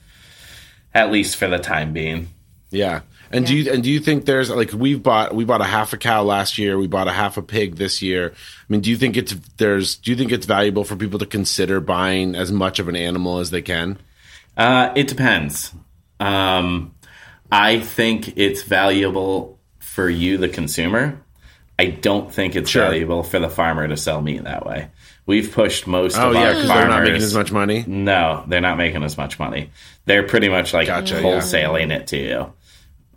at 0.93 1.11
least 1.11 1.37
for 1.37 1.47
the 1.47 1.57
time 1.57 1.93
being. 1.93 2.27
Yeah. 2.71 3.01
And 3.31 3.45
do 3.45 3.55
you 3.55 3.71
and 3.71 3.83
do 3.83 3.89
you 3.91 3.99
think 3.99 4.25
there's 4.25 4.49
like 4.49 4.71
we've 4.73 5.01
bought 5.03 5.35
we 5.35 5.43
bought 5.45 5.61
a 5.61 5.65
half 5.65 5.93
a 5.93 5.97
cow 5.97 6.23
last 6.23 6.57
year, 6.57 6.77
we 6.77 6.87
bought 6.87 7.07
a 7.07 7.11
half 7.13 7.37
a 7.37 7.41
pig 7.41 7.75
this 7.75 8.01
year. 8.01 8.31
I 8.33 8.65
mean, 8.69 8.81
do 8.81 8.89
you 8.89 8.97
think 8.97 9.17
it's 9.17 9.35
there's 9.57 9.95
do 9.97 10.11
you 10.11 10.17
think 10.17 10.31
it's 10.31 10.45
valuable 10.45 10.83
for 10.83 10.95
people 10.95 11.19
to 11.19 11.25
consider 11.25 11.79
buying 11.79 12.35
as 12.35 12.51
much 12.51 12.79
of 12.79 12.87
an 12.87 12.95
animal 12.95 13.39
as 13.39 13.49
they 13.51 13.61
can? 13.61 13.97
Uh, 14.55 14.91
it 14.95 15.07
depends. 15.07 15.73
Um, 16.19 16.95
I 17.51 17.79
think 17.79 18.37
it's 18.37 18.63
valuable 18.63 19.59
for 19.79 20.09
you, 20.09 20.37
the 20.37 20.49
consumer. 20.49 21.21
I 21.79 21.85
don't 21.87 22.33
think 22.33 22.55
it's 22.55 22.69
Sure. 22.71 22.83
valuable 22.85 23.21
for 23.23 23.39
the 23.39 23.49
farmer 23.49 23.87
to 23.87 23.95
sell 23.97 24.19
meat 24.21 24.43
that 24.45 24.65
way. 24.65 24.87
We've 25.27 25.51
pushed 25.51 25.85
most 25.85 26.17
Oh 26.17 26.29
of 26.29 26.33
yeah, 26.35 26.41
our 26.41 26.47
because 26.53 26.67
farmers. 26.67 26.83
they're 26.85 26.89
not 26.89 27.03
making 27.03 27.21
as 27.23 27.33
much 27.35 27.51
money. 27.51 27.83
No, 27.85 28.43
they're 28.47 28.61
not 28.61 28.77
making 28.77 29.03
as 29.03 29.17
much 29.17 29.37
money. 29.37 29.69
They're 30.05 30.23
pretty 30.23 30.49
much 30.49 30.73
like 30.73 30.87
Gotcha, 30.87 31.15
yeah. 31.15 31.21
wholesaling 31.21 31.91
it 31.91 32.07
to 32.07 32.17
you. 32.17 32.53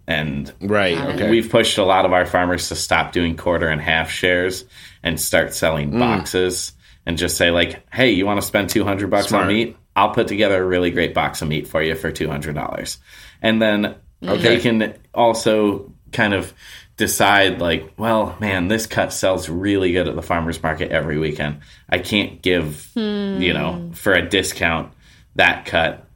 And 0.06 0.52
Right. 0.60 0.96
Um, 0.96 1.08
okay. 1.14 1.30
we've 1.30 1.50
pushed 1.50 1.78
a 1.78 1.84
lot 1.84 2.04
of 2.04 2.12
our 2.12 2.26
farmers 2.26 2.68
to 2.68 2.76
stop 2.76 3.12
doing 3.12 3.36
quarter 3.36 3.68
and 3.68 3.80
half 3.80 4.10
shares 4.10 4.64
and 5.02 5.20
start 5.20 5.54
selling 5.54 5.92
Mm. 5.92 5.98
boxes 5.98 6.72
and 7.06 7.16
just 7.16 7.36
say 7.36 7.50
like, 7.50 7.82
"Hey, 7.92 8.10
you 8.10 8.26
want 8.26 8.40
to 8.40 8.46
spend 8.46 8.68
200 8.68 9.10
bucks 9.10 9.28
Smart. 9.28 9.44
on 9.44 9.48
meat? 9.48 9.76
I'll 9.96 10.10
put 10.10 10.28
together 10.28 10.62
a 10.62 10.66
really 10.66 10.90
great 10.90 11.14
box 11.14 11.42
of 11.42 11.48
meat 11.48 11.66
for 11.66 11.82
you 11.82 11.94
for 11.94 12.10
$200." 12.10 12.98
And 13.42 13.60
then 13.60 13.94
mm-hmm. 14.22 14.42
they 14.42 14.58
can 14.58 14.94
also 15.14 15.92
kind 16.12 16.34
of 16.34 16.52
decide 16.96 17.60
like, 17.60 17.92
"Well, 17.96 18.36
man, 18.40 18.68
this 18.68 18.86
cut 18.86 19.12
sells 19.12 19.48
really 19.48 19.92
good 19.92 20.08
at 20.08 20.14
the 20.16 20.22
farmers 20.22 20.62
market 20.62 20.90
every 20.90 21.18
weekend. 21.18 21.60
I 21.88 21.98
can't 21.98 22.42
give, 22.42 22.90
you 22.94 23.52
know, 23.54 23.72
hmm. 23.72 23.92
for 23.92 24.12
a 24.12 24.28
discount 24.28 24.92
that 25.36 25.64
cut 25.64 26.06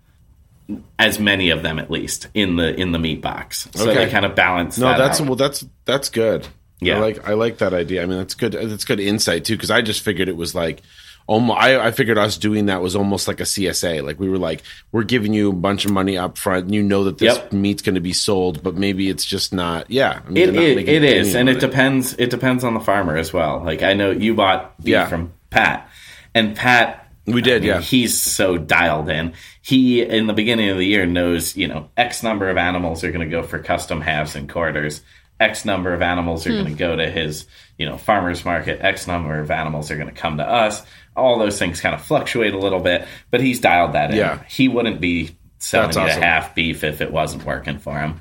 as 0.99 1.19
many 1.19 1.51
of 1.51 1.63
them 1.63 1.79
at 1.79 1.91
least 1.91 2.29
in 2.35 2.57
the 2.57 2.75
in 2.81 2.93
the 2.93 2.99
meat 2.99 3.21
box. 3.21 3.69
So 3.75 3.91
Okay. 3.91 4.05
they 4.07 4.11
kind 4.11 4.25
of 4.25 4.35
balance 4.35 4.79
no, 4.79 4.87
that 4.89 4.99
that's 4.99 5.21
out. 5.21 5.27
well 5.27 5.37
that's 5.37 5.65
that's 5.85 6.09
good. 6.09 6.47
Yeah. 6.81 6.97
I 6.97 7.01
like 7.01 7.29
I 7.29 7.35
like 7.35 7.59
that 7.59 7.75
idea. 7.75 8.03
I 8.03 8.07
mean, 8.07 8.19
that's 8.19 8.35
good 8.35 8.53
that's 8.53 8.85
good 8.85 9.01
insight 9.01 9.45
too 9.45 9.57
cuz 9.59 9.71
I 9.71 9.83
just 9.83 10.03
figured 10.03 10.29
it 10.29 10.37
was 10.37 10.55
like 10.55 10.83
almost, 11.27 11.59
I, 11.59 11.87
I 11.87 11.91
figured 11.91 12.19
us 12.19 12.37
doing 12.37 12.67
that 12.67 12.83
was 12.83 12.95
almost 12.95 13.29
like 13.29 13.41
a 13.41 13.45
CSA. 13.45 14.03
Like 14.05 14.21
we 14.21 14.29
were 14.29 14.37
like, 14.39 14.63
we're 14.93 15.05
giving 15.05 15.33
you 15.33 15.49
a 15.51 15.55
bunch 15.55 15.87
of 15.87 15.91
money 15.91 16.19
up 16.19 16.37
front. 16.37 16.65
And 16.67 16.75
you 16.75 16.83
know 16.83 17.05
that 17.05 17.17
this 17.19 17.35
Yep. 17.37 17.53
meat's 17.55 17.81
going 17.83 17.95
to 17.95 18.01
be 18.03 18.13
sold, 18.13 18.63
but 18.63 18.75
maybe 18.75 19.09
it's 19.09 19.25
just 19.25 19.51
not. 19.53 19.91
Yeah, 19.91 20.21
I 20.27 20.29
mean, 20.31 20.49
It, 20.51 20.55
not 20.55 20.63
it, 20.65 20.87
it 20.89 21.03
is, 21.05 21.35
and 21.35 21.49
on 21.49 21.57
it 21.57 21.61
depends. 21.61 22.15
It 22.19 22.29
depends 22.29 22.63
on 22.63 22.75
the 22.75 22.81
farmer 22.81 23.17
as 23.17 23.33
well. 23.33 23.63
Like 23.65 23.83
I 23.83 23.95
know 23.95 24.11
you 24.11 24.35
bought 24.35 24.77
beef 24.83 24.93
Yeah. 24.93 25.07
from 25.07 25.33
Pat, 25.49 25.89
and 26.35 26.55
Pat, 26.55 27.04
We 27.27 27.41
did, 27.41 27.57
I 27.57 27.59
mean, 27.61 27.69
yeah. 27.69 27.81
He's 27.81 28.21
so 28.21 28.59
dialed 28.59 29.09
in. 29.09 29.33
He 29.63 30.03
in 30.03 30.27
the 30.27 30.35
beginning 30.35 30.69
of 30.69 30.77
the 30.77 30.85
year 30.85 31.07
knows, 31.07 31.57
you 31.57 31.69
know, 31.69 31.91
X 31.97 32.23
number 32.23 32.51
of 32.51 32.57
animals 32.57 33.03
are 33.03 33.13
going 33.13 33.29
to 33.29 33.31
go 33.31 33.43
for 33.43 33.59
custom 33.59 34.01
halves 34.01 34.37
and 34.37 34.49
quarters. 34.49 35.01
X 35.41 35.65
number 35.65 35.93
of 35.95 36.03
animals 36.03 36.47
are 36.47 36.51
hmm. 36.51 36.57
going 36.57 36.73
to 36.73 36.79
go 36.79 36.97
to 36.97 37.11
his, 37.11 37.47
you 37.79 37.87
know, 37.87 37.97
farmers 37.97 38.45
market. 38.45 38.81
X 38.83 39.07
number 39.07 39.41
of 39.41 39.51
animals 39.51 39.91
are 39.91 39.97
going 39.97 40.09
to 40.09 40.15
come 40.15 40.37
to 40.37 40.49
us. 40.49 40.83
All 41.17 41.39
those 41.39 41.59
things 41.59 41.81
kind 41.81 41.95
of 41.95 42.03
fluctuate 42.03 42.53
a 42.53 42.59
little 42.59 42.81
bit, 42.81 43.07
but 43.31 43.41
he's 43.41 43.61
dialed 43.61 43.95
that 43.95 44.11
in. 44.11 44.17
Yeah. 44.17 44.43
He 44.49 44.69
wouldn't 44.69 45.01
be 45.01 45.37
selling 45.59 45.89
That's 45.89 45.97
awesome. 45.97 46.23
a 46.23 46.27
half 46.27 46.55
beef 46.55 46.85
if 46.85 47.01
it 47.01 47.11
wasn't 47.11 47.45
working 47.45 47.79
for 47.79 47.99
him. 47.99 48.21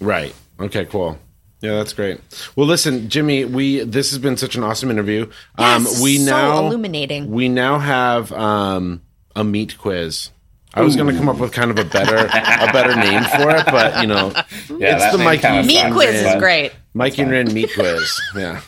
Right. 0.00 0.34
Okay, 0.58 0.86
cool. 0.86 1.18
Yeah, 1.60 1.76
that's 1.76 1.92
great. 1.92 2.20
Well, 2.56 2.66
listen, 2.66 3.08
Jimmy, 3.10 3.44
we 3.44 3.80
this 3.80 4.10
has 4.10 4.18
been 4.18 4.36
such 4.36 4.56
an 4.56 4.62
awesome 4.64 4.90
interview. 4.90 5.30
Um 5.58 5.84
Yes, 5.84 6.00
we 6.02 6.16
so 6.18 6.24
now 6.30 6.66
illuminating. 6.66 7.30
We 7.30 7.48
now 7.48 7.78
have 7.78 8.32
um 8.32 9.02
a 9.36 9.44
meat 9.44 9.76
quiz. 9.78 10.30
I 10.72 10.82
was 10.82 10.94
going 10.94 11.12
to 11.12 11.18
come 11.18 11.28
up 11.28 11.38
with 11.38 11.50
kind 11.52 11.72
of 11.72 11.78
a 11.80 11.84
better 11.84 12.16
a 12.16 12.72
better 12.72 12.94
name 12.94 13.24
for 13.24 13.50
it, 13.56 13.66
but 13.66 14.00
you 14.02 14.06
know, 14.06 14.30
Yeah, 14.78 14.96
It's 14.96 15.10
the 15.10 15.18
name 15.18 15.24
Mikey 15.24 15.42
kinda 15.42 15.62
Meat 15.64 15.84
Meat 15.84 15.92
quiz 15.92 16.14
is 16.14 16.34
great. 16.36 16.72
Mikey 16.94 17.22
and 17.22 17.30
Rinne 17.32 17.52
meat 17.52 17.70
quiz. 17.74 18.20
Yeah. 18.36 18.60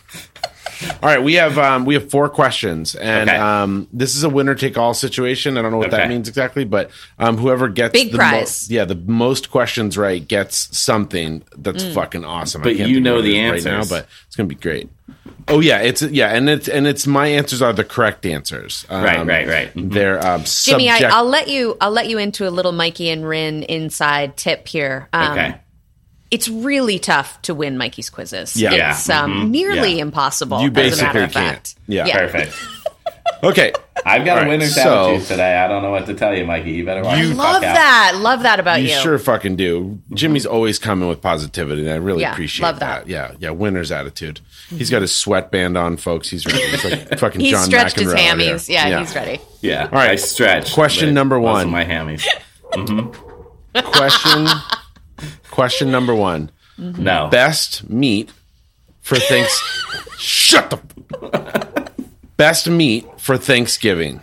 All 1.02 1.08
right, 1.08 1.22
we 1.22 1.34
have 1.34 1.58
um, 1.58 1.84
we 1.84 1.94
have 1.94 2.10
four 2.10 2.28
questions, 2.28 2.94
and 2.94 3.28
Okay. 3.28 3.38
um, 3.38 3.88
this 3.92 4.14
is 4.16 4.24
a 4.24 4.28
winner 4.28 4.54
take 4.54 4.76
all 4.78 4.94
situation. 4.94 5.56
I 5.58 5.62
don't 5.62 5.70
know 5.70 5.78
what 5.78 5.90
that 5.90 6.08
means 6.08 6.28
exactly, 6.28 6.64
but 6.64 6.90
um, 7.18 7.36
whoever 7.38 7.68
gets 7.68 7.92
Big 7.92 8.12
the 8.12 8.18
prize. 8.18 8.70
yeah, 8.70 8.84
the 8.84 8.94
most 8.94 9.50
questions 9.50 9.96
right 9.98 10.26
gets 10.26 10.76
something 10.76 11.42
that's 11.56 11.84
Mm. 11.84 11.94
fucking 11.94 12.24
awesome. 12.24 12.62
I 12.62 12.64
But 12.64 12.76
can't 12.76 12.90
you 12.90 13.00
know 13.00 13.20
the 13.22 13.38
is 13.38 13.64
right 13.64 13.72
now, 13.72 13.84
but 13.84 14.06
it's 14.26 14.36
gonna 14.36 14.48
be 14.48 14.54
great. 14.54 14.88
Oh 15.48 15.60
yeah, 15.60 15.78
it's 15.80 16.02
yeah, 16.02 16.28
and 16.34 16.48
it's 16.48 16.68
and 16.68 16.86
it's 16.86 17.06
my 17.06 17.26
answers 17.26 17.60
are 17.62 17.72
the 17.72 17.84
correct 17.84 18.24
answers. 18.26 18.86
Um, 18.88 19.02
Right, 19.04 19.26
right, 19.26 19.48
right. 19.48 19.74
Mhm. 19.74 19.92
They're 19.92 20.24
um, 20.24 20.44
Jimmy, 20.44 20.88
I, 20.88 21.00
I'll 21.12 21.24
let 21.24 21.48
you. 21.48 21.76
I'll 21.80 21.90
let 21.90 22.08
you 22.08 22.18
into 22.18 22.48
a 22.48 22.50
little 22.50 22.72
Mikey 22.72 23.10
and 23.10 23.24
Rinne 23.24 23.64
inside 23.66 24.36
tip 24.36 24.68
here. 24.68 25.08
Um, 25.12 25.32
Okay. 25.32 25.54
It's 26.32 26.48
really 26.48 26.98
tough 26.98 27.40
to 27.42 27.54
win 27.54 27.76
Mikey's 27.78 28.10
quizzes. 28.10 28.56
Yeah. 28.56 28.72
Yeah. 28.72 28.90
It's 28.92 29.08
um, 29.08 29.30
Mhm. 29.32 29.50
nearly 29.50 29.94
Yeah. 29.96 30.02
impossible. 30.02 30.58
You 30.62 30.66
as 30.68 30.70
a 30.70 30.72
basically 30.72 31.20
can't. 31.20 31.32
fact. 31.32 31.74
Yeah. 31.86 32.10
Perfect. 32.18 32.54
okay. 33.44 33.72
I've 34.04 34.24
got 34.24 34.32
All 34.32 34.38
a 34.38 34.40
right, 34.42 34.48
winner's 34.48 34.74
so- 34.74 35.10
attitude 35.10 35.28
today. 35.28 35.56
I 35.58 35.68
don't 35.68 35.82
know 35.82 35.90
what 35.90 36.06
to 36.06 36.14
tell 36.14 36.34
you, 36.34 36.44
Mikey. 36.44 36.70
You 36.72 36.84
better 36.84 37.02
watch 37.04 37.18
You- 37.18 37.28
the 37.28 37.34
fuck 37.34 37.44
Love 37.52 37.62
out. 37.62 37.74
that. 37.74 38.12
Love 38.16 38.42
that 38.44 38.58
about 38.60 38.80
You 38.82 38.88
you. 38.88 39.00
sure 39.00 39.18
fucking 39.18 39.56
do. 39.56 39.98
Jimmy's 40.14 40.46
always 40.46 40.78
coming 40.78 41.08
with 41.08 41.20
positivity, 41.20 41.82
and 41.82 41.90
I 41.90 41.96
really 41.96 42.22
Yeah, 42.22 42.32
appreciate 42.32 42.64
love 42.66 42.80
that. 42.80 43.04
that. 43.04 43.08
Yeah, 43.10 43.32
yeah, 43.38 43.50
winner's 43.50 43.92
attitude. 43.92 44.40
He's 44.74 44.88
got 44.90 45.02
his 45.02 45.14
sweatband 45.14 45.76
on, 45.76 45.98
folks. 45.98 46.30
He's 46.30 46.46
ready. 46.46 46.62
He's 46.66 46.84
like 46.84 47.18
fucking 47.18 47.40
He's 47.42 47.50
John 47.52 47.64
stretched 47.66 47.98
his 48.00 48.08
McEnroe 48.12 48.18
here. 48.40 48.54
hammies. 48.54 48.68
Yeah, 48.68 48.98
he's 49.00 49.14
ready. 49.14 49.38
Yeah. 49.60 49.88
right. 49.92 50.10
I 50.12 50.16
stretched. 50.16 50.72
Question 50.74 51.12
number 51.14 51.38
one. 51.38 51.68
My 51.70 51.84
hammies. 51.84 52.24
Mm-hmm. 52.72 53.80
Question. 53.92 54.48
Question 55.52 55.90
number 55.92 56.14
one: 56.14 56.50
No. 56.76 57.28
Best 57.30 57.88
meat 57.88 58.32
for 59.00 59.16
thanks. 59.16 59.56
Shut 60.18 60.70
the. 60.70 61.90
Best 62.36 62.68
meat 62.68 63.06
for 63.20 63.36
Thanksgiving. 63.36 64.20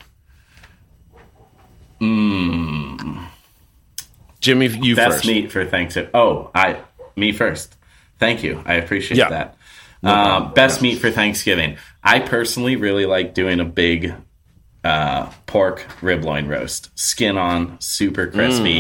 Jimmy, 4.42 4.68
you 4.68 4.96
Best 4.96 5.16
first. 5.18 5.26
meat 5.28 5.52
for 5.52 5.66
Thanksgiving. 5.66 6.10
Oh, 6.14 6.50
I 6.56 6.80
me 7.16 7.32
first. 7.32 7.76
Thank 8.20 8.44
you. 8.44 8.62
I 8.66 8.76
appreciate 8.76 9.18
Yeah. 9.18 9.30
that. 9.30 9.56
Um, 10.02 10.54
best 10.54 10.82
meat 10.82 11.00
for 11.00 11.12
Thanksgiving. 11.12 11.78
I 12.04 12.20
personally 12.20 12.78
really 12.78 13.06
like 13.06 13.34
doing 13.34 13.60
a 13.60 13.66
big 13.66 14.14
uh, 14.84 15.32
pork 15.46 15.86
rib 16.02 16.24
loin 16.24 16.48
roast, 16.48 16.98
skin 16.98 17.38
on, 17.38 17.80
super 17.82 18.28
crispy. 18.28 18.80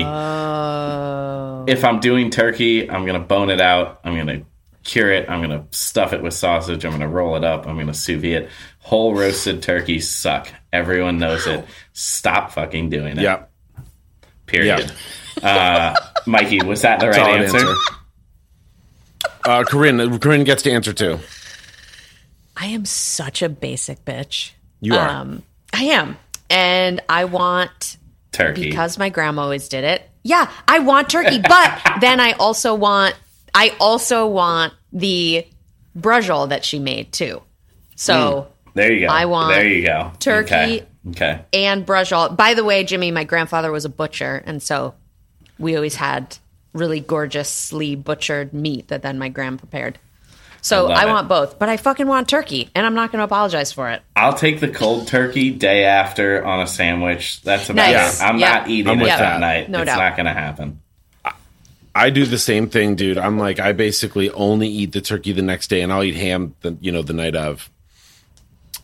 If 1.71 1.83
I'm 1.83 1.99
doing 1.99 2.29
turkey, 2.29 2.89
I'm 2.89 3.05
gonna 3.05 3.19
bone 3.19 3.49
it 3.49 3.61
out. 3.61 3.99
I'm 4.03 4.15
gonna 4.15 4.43
cure 4.83 5.11
it. 5.11 5.29
I'm 5.29 5.41
gonna 5.41 5.65
stuff 5.71 6.13
it 6.13 6.21
with 6.23 6.33
sausage. 6.33 6.85
I'm 6.85 6.91
gonna 6.91 7.07
roll 7.07 7.35
it 7.35 7.43
up. 7.43 7.67
I'm 7.67 7.77
gonna 7.77 7.93
sous 7.93 8.21
vide 8.21 8.43
it. 8.43 8.49
Whole 8.79 9.13
roasted 9.13 9.61
turkeys 9.61 10.09
suck. 10.09 10.47
Everyone 10.71 11.19
knows 11.19 11.45
it. 11.47 11.65
Stop 11.93 12.51
fucking 12.51 12.89
doing 12.89 13.17
it. 13.17 13.21
Yep. 13.23 13.51
Period. 14.45 14.91
Uh, 15.43 15.95
Mikey, 16.25 16.61
was 16.63 16.81
that 16.81 16.99
the 16.99 17.07
right 17.07 17.15
Solid 17.15 17.41
answer? 17.41 17.57
answer. 17.57 17.75
Uh, 19.45 19.63
Corinne, 19.63 20.19
Corinne 20.19 20.43
gets 20.43 20.63
to 20.63 20.71
answer 20.71 20.93
too. 20.93 21.19
I 22.57 22.67
am 22.67 22.85
such 22.85 23.41
a 23.41 23.49
basic 23.49 24.03
bitch. 24.05 24.51
You 24.81 24.95
are. 24.95 25.09
Um, 25.09 25.43
I 25.73 25.83
am, 25.85 26.17
and 26.49 27.01
I 27.07 27.25
want 27.25 27.97
Turkey. 28.31 28.69
because 28.69 28.97
my 28.97 29.09
grandma 29.09 29.43
always 29.43 29.69
did 29.69 29.83
it. 29.83 30.09
Yeah, 30.23 30.51
I 30.67 30.79
want 30.79 31.09
turkey, 31.09 31.39
but 31.47 31.81
then 32.01 32.19
I 32.19 32.33
also 32.33 32.75
want 32.75 33.15
I 33.53 33.75
also 33.79 34.27
want 34.27 34.73
the 34.91 35.45
braciole 35.97 36.49
that 36.49 36.65
she 36.65 36.79
made 36.79 37.11
too. 37.11 37.41
So 37.95 38.13
mm, 38.13 38.73
there 38.73 38.91
you 38.93 39.07
go. 39.07 39.13
I 39.13 39.25
want 39.25 39.53
There 39.53 39.67
you 39.67 39.85
go. 39.85 40.11
turkey. 40.19 40.53
Okay. 40.53 40.85
okay. 41.09 41.41
and 41.53 41.85
braciole. 41.85 42.35
By 42.35 42.53
the 42.53 42.63
way, 42.63 42.83
Jimmy, 42.83 43.11
my 43.11 43.23
grandfather 43.23 43.71
was 43.71 43.85
a 43.85 43.89
butcher, 43.89 44.43
and 44.45 44.61
so 44.61 44.95
we 45.57 45.75
always 45.75 45.95
had 45.95 46.37
really 46.73 46.99
gorgeously 46.99 47.95
butchered 47.95 48.53
meat 48.53 48.89
that 48.89 49.01
then 49.01 49.17
my 49.17 49.29
gran 49.29 49.57
prepared. 49.57 49.97
So 50.61 50.87
I 50.91 51.03
I, 51.03 51.05
want 51.05 51.27
both, 51.29 51.57
but 51.59 51.69
I 51.69 51.77
fucking 51.77 52.05
want 52.07 52.27
turkey, 52.27 52.69
and 52.75 52.85
I'm 52.85 52.93
not 52.95 53.11
going 53.11 53.19
to 53.19 53.23
apologize 53.25 53.71
for 53.71 53.89
it. 53.91 54.01
I'll 54.15 54.33
take 54.33 54.59
the 54.59 54.67
cold 54.67 55.07
turkey 55.07 55.51
day 55.51 55.85
after 55.85 56.43
on 56.45 56.59
a 56.61 56.67
sandwich. 56.67 57.41
That's 57.41 57.69
about 57.69 57.91
Nice. 57.91 58.19
it. 58.19 58.23
I'm 58.25 58.37
Yeah. 58.39 58.53
not 58.59 58.69
eating 58.69 58.91
I'm 58.91 58.99
it 58.99 59.03
with 59.03 59.09
that 59.09 59.19
that. 59.19 59.39
night. 59.39 59.69
No 59.69 59.79
it's 59.81 59.85
doubt. 59.87 59.97
not 59.99 60.15
going 60.17 60.25
to 60.25 60.33
happen. 60.33 60.81
I 61.95 62.09
do 62.11 62.25
the 62.25 62.37
same 62.37 62.69
thing, 62.69 62.95
dude. 62.95 63.17
I'm 63.17 63.37
like, 63.39 63.59
I 63.59 63.71
basically 63.71 64.29
only 64.31 64.67
eat 64.67 64.91
the 64.91 65.01
turkey 65.01 65.31
the 65.31 65.41
next 65.41 65.69
day, 65.69 65.81
and 65.81 65.91
I'll 65.91 66.03
eat 66.03 66.15
ham, 66.15 66.55
the, 66.61 66.77
you 66.81 66.91
know, 66.91 67.01
the 67.01 67.13
night 67.13 67.35
of. 67.35 67.69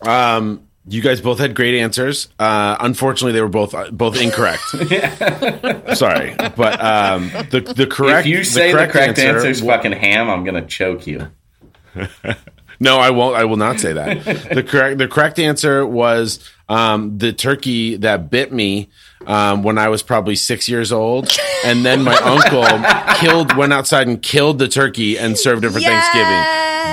Um, 0.02 0.62
You 0.88 1.02
guys 1.02 1.20
both 1.20 1.38
had 1.40 1.54
great 1.56 1.78
answers. 1.80 2.28
Uh, 2.38 2.76
unfortunately, 2.78 3.32
they 3.32 3.40
were 3.40 3.48
both 3.48 3.74
both 3.90 4.20
incorrect. 4.20 4.62
Sorry, 5.96 6.34
but 6.56 6.80
um, 6.80 7.28
the 7.50 7.60
the 7.76 7.86
correct 7.88 8.26
if 8.26 8.32
you 8.32 8.44
say 8.44 8.68
the 8.70 8.78
correct, 8.78 8.94
answer 8.96 9.22
answer 9.36 9.48
is 9.48 9.60
fucking 9.62 9.90
ham, 9.92 10.30
I'm 10.30 10.44
gonna 10.44 10.64
choke 10.64 11.06
you. 11.08 11.26
No, 12.78 12.98
I 12.98 13.10
won't. 13.10 13.36
I 13.36 13.44
will 13.44 13.56
not 13.56 13.80
say 13.80 13.92
that. 13.94 14.24
the 14.52 14.62
correct 14.62 14.98
the 14.98 15.08
correct 15.08 15.38
answer 15.38 15.86
was 15.86 16.46
um, 16.68 17.16
the 17.18 17.32
turkey 17.32 17.96
that 17.96 18.30
bit 18.30 18.52
me 18.52 18.88
um, 19.26 19.62
when 19.62 19.78
I 19.78 19.88
was 19.88 20.02
probably 20.02 20.36
six 20.36 20.68
years 20.68 20.92
old, 20.92 21.30
and 21.64 21.84
then 21.84 22.02
my 22.02 22.16
uncle 22.16 22.66
killed 23.16 23.56
went 23.56 23.72
outside 23.72 24.08
and 24.08 24.22
killed 24.22 24.58
the 24.58 24.68
turkey 24.68 25.18
and 25.18 25.38
served 25.38 25.64
it 25.64 25.70
for 25.70 25.80
Thanksgiving. 25.80 26.42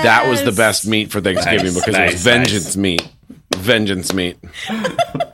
That 0.04 0.28
was 0.30 0.44
the 0.44 0.52
best 0.52 0.88
meat 0.88 1.12
for 1.12 1.22
Thanksgiving 1.22 1.74
Nice, 1.74 1.86
because 1.86 1.96
it 1.96 2.14
was 2.14 2.24
vengeance 2.24 2.78
meat. 2.78 3.08
Vengeance 3.56 4.14
meat. 4.14 4.38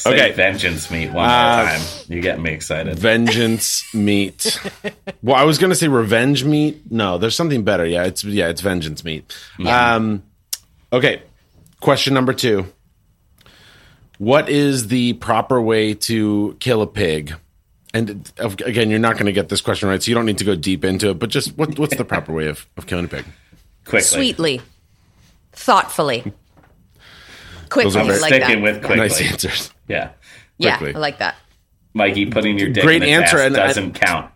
Say 0.04 0.14
Okay. 0.14 0.32
vengeance 0.32 0.90
meat 0.90 1.12
one 1.12 1.28
Uh, 1.28 1.56
more 1.56 1.64
time. 1.66 1.80
You 2.08 2.20
get 2.22 2.40
me 2.40 2.50
excited. 2.52 2.98
Vengeance 2.98 3.84
meat. 3.94 4.58
Well, 5.22 5.36
I 5.36 5.44
was 5.44 5.58
gonna 5.58 5.74
say 5.74 5.86
revenge 5.88 6.44
meat. 6.44 6.90
No, 6.90 7.18
there's 7.18 7.36
something 7.36 7.62
better. 7.62 7.84
Yeah, 7.84 8.04
it's 8.04 8.24
yeah, 8.24 8.48
it's 8.48 8.62
vengeance 8.62 9.04
meat. 9.04 9.36
Um, 9.66 10.22
okay. 10.90 11.22
Question 11.80 12.14
number 12.14 12.32
two. 12.32 12.64
What 14.16 14.48
is 14.48 14.88
the 14.88 15.12
proper 15.14 15.60
way 15.60 15.92
to 15.94 16.56
kill 16.60 16.80
a 16.80 16.86
pig? 16.86 17.34
And 17.92 18.30
again, 18.38 18.88
you're 18.88 18.98
not 18.98 19.14
going 19.14 19.26
to 19.26 19.32
get 19.32 19.48
this 19.50 19.60
question 19.60 19.88
right, 19.90 20.02
so 20.02 20.10
you 20.10 20.14
don't 20.14 20.24
need 20.26 20.38
to 20.38 20.44
go 20.44 20.54
deep 20.54 20.84
into 20.84 21.10
it. 21.10 21.18
But 21.18 21.28
just 21.30 21.56
what, 21.58 21.78
what's 21.78 21.96
the 21.96 22.04
proper 22.04 22.32
way 22.32 22.46
of, 22.48 22.66
of 22.76 22.86
killing 22.86 23.04
a 23.06 23.08
pig? 23.08 23.24
Quickly. 23.84 24.00
Sweetly, 24.06 24.60
thoughtfully, 25.52 26.32
quickly, 27.70 28.00
are 28.00 28.04
very- 28.04 28.18
like 28.20 28.34
Sticking 28.34 28.62
that. 28.62 28.72
with 28.74 28.80
quickly. 28.84 28.96
Nice 28.96 29.20
answers. 29.20 29.72
Yeah. 29.88 30.10
yeah, 30.58 30.76
quickly. 30.76 30.94
I 30.96 30.98
like 30.98 31.18
that. 31.18 31.36
Mikey, 31.94 32.26
putting 32.26 32.58
your 32.58 32.68
dick 32.68 32.84
Great 32.84 33.02
in 33.02 33.08
its 33.08 33.32
answer, 33.32 33.38
ass 33.38 33.46
and 33.46 33.54
doesn't 33.54 33.92
count. 33.94 34.30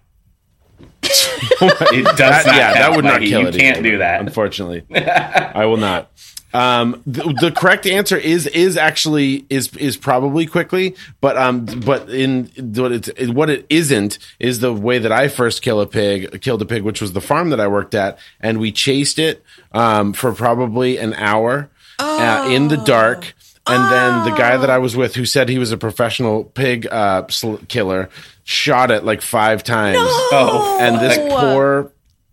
it 1.02 2.16
does 2.16 2.46
not 2.46 2.56
yeah, 2.56 2.72
count, 2.72 2.78
that 2.78 2.96
would 2.96 3.04
not 3.04 3.20
kill 3.20 3.42
You 3.42 3.48
it. 3.48 3.54
You 3.54 3.60
can't 3.60 3.78
either, 3.78 3.90
do 3.90 3.98
that. 3.98 4.20
Unfortunately, 4.20 4.84
I 4.94 5.66
will 5.66 5.76
not. 5.76 6.10
Um, 6.54 7.02
the, 7.04 7.22
the 7.40 7.50
correct 7.50 7.84
answer 7.84 8.16
is 8.16 8.46
is 8.46 8.76
actually 8.76 9.44
is 9.50 9.76
is 9.76 9.96
probably 9.96 10.46
quickly, 10.46 10.94
but 11.20 11.36
um, 11.36 11.64
but 11.66 12.08
in 12.08 12.46
what 12.74 12.92
it 12.92 13.34
what 13.34 13.50
it 13.50 13.66
isn't 13.68 14.18
is 14.38 14.60
the 14.60 14.72
way 14.72 14.98
that 14.98 15.12
I 15.12 15.28
first 15.28 15.62
kill 15.62 15.80
a 15.80 15.86
pig, 15.86 16.40
killed 16.40 16.62
a 16.62 16.66
pig, 16.66 16.82
which 16.82 17.00
was 17.00 17.12
the 17.12 17.20
farm 17.20 17.50
that 17.50 17.60
I 17.60 17.66
worked 17.66 17.94
at, 17.94 18.18
and 18.40 18.58
we 18.58 18.72
chased 18.72 19.18
it 19.18 19.44
um 19.72 20.12
for 20.12 20.32
probably 20.32 20.96
an 20.96 21.14
hour 21.14 21.70
uh, 22.04 22.48
in 22.50 22.68
the 22.68 22.76
dark. 22.76 23.34
And 23.66 23.90
then 23.90 24.24
the 24.30 24.36
guy 24.36 24.58
that 24.58 24.68
I 24.68 24.76
was 24.76 24.94
with, 24.94 25.14
who 25.14 25.24
said 25.24 25.48
he 25.48 25.58
was 25.58 25.72
a 25.72 25.78
professional 25.78 26.44
pig 26.44 26.86
uh, 26.90 27.26
sl- 27.28 27.54
killer, 27.66 28.10
shot 28.44 28.90
it 28.90 29.04
like 29.04 29.22
five 29.22 29.64
times 29.64 29.96
Oh, 30.00 30.78
and 30.80 30.96
this 31.00 31.16
No. 31.16 31.36
poor 31.38 31.90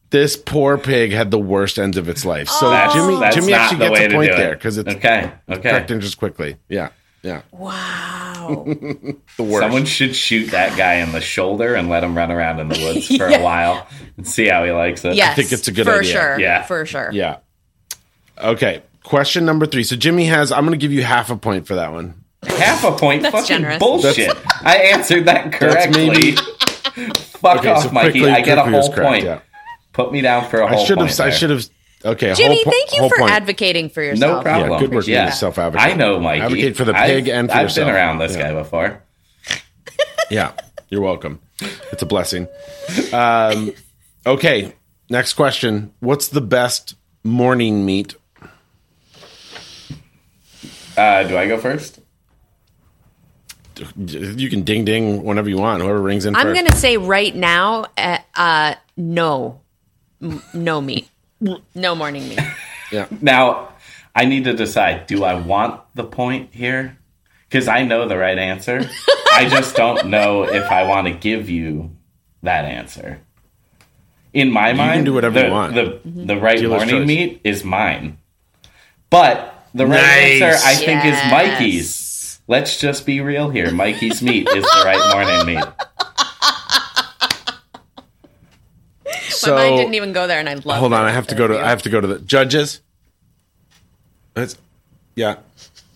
this 0.09 0.35
poor 0.35 0.77
pig 0.77 1.13
had 1.13 1.31
the 1.31 1.39
worst 1.39 1.79
ends 1.79 1.95
of 1.95 2.09
its 2.09 2.25
life. 2.25 2.49
So 2.49 2.69
that's, 2.69 2.93
Jimmy 2.93 3.17
that's 3.17 3.35
Jimmy 3.37 3.53
actually 3.53 3.77
the 3.77 3.85
gets 3.91 3.99
way 4.01 4.05
a 4.07 4.09
point 4.09 4.31
do 4.31 4.37
there 4.37 4.51
it. 4.51 4.55
because 4.57 4.77
it's 4.77 4.89
okay. 4.95 5.31
Okay. 5.49 5.61
correct 5.69 5.87
just 6.01 6.17
quickly. 6.17 6.57
Yeah, 6.67 6.89
yeah, 7.23 7.43
Wow. 7.53 8.65
the 8.67 9.15
worst. 9.39 9.59
Someone 9.61 9.85
should 9.85 10.13
shoot 10.13 10.51
that 10.51 10.77
guy 10.77 10.95
in 10.95 11.13
the 11.13 11.21
shoulder 11.21 11.75
and 11.75 11.87
let 11.87 12.03
him 12.03 12.17
run 12.17 12.29
around 12.29 12.59
in 12.59 12.67
the 12.67 12.77
woods 12.77 13.07
for 13.07 13.13
Yeah. 13.29 13.37
a 13.37 13.41
while 13.41 13.87
and 14.17 14.27
see 14.27 14.47
how 14.47 14.65
he 14.65 14.71
likes 14.71 15.05
it. 15.05 15.15
Yes, 15.15 15.37
think 15.37 15.53
it's 15.53 15.69
a 15.69 15.71
good 15.71 15.87
idea, 15.87 15.93
for 15.93 15.99
idea. 16.01 16.11
sure. 16.11 16.39
Yeah. 16.41 16.63
for 16.63 16.85
sure. 16.85 17.09
yeah. 17.13 17.37
Okay, 18.37 18.81
question 19.03 19.45
number 19.45 19.65
three. 19.65 19.83
So 19.83 19.95
Jimmy 19.95 20.25
has. 20.25 20.51
I'm 20.51 20.65
going 20.65 20.77
to 20.79 20.83
give 20.83 20.91
you 20.93 21.03
half 21.03 21.29
a 21.29 21.35
point 21.37 21.67
for 21.67 21.75
that 21.75 21.91
one. 21.91 22.23
Half 22.43 22.83
a 22.83 22.91
point. 22.93 23.21
That's 23.23 23.33
Fucking 23.33 23.47
generous. 23.47 23.79
bullshit. 23.79 24.35
I 24.63 24.77
answered 24.93 25.25
that 25.25 25.53
correctly. 25.53 26.07
maybe- 26.09 26.35
Fuck 26.35 27.59
Okay, 27.59 27.69
off, 27.71 27.83
so 27.83 27.91
Mikey. 27.91 28.19
quickly, 28.19 28.29
I 28.31 28.41
get 28.41 28.57
a 28.57 28.63
whole 28.63 28.91
correct, 28.91 29.09
point. 29.09 29.23
yeah. 29.23 29.39
Put 29.93 30.11
me 30.11 30.21
down 30.21 30.47
for 30.49 30.59
a 30.61 30.65
I 30.65 30.69
whole 30.71 30.79
I 30.81 30.85
should 30.85 30.97
have. 30.99 31.19
I 31.19 31.29
should 31.31 31.49
have. 31.49 31.65
Okay, 32.03 32.33
Jimmy, 32.33 32.55
whole 32.55 32.63
po- 32.65 32.71
thank 32.71 32.91
you 32.93 32.99
whole 32.99 33.09
for 33.09 33.17
point. 33.19 33.31
advocating 33.31 33.89
for 33.89 34.01
yourself. 34.01 34.37
No 34.37 34.41
problem. 34.43 34.71
Yeah, 34.71 34.79
good 34.79 34.91
work 34.93 35.07
Yeah. 35.07 35.25
being 35.25 35.31
self-advocate. 35.33 35.87
I 35.87 35.93
know, 35.93 36.19
Mikey. 36.19 36.41
Advocate 36.41 36.75
for 36.77 36.83
the 36.85 36.93
pig 36.93 37.29
I've, 37.29 37.35
and 37.35 37.49
for 37.49 37.55
I've 37.57 37.61
yourself. 37.63 37.87
been 37.87 37.95
around 37.95 38.17
this 38.19 38.35
Yeah. 38.35 38.41
guy 38.41 38.53
before. 38.53 39.03
Yeah, 40.31 40.51
you're 40.89 41.01
welcome. 41.01 41.39
It's 41.91 42.01
a 42.01 42.05
blessing. 42.05 42.47
Um, 43.11 43.73
okay, 44.25 44.73
next 45.09 45.33
question. 45.33 45.93
What's 45.99 46.29
the 46.29 46.41
best 46.41 46.95
morning 47.23 47.85
meat? 47.85 48.15
Uh, 51.01 51.23
do 51.23 51.35
I 51.37 51.47
go 51.47 51.57
first? 51.57 51.99
You 53.97 54.49
can 54.49 54.61
ding 54.61 54.85
ding 54.85 55.23
whenever 55.23 55.49
you 55.49 55.57
want. 55.57 55.81
Whoever 55.81 55.99
rings 55.99 56.25
in 56.25 56.35
I'm 56.35 56.43
first. 56.43 56.61
gonna 56.61 56.75
say 56.75 56.97
right 56.97 57.35
now, 57.35 57.85
uh, 57.97 58.19
uh, 58.35 58.75
no, 58.95 59.61
M- 60.21 60.43
no 60.53 60.79
meat, 60.79 61.09
no 61.73 61.95
morning 61.95 62.29
meat. 62.29 62.39
Yeah. 62.91 63.07
Now, 63.21 63.69
I 64.13 64.25
need 64.25 64.43
to 64.43 64.53
decide 64.53 65.07
do 65.07 65.23
I 65.23 65.35
want 65.35 65.79
the 65.95 66.03
point 66.03 66.49
here? 66.53 66.97
Because 67.47 67.69
I 67.69 67.85
know 67.85 68.05
the 68.05 68.17
right 68.17 68.37
answer. 68.37 68.81
I 69.31 69.47
just 69.47 69.77
don't 69.77 70.07
know 70.09 70.43
if 70.43 70.69
I 70.69 70.83
want 70.83 71.07
to 71.07 71.13
give 71.13 71.49
you 71.49 71.91
that 72.43 72.65
answer. 72.65 73.21
In 74.33 74.51
my 74.51 74.73
mind, 74.73 75.05
do 75.05 75.13
whatever 75.13 75.39
the, 75.39 75.45
you 75.45 75.51
want. 75.53 75.73
The, 75.73 76.01
the 76.03 76.35
right 76.35 76.57
Dealer's 76.59 76.79
morning 76.79 76.95
choice. 76.99 77.07
meat 77.07 77.41
is 77.45 77.63
mine. 77.63 78.17
But 79.09 79.60
the 79.73 79.85
right 79.87 80.01
Nice. 80.01 80.41
answer, 80.41 80.67
I 80.67 80.75
think, 80.75 81.05
is 81.05 81.17
Mikey's. 81.31 82.39
Let's 82.47 82.79
just 82.79 83.05
be 83.05 83.21
real 83.21 83.49
here. 83.49 83.71
Mikey's 83.71 84.21
meat 84.21 84.47
is 84.49 84.63
the 84.63 84.81
right 84.83 85.13
morning 85.13 85.55
meat. 85.55 85.65
So 89.29 89.55
My 89.55 89.63
mind 89.69 89.77
didn't 89.77 89.93
even 89.95 90.13
go 90.13 90.27
there, 90.27 90.39
and 90.39 90.47
I 90.47 90.53
love. 90.55 90.79
hold 90.79 90.93
on. 90.93 91.05
I 91.05 91.11
have 91.11 91.27
to 91.27 91.35
go 91.35 91.47
to. 91.47 91.59
I 91.59 91.69
have 91.69 91.81
to 91.83 91.89
go 91.89 91.99
to 91.99 92.07
the 92.07 92.19
judges. 92.19 92.81
That's, 94.33 94.55
yeah. 95.15 95.37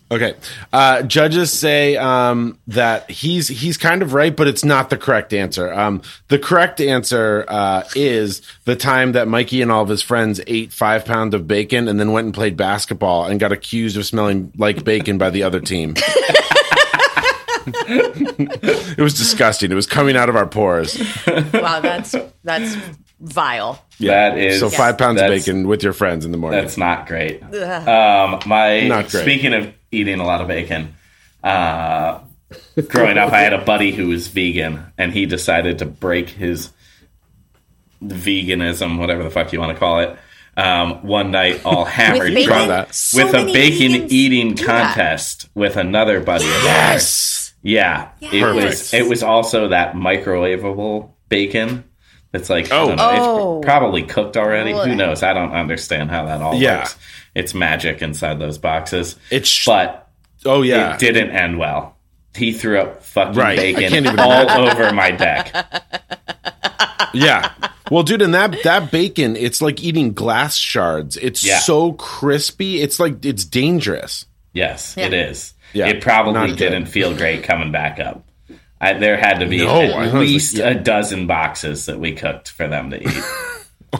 Okay. 0.08 0.34
Uh, 0.72 1.02
judges 1.02 1.52
say 1.52 1.96
um, 1.96 2.58
that 2.68 3.10
he's 3.10 3.48
he's 3.48 3.76
kind 3.76 4.02
of 4.02 4.12
right, 4.12 4.34
but 4.36 4.46
it's 4.46 4.64
not 4.64 4.88
the 4.88 4.96
correct 4.96 5.32
answer. 5.34 5.72
Um, 5.72 6.00
the 6.28 6.38
correct 6.38 6.80
answer 6.80 7.44
uh, 7.48 7.82
is 7.96 8.40
the 8.66 8.76
time 8.76 9.12
that 9.12 9.26
Mikey 9.26 9.62
and 9.62 9.72
all 9.72 9.82
of 9.82 9.88
his 9.88 10.02
friends 10.02 10.40
ate 10.46 10.72
five 10.72 11.04
pounds 11.04 11.34
of 11.34 11.48
bacon 11.48 11.88
and 11.88 11.98
then 11.98 12.12
went 12.12 12.26
and 12.26 12.34
played 12.34 12.56
basketball 12.56 13.24
and 13.24 13.40
got 13.40 13.50
accused 13.50 13.96
of 13.96 14.06
smelling 14.06 14.52
like 14.56 14.84
bacon 14.84 15.18
by 15.18 15.30
the 15.30 15.42
other 15.42 15.60
team. 15.60 15.94
it 17.66 18.98
was 19.02 19.14
disgusting. 19.14 19.72
It 19.72 19.74
was 19.74 19.86
coming 19.86 20.16
out 20.16 20.28
of 20.28 20.36
our 20.36 20.46
pores. 20.46 20.96
Wow, 21.26 21.80
that's 21.80 22.14
that's 22.44 22.76
vile. 23.20 23.82
That 24.00 24.38
is 24.38 24.60
So 24.60 24.70
five 24.70 24.98
pounds 24.98 25.20
of 25.20 25.28
bacon 25.28 25.66
with 25.66 25.82
your 25.82 25.92
friends 25.92 26.24
in 26.24 26.30
the 26.30 26.38
morning. 26.38 26.60
That's 26.60 26.76
not 26.76 27.06
great. 27.06 27.42
Um, 27.42 28.40
my 28.46 28.86
Not 28.86 29.08
great. 29.10 29.22
speaking 29.22 29.54
of 29.54 29.72
eating 29.90 30.20
a 30.20 30.24
lot 30.24 30.40
of 30.40 30.48
bacon, 30.48 30.94
uh, 31.42 32.20
growing 32.88 33.18
up, 33.18 33.32
I 33.32 33.40
had 33.40 33.52
a 33.52 33.64
buddy 33.64 33.92
who 33.92 34.08
was 34.08 34.28
vegan, 34.28 34.92
and 34.98 35.12
he 35.12 35.26
decided 35.26 35.78
to 35.78 35.86
break 35.86 36.30
his 36.30 36.70
veganism, 38.02 38.98
whatever 38.98 39.22
the 39.22 39.30
fuck 39.30 39.52
you 39.52 39.60
want 39.60 39.72
to 39.72 39.78
call 39.78 40.00
it. 40.00 40.16
Um, 40.56 41.06
one 41.06 41.30
night, 41.30 41.64
all 41.64 41.84
hammered 41.84 42.32
bacon? 42.32 42.66
drunk. 42.66 42.92
So 42.94 43.24
with 43.24 43.34
a 43.34 43.52
bacon 43.52 44.10
eating 44.10 44.54
that. 44.54 44.64
contest 44.64 45.48
with 45.54 45.76
another 45.76 46.20
buddy. 46.20 46.46
Of 46.46 46.54
ours. 46.54 46.62
yes. 46.64 47.54
Yeah, 47.62 48.10
it 48.20 48.54
was. 48.54 48.94
It 48.94 49.08
was 49.08 49.24
also 49.24 49.68
that 49.68 49.94
microwavable 49.94 51.10
bacon. 51.28 51.82
That's 52.32 52.50
like 52.50 52.70
Oh. 52.72 52.86
know, 52.86 52.92
it's 52.92 53.00
Oh. 53.02 53.60
probably 53.64 54.02
cooked 54.02 54.36
already. 54.36 54.72
Who 54.72 54.94
knows? 54.94 55.22
I 55.22 55.32
don't 55.32 55.52
understand 55.52 56.10
how 56.10 56.26
that 56.26 56.42
all 56.42 56.54
Yeah. 56.54 56.78
works. 56.80 56.96
It's 57.34 57.54
magic 57.54 58.02
inside 58.02 58.38
those 58.38 58.58
boxes. 58.58 59.16
It's 59.30 59.64
but 59.64 60.08
oh 60.44 60.62
yeah. 60.62 60.94
it 60.94 60.98
didn't 61.00 61.30
end 61.30 61.58
well. 61.58 61.96
He 62.34 62.52
threw 62.52 62.78
up 62.80 63.02
fucking 63.02 63.34
Right. 63.34 63.58
I 63.58 63.62
bacon 63.72 63.90
can't 63.90 64.06
even 64.06 64.18
all 64.20 64.50
over 64.50 64.92
my 64.92 65.10
deck. 65.10 65.54
Yeah. 67.14 67.50
Well, 67.90 68.02
dude, 68.02 68.20
and 68.20 68.34
that 68.34 68.62
that 68.64 68.90
bacon, 68.90 69.36
it's 69.36 69.62
like 69.62 69.82
eating 69.82 70.12
glass 70.12 70.56
shards. 70.56 71.16
It's 71.16 71.42
Yeah. 71.44 71.60
so 71.60 71.92
crispy. 71.92 72.82
It's 72.82 73.00
like 73.00 73.24
it's 73.24 73.44
dangerous. 73.44 74.26
Yes, 74.52 74.94
Yeah. 74.98 75.06
it 75.06 75.14
is. 75.14 75.54
Yeah, 75.72 75.86
it 75.88 76.00
probably 76.02 76.54
didn't 76.54 76.86
feel 76.86 77.14
great 77.14 77.42
coming 77.42 77.72
back 77.72 77.98
up. 78.00 78.25
I, 78.80 78.92
there 78.94 79.16
had 79.16 79.38
to 79.40 79.46
be 79.46 79.58
No, 79.58 79.80
at 79.82 80.12
was- 80.12 80.14
least 80.14 80.54
yeah. 80.54 80.68
a 80.68 80.74
dozen 80.74 81.26
boxes 81.26 81.86
that 81.86 81.98
we 81.98 82.12
cooked 82.12 82.50
for 82.50 82.66
them 82.68 82.90
to 82.90 83.02
eat. 83.02 83.24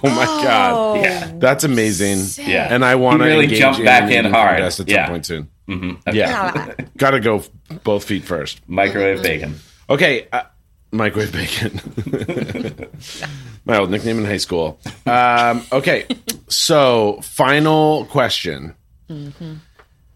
Oh 0.02 0.10
my 0.10 0.24
god. 0.26 1.00
Yeah. 1.00 1.32
That's 1.38 1.64
amazing. 1.64 2.44
Yeah. 2.46 2.66
And 2.74 2.84
I 2.84 2.96
want 2.96 3.20
to 3.20 3.24
He 3.24 3.30
really 3.30 3.44
engage 3.44 3.60
jumped 3.60 3.78
in 3.78 3.84
back 3.86 4.10
in 4.10 4.24
hard. 4.26 4.56
contest 4.56 4.80
at 4.80 4.88
Yeah. 4.88 5.04
some 5.06 5.12
point 5.12 5.26
soon. 5.26 5.48
hmm 5.66 5.92
Yeah. 6.12 6.74
Got 6.98 7.12
to 7.12 7.20
go 7.20 7.42
both 7.82 8.04
feet 8.04 8.24
first. 8.24 8.60
Microwave 8.68 9.22
bacon. 9.22 9.54
Okay. 9.88 10.26
Uh, 10.30 10.42
microwave 10.90 11.32
bacon. 11.32 11.80
my 13.64 13.78
old 13.78 13.90
nickname 13.90 14.18
in 14.18 14.24
high 14.26 14.36
school. 14.36 14.78
Um, 15.06 15.62
okay. 15.72 16.04
So, 16.48 17.20
final 17.22 18.04
question 18.06 18.74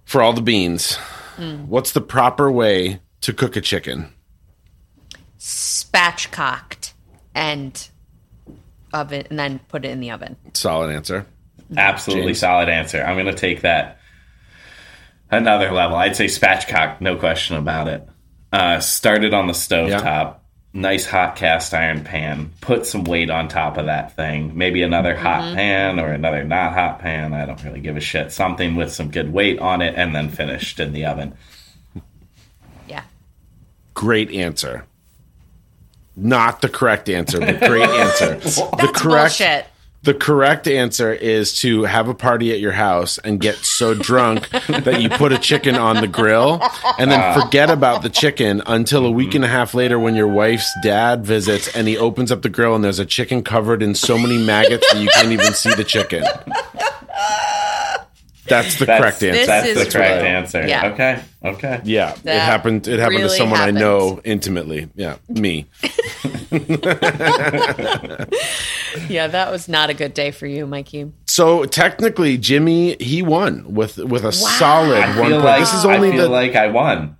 for 0.04 0.20
all 0.20 0.32
the 0.34 0.42
beans. 0.42 0.96
What's 1.38 1.92
the 1.92 2.02
proper 2.02 2.50
way 2.50 3.00
to 3.22 3.32
cook 3.32 3.56
a 3.56 3.60
chicken? 3.62 4.12
Spatchcocked 5.40 6.92
and 7.34 7.88
oven, 8.92 9.24
and 9.30 9.38
then 9.38 9.58
put 9.68 9.84
it 9.84 9.90
in 9.90 10.00
the 10.00 10.10
oven. 10.10 10.36
Solid 10.52 10.94
answer. 10.94 11.26
Absolutely 11.76 12.32
James? 12.32 12.40
solid 12.40 12.68
answer. 12.68 13.02
I'm 13.02 13.14
going 13.16 13.26
to 13.26 13.32
take 13.34 13.62
that 13.62 13.98
another 15.30 15.70
level. 15.72 15.96
I'd 15.96 16.16
say 16.16 16.26
spatchcock, 16.26 17.00
no 17.00 17.16
question 17.16 17.56
about 17.56 17.88
it. 17.88 18.08
Uh, 18.52 18.80
started 18.80 19.32
on 19.32 19.46
the 19.46 19.54
stove 19.54 19.88
Yeah. 19.88 20.00
top, 20.00 20.44
nice 20.74 21.06
hot 21.06 21.36
cast 21.36 21.72
iron 21.72 22.02
pan. 22.04 22.50
Put 22.60 22.84
some 22.84 23.04
weight 23.04 23.30
on 23.30 23.46
top 23.48 23.78
of 23.78 23.86
that 23.86 24.16
thing. 24.16 24.58
Maybe 24.58 24.82
another 24.82 25.14
hot 25.14 25.54
pan 25.54 26.00
or 26.00 26.08
another 26.12 26.42
not 26.44 26.74
hot 26.74 26.98
pan. 26.98 27.32
I 27.32 27.46
don't 27.46 27.62
really 27.64 27.80
give 27.80 27.96
a 27.96 28.00
shit. 28.00 28.32
Something 28.32 28.74
with 28.74 28.92
some 28.92 29.10
good 29.10 29.32
weight 29.32 29.58
on 29.60 29.80
it, 29.82 29.94
and 29.96 30.14
then 30.14 30.28
finished 30.28 30.80
in 30.80 30.92
the 30.92 31.06
oven. 31.06 31.34
Yeah. 32.88 33.04
Great 33.94 34.32
answer. 34.32 34.84
Not 36.16 36.60
the 36.60 36.68
correct 36.68 37.08
answer, 37.08 37.40
but 37.40 37.60
great 37.60 37.82
answer. 37.88 38.34
the 38.36 38.74
That's 38.76 39.00
correct 39.00 39.38
bullshit. 39.38 39.66
the 40.02 40.14
correct 40.14 40.66
answer 40.66 41.12
is 41.12 41.60
to 41.60 41.84
have 41.84 42.08
a 42.08 42.14
party 42.14 42.52
at 42.52 42.58
your 42.60 42.72
house 42.72 43.18
and 43.18 43.40
get 43.40 43.54
so 43.56 43.94
drunk 44.10 44.48
that 44.50 45.00
you 45.00 45.08
put 45.08 45.32
a 45.32 45.38
chicken 45.38 45.76
on 45.76 46.00
the 46.00 46.08
grill 46.08 46.60
and 46.98 47.10
then 47.10 47.20
ah. 47.20 47.40
forget 47.40 47.70
about 47.70 48.02
the 48.02 48.10
chicken 48.10 48.60
until 48.66 49.06
a 49.06 49.10
week 49.10 49.34
and 49.34 49.44
a 49.44 49.48
half 49.48 49.72
later 49.74 49.98
when 49.98 50.14
your 50.14 50.28
wife's 50.28 50.70
dad 50.82 51.24
visits 51.24 51.74
and 51.76 51.86
he 51.86 51.96
opens 51.96 52.32
up 52.32 52.42
the 52.42 52.48
grill 52.48 52.74
and 52.74 52.82
there's 52.84 52.98
a 52.98 53.06
chicken 53.06 53.42
covered 53.42 53.82
in 53.82 53.94
so 53.94 54.18
many 54.18 54.36
maggots 54.38 54.90
that 54.92 55.00
you 55.00 55.08
can't 55.14 55.32
even 55.32 55.52
see 55.54 55.72
the 55.74 55.84
chicken. 55.84 56.24
That's 58.50 58.78
the 58.78 58.84
That's, 58.84 59.00
correct 59.00 59.22
answer. 59.22 59.46
that's 59.46 59.66
This 59.66 59.74
the 59.78 59.86
is 59.86 59.92
correct 59.94 60.20
true. 60.20 60.28
answer. 60.28 60.66
Yeah. 60.68 60.92
Okay. 60.92 61.22
Okay. 61.42 61.80
Yeah, 61.84 62.10
it 62.12 62.22
That 62.24 62.40
happened. 62.42 62.86
It 62.86 62.98
happened 62.98 63.16
to 63.18 63.24
really 63.24 63.38
someone 63.38 63.60
I 63.60 63.70
know 63.70 64.20
intimately. 64.24 64.88
Yeah, 64.94 65.16
me. 65.28 65.66
Yeah, 69.08 69.28
that 69.28 69.50
was 69.52 69.68
not 69.68 69.88
a 69.90 69.94
good 69.94 70.14
day 70.14 70.30
for 70.32 70.46
you, 70.46 70.66
Mikey. 70.66 71.12
So 71.26 71.64
technically, 71.64 72.36
Jimmy 72.38 72.96
he 73.00 73.22
won 73.22 73.72
with 73.72 73.98
with 73.98 74.24
a 74.24 74.32
solid 74.32 74.98
I 74.98 75.18
one 75.18 75.28
feel 75.30 75.36
point. 75.40 75.44
like 75.44 75.60
this 75.60 75.74
is 75.74 75.84
only 75.84 76.08
I 76.08 76.12
feel 76.12 76.22
the 76.24 76.28
like 76.28 76.56
I 76.56 76.66
won. 76.68 77.16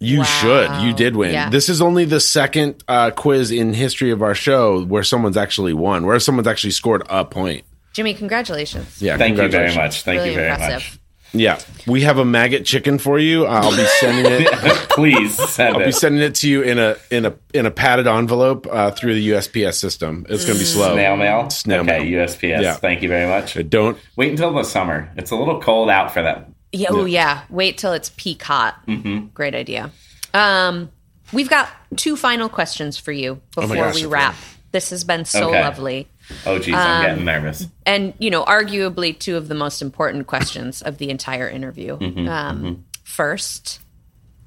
you 0.00 0.18
Wow. 0.18 0.24
should 0.24 0.70
you 0.82 0.92
did 0.92 1.14
win. 1.14 1.32
Yeah. 1.32 1.48
This 1.50 1.68
is 1.68 1.80
only 1.80 2.04
the 2.04 2.18
second 2.20 2.82
uh, 2.88 3.10
quiz 3.12 3.50
in 3.52 3.72
history 3.74 4.10
of 4.10 4.20
our 4.22 4.34
show 4.34 4.84
where 4.84 5.04
someone's 5.04 5.36
actually 5.36 5.72
won, 5.74 6.06
where 6.06 6.18
someone's 6.18 6.48
actually 6.48 6.72
scored 6.72 7.04
a 7.08 7.24
point. 7.24 7.64
Jimmy, 7.92 8.14
congratulations. 8.14 9.00
Yeah, 9.02 9.16
Thank 9.16 9.36
you 9.38 9.48
very 9.48 9.74
much. 9.74 10.02
Thank 10.02 10.18
really 10.18 10.30
you 10.30 10.34
very 10.36 10.50
impressive. 10.50 10.74
much. 10.92 10.96
Yeah, 11.32 11.60
we 11.86 12.00
have 12.02 12.18
a 12.18 12.24
maggot 12.24 12.64
chicken 12.64 12.98
for 12.98 13.16
you. 13.16 13.46
I'll 13.46 13.70
be 13.70 13.86
sending 14.00 14.32
it. 14.32 14.48
Please 14.90 15.36
send 15.48 15.76
it. 15.76 15.78
I'll 15.80 15.86
be 15.86 15.92
sending 15.92 16.22
it 16.22 16.34
to 16.36 16.48
you 16.48 16.62
in 16.62 16.78
a 16.80 16.96
in 17.12 17.24
a 17.24 17.34
in 17.54 17.66
a 17.66 17.70
padded 17.70 18.08
envelope 18.08 18.66
uh, 18.68 18.90
through 18.90 19.14
the 19.14 19.30
USPS 19.30 19.74
system. 19.74 20.26
It's 20.28 20.44
going 20.44 20.54
to 20.56 20.60
be 20.60 20.64
slow. 20.64 20.94
Snail 20.94 21.16
mail. 21.16 21.48
Snail 21.50 21.84
mail. 21.84 21.96
okay, 22.00 22.10
mail. 22.10 22.26
USPS. 22.26 22.62
Yeah. 22.62 22.74
Thank 22.74 23.02
you 23.02 23.08
very 23.08 23.28
much. 23.28 23.56
Don't 23.68 23.96
Wait 24.16 24.30
until 24.30 24.52
the 24.52 24.64
summer. 24.64 25.08
It's 25.16 25.30
a 25.30 25.36
little 25.36 25.60
cold 25.60 25.88
out 25.88 26.12
for 26.12 26.20
that. 26.22 26.48
Yeah, 26.72 26.88
oh 26.90 27.04
yeah. 27.04 27.42
Wait 27.48 27.78
till 27.78 27.92
it's 27.92 28.10
peak 28.16 28.42
hot. 28.42 28.84
Mm-hmm. 28.88 29.26
Great 29.28 29.54
idea. 29.54 29.92
Um, 30.34 30.90
we've 31.32 31.50
got 31.50 31.68
two 31.96 32.16
final 32.16 32.48
questions 32.48 32.96
for 32.98 33.12
you 33.12 33.40
before 33.54 33.76
Oh 33.76 33.80
gosh, 33.80 33.94
we 33.94 34.00
okay. 34.00 34.06
wrap. 34.08 34.34
This 34.72 34.90
has 34.90 35.04
been 35.04 35.24
so 35.24 35.48
Okay. 35.50 35.60
lovely. 35.62 36.08
Oh, 36.46 36.58
geez, 36.58 36.74
Um, 36.74 36.80
I'm 36.80 37.02
getting 37.06 37.24
nervous. 37.24 37.66
and 37.86 38.14
you 38.18 38.30
know 38.30 38.44
arguably 38.44 39.18
two 39.18 39.36
of 39.36 39.48
the 39.48 39.54
most 39.54 39.82
important 39.82 40.26
questions 40.26 40.82
of 40.82 40.98
the 40.98 41.10
entire 41.10 41.48
interview 41.48 41.96
Mm-hmm, 41.98 42.28
um, 42.28 42.84
first 43.04 43.80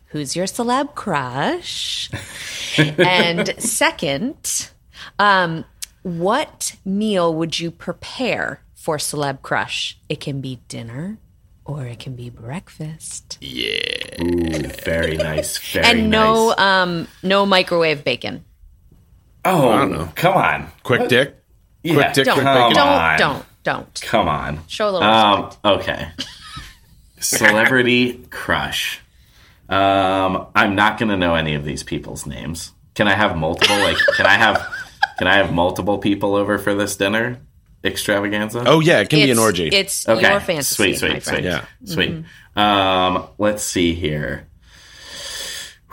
who's 0.07 0.35
your 0.35 0.45
celeb 0.45 0.95
crush 0.95 2.09
and 2.97 3.53
second 3.61 4.69
um, 5.19 5.65
what 6.03 6.75
meal 6.85 7.33
would 7.33 7.59
you 7.59 7.71
prepare 7.71 8.61
for 8.75 8.97
celeb 8.97 9.41
crush 9.41 9.97
it 10.09 10.19
can 10.19 10.41
be 10.41 10.59
dinner 10.67 11.17
or 11.65 11.85
it 11.85 11.99
can 11.99 12.15
be 12.15 12.29
breakfast 12.29 13.37
Ooh, 13.41 14.67
very 14.83 15.17
nice. 15.17 15.57
Very 15.73 15.85
and 15.85 16.09
no 16.09 16.49
nice. 16.49 16.59
um, 16.59 17.07
no 17.23 17.45
microwave 17.45 18.03
bacon 18.03 18.43
oh, 19.45 19.71
don't 19.77 19.91
know. 19.91 20.09
come 20.15 20.35
on. 20.35 20.67
quick 20.83 21.07
dick. 21.09 21.42
Yeah, 21.83 21.93
Quick 21.95 22.13
dick, 22.13 22.25
don't 22.25 22.33
quick 22.35 22.45
come 22.45 22.69
bacon. 22.69 22.75
don't 22.75 23.17
don't 23.17 23.45
don't 23.63 24.01
Come 24.01 24.27
on. 24.27 24.59
show 24.67 24.89
a 24.89 24.91
little 24.91 25.07
Um, 25.07 25.45
respect 25.45 25.65
okay. 25.65 26.07
Celebrity 27.19 28.25
crush. 28.29 28.99
Um, 29.69 30.47
I'm 30.55 30.75
not 30.75 30.97
going 30.97 31.09
to 31.09 31.17
know 31.17 31.35
any 31.35 31.53
of 31.55 31.63
these 31.63 31.83
people's 31.83 32.25
names. 32.25 32.71
Can 32.95 33.07
I 33.07 33.13
have 33.15 33.37
multiple? 33.37 33.77
Like, 33.77 33.97
can 34.17 34.25
I 34.25 34.33
have, 34.35 34.61
can 35.17 35.27
I 35.27 35.37
have 35.37 35.51
multiple 35.53 35.97
people 35.97 36.35
over 36.35 36.57
for 36.57 36.75
this 36.75 36.95
dinner 36.97 37.39
extravaganza? 37.83 38.63
Oh 38.67 38.81
yeah, 38.81 38.99
it 38.99 39.09
can 39.09 39.19
be 39.19 39.31
an 39.31 39.39
orgy. 39.39 39.67
it's 39.69 40.07
okay. 40.07 40.29
your 40.31 40.39
fantasy 40.41 40.75
Sweet, 40.75 40.97
sweet, 40.97 41.13
my 41.13 41.19
sweet. 41.19 41.43
Yeah. 41.45 41.65
sweet. 41.85 42.23
Um, 42.55 43.27
let's 43.37 43.63
see 43.63 43.93
here. 43.95 44.47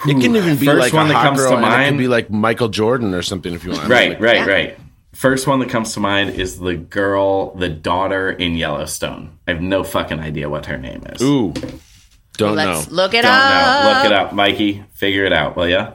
It 0.07 0.21
can 0.21 0.35
even 0.35 0.57
be 0.57 0.67
First 0.67 0.79
like 0.81 0.93
one 0.93 1.07
a 1.07 1.09
that 1.11 1.15
hot 1.15 1.25
comes 1.27 1.39
girl, 1.41 1.51
to 1.53 1.57
and 1.59 1.65
it 1.65 1.69
mind- 1.69 1.89
could 1.93 1.99
be 1.99 2.09
like 2.09 2.31
Michael 2.31 2.69
Jordan 2.69 3.15
or 3.15 3.23
something 3.23 3.53
if 3.55 3.65
you 3.65 3.71
want. 3.73 3.89
Right, 3.89 4.11
Like, 4.11 4.21
right, 4.21 4.37
Yeah. 4.37 4.45
right. 4.47 4.79
First 5.13 5.47
one 5.47 5.59
that 5.61 5.69
comes 5.69 5.95
to 5.95 6.01
mind 6.01 6.31
is 6.31 6.59
the 6.61 6.77
girl, 6.77 7.55
the 7.55 7.69
daughter 7.69 8.31
in 8.31 8.55
Yellowstone. 8.55 9.39
I 9.47 9.53
have 9.53 9.61
no 9.63 9.83
fucking 9.83 10.21
idea 10.21 10.49
what 10.49 10.67
her 10.67 10.79
name 10.79 11.03
is. 11.07 11.21
Ooh, 11.21 11.53
don't 12.35 12.55
let's 12.55 12.89
know. 12.89 12.95
look 12.95 13.13
it 13.15 13.23
Don't 13.23 13.33
up 13.33 13.85
know. 13.85 13.93
Look 13.93 14.05
it 14.07 14.13
up, 14.13 14.33
Mikey. 14.33 14.85
Figure 14.95 15.25
it 15.25 15.33
out, 15.33 15.57
will 15.57 15.69
ya? 15.69 15.95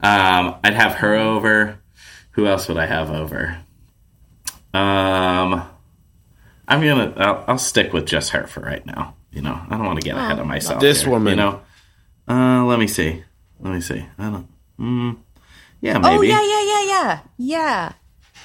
Um, 0.00 0.56
I'd 0.64 0.74
have 0.74 0.94
her 0.94 1.14
over. 1.14 1.78
Who 2.32 2.46
else 2.46 2.68
would 2.68 2.78
I 2.78 2.86
have 2.86 3.10
over? 3.10 3.58
Um, 4.72 5.68
I'm 6.66 6.80
gonna. 6.82 7.12
I'll, 7.16 7.44
I'll 7.48 7.58
stick 7.58 7.92
with 7.92 8.06
just 8.06 8.30
her 8.30 8.46
for 8.46 8.60
right 8.60 8.84
now. 8.86 9.16
You 9.32 9.42
know, 9.42 9.60
I 9.68 9.76
don't 9.76 9.86
want 9.86 10.00
to 10.00 10.04
get 10.04 10.16
ahead 10.16 10.38
of 10.38 10.46
myself. 10.46 10.80
This 10.80 11.02
here, 11.02 11.10
woman. 11.10 11.32
You 11.32 11.36
know. 11.36 11.60
Uh, 12.28 12.64
let 12.64 12.78
me 12.78 12.86
see. 12.86 13.22
Let 13.60 13.74
me 13.74 13.80
see. 13.80 14.06
I 14.18 14.30
don't. 14.30 14.48
Mm, 14.78 15.16
yeah, 15.80 15.98
maybe. 15.98 16.16
Oh 16.16 16.20
yeah, 16.22 16.42
yeah, 16.42 16.62
yeah, 16.62 16.84
yeah, 16.86 17.20
yeah. 17.36 17.92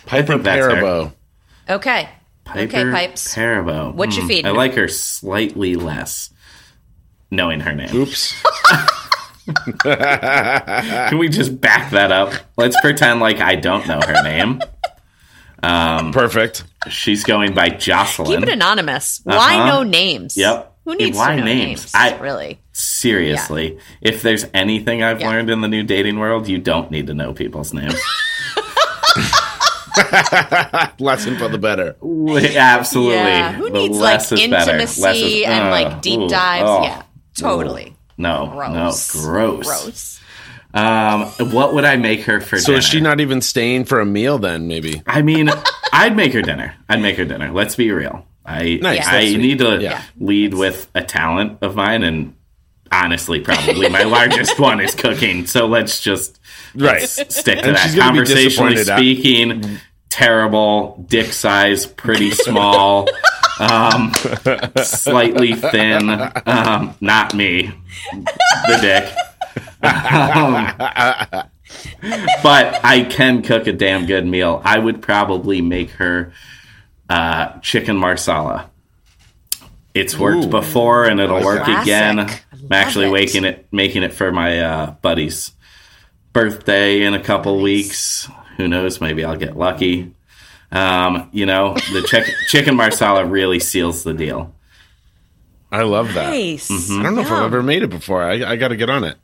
Piper 0.08 0.34
think 0.34 0.44
that's. 0.44 0.66
Perabo. 0.66 1.14
Okay. 1.70 2.10
Piper 2.46 2.60
okay, 2.78 2.92
pipes. 2.92 3.36
Perabo. 3.36 3.94
What 3.94 4.16
you 4.16 4.22
Hmm, 4.22 4.28
feeding 4.28 4.46
I 4.46 4.52
like 4.52 4.74
her 4.76 4.88
slightly 4.88 5.76
less, 5.76 6.30
knowing 7.30 7.60
her 7.60 7.74
name. 7.74 7.94
Oops. 7.96 8.34
Can 9.84 11.18
we 11.18 11.30
just 11.30 11.60
back 11.62 11.92
that 11.92 12.12
up? 12.12 12.34
Let's 12.58 12.80
pretend 12.82 13.20
like 13.22 13.40
I 13.40 13.56
don't 13.56 13.88
know 13.88 14.00
her 14.06 14.24
name. 14.24 14.62
Perfect. 16.12 16.64
She's 16.90 17.24
going 17.24 17.54
by 17.54 17.70
Jocelyn. 17.70 18.40
Keep 18.42 18.50
it 18.50 18.54
anonymous. 18.54 19.22
Why 19.24 19.56
Uh-huh. 19.56 19.68
no 19.68 19.84
names? 19.84 20.36
Yep. 20.38 20.74
Who 20.86 20.96
needs 20.96 21.18
Why 21.18 21.32
to 21.36 21.38
know 21.38 21.46
names? 21.46 21.68
names? 21.82 21.92
I- 21.96 22.18
really. 22.18 22.60
Seriously, 22.72 23.78
if 24.02 24.22
there's 24.22 24.46
anything 24.54 25.02
I've 25.04 25.20
Yeah. 25.20 25.30
learned 25.30 25.50
in 25.50 25.62
the 25.62 25.68
new 25.68 25.84
dating 25.84 26.20
world, 26.20 26.48
you 26.48 26.60
don't 26.60 26.92
need 26.92 27.08
to 27.08 27.14
know 27.14 27.34
people's 27.34 27.74
names. 27.74 27.96
Less 31.00 31.26
for 31.26 31.48
the 31.48 31.58
better. 31.58 31.96
Absolutely. 32.58 33.16
Yeah. 33.16 33.52
Who 33.54 33.66
The 33.66 33.70
needs 33.72 33.98
like 33.98 34.14
less 34.20 34.32
is 34.32 34.40
intimacy 34.42 35.02
Less 35.02 35.18
is- 35.18 35.44
and 35.44 35.68
uh, 35.68 35.72
like 35.72 36.02
deep 36.02 36.20
ooh, 36.20 36.30
dives? 36.30 36.64
oh, 36.66 36.84
yeah. 36.84 37.04
Totally. 37.38 37.96
No, 38.18 38.48
Gross. 38.52 39.14
no, 39.16 39.22
gross. 39.22 39.66
Gross. 39.68 40.20
Um, 40.74 41.26
what 41.52 41.74
would 41.74 41.86
I 41.86 41.96
make 41.98 42.22
her 42.24 42.42
for 42.42 42.58
So 42.60 42.68
dinner? 42.68 42.80
is 42.80 42.86
she 42.86 43.00
not 43.00 43.20
even 43.20 43.42
staying 43.42 43.86
for 43.86 44.00
a 44.00 44.06
meal 44.06 44.38
then? 44.40 44.68
Maybe. 44.68 45.02
I 45.06 45.22
mean, 45.22 45.50
I'd 45.94 46.16
make 46.16 46.34
her 46.34 46.42
dinner. 46.42 46.76
I'd 46.90 47.02
make 47.02 47.18
her 47.18 47.26
dinner. 47.26 47.52
Let's 47.52 47.76
be 47.76 47.92
real. 47.92 48.26
I 48.46 48.80
Nice, 48.82 49.06
I 49.08 49.26
that's 49.26 49.38
need 49.38 49.60
to 49.60 49.78
Yeah. 49.82 50.02
lead 50.20 50.54
with 50.54 50.90
a 50.96 51.04
talent 51.04 51.60
of 51.62 51.76
mine, 51.76 52.04
and 52.04 52.34
honestly, 52.92 53.40
probably 53.40 53.90
my 53.90 54.04
largest 54.04 54.60
one 54.60 54.80
is 54.80 54.96
cooking. 54.96 55.46
So 55.46 55.68
let's 55.68 56.02
just 56.02 56.40
Right. 56.76 57.02
let's 57.02 57.36
stick 57.36 57.60
to 57.60 57.66
And 57.68 57.76
that. 57.76 57.90
she's 57.90 58.00
Conversationally 58.00 58.76
disappointed 58.76 58.90
at- 58.90 58.98
speaking, 58.98 59.80
terrible 60.18 61.06
dick 61.08 61.32
size, 61.32 61.86
pretty 61.86 62.32
small. 62.32 63.08
Um, 63.60 64.14
slightly 64.84 65.56
thin, 65.56 66.12
um, 66.46 66.96
not 67.02 67.34
me, 67.34 67.72
the 68.68 68.78
dick. 68.80 69.12
Um, 69.82 70.76
but 72.44 72.86
I 72.86 73.08
can 73.10 73.42
cook 73.42 73.66
a 73.66 73.74
damn 73.74 74.06
good 74.06 74.28
meal. 74.28 74.62
I 74.64 74.78
would 74.78 75.02
probably 75.02 75.62
make 75.62 75.90
her 75.94 76.34
uh, 77.10 77.58
chicken 77.62 77.98
marsala. 77.98 78.70
It's 79.96 80.16
worked 80.16 80.46
Ooh. 80.46 80.50
before, 80.50 81.06
and 81.06 81.20
it'll 81.20 81.44
work 81.44 81.64
Classic. 81.64 81.82
again. 81.82 82.20
I 82.20 82.40
I'm 82.52 82.72
actually 82.72 83.08
it. 83.08 83.12
making 83.14 83.44
it 83.44 83.68
making 83.72 84.04
it 84.04 84.14
for 84.14 84.32
my 84.32 84.60
uh, 84.60 84.92
buddy's 85.02 85.52
birthday 86.32 87.02
in 87.02 87.16
a 87.16 87.24
couple 87.24 87.60
weeks. 87.60 88.30
Who 88.58 88.68
knows? 88.68 89.00
Maybe 89.00 89.24
I'll 89.24 89.38
get 89.38 89.58
lucky. 89.58 90.14
Um, 90.72 91.30
you 91.32 91.46
know, 91.46 91.74
the 91.94 92.04
chick- 92.08 92.34
chicken 92.48 92.76
marsala 92.76 93.26
really 93.26 93.60
seals 93.60 94.04
the 94.04 94.14
deal. 94.14 94.54
I 95.72 95.84
love 95.84 96.14
that. 96.14 96.30
Nice. 96.30 96.70
I 96.72 97.04
don't 97.04 97.16
know 97.16 97.22
if 97.22 97.32
I've 97.32 97.44
ever 97.44 97.62
made 97.64 97.84
it 97.84 97.90
before. 97.90 98.24
I, 98.24 98.52
I 98.52 98.56
got 98.56 98.70
to 98.70 98.76
get 98.76 98.90
on 98.90 99.04
it. 99.04 99.18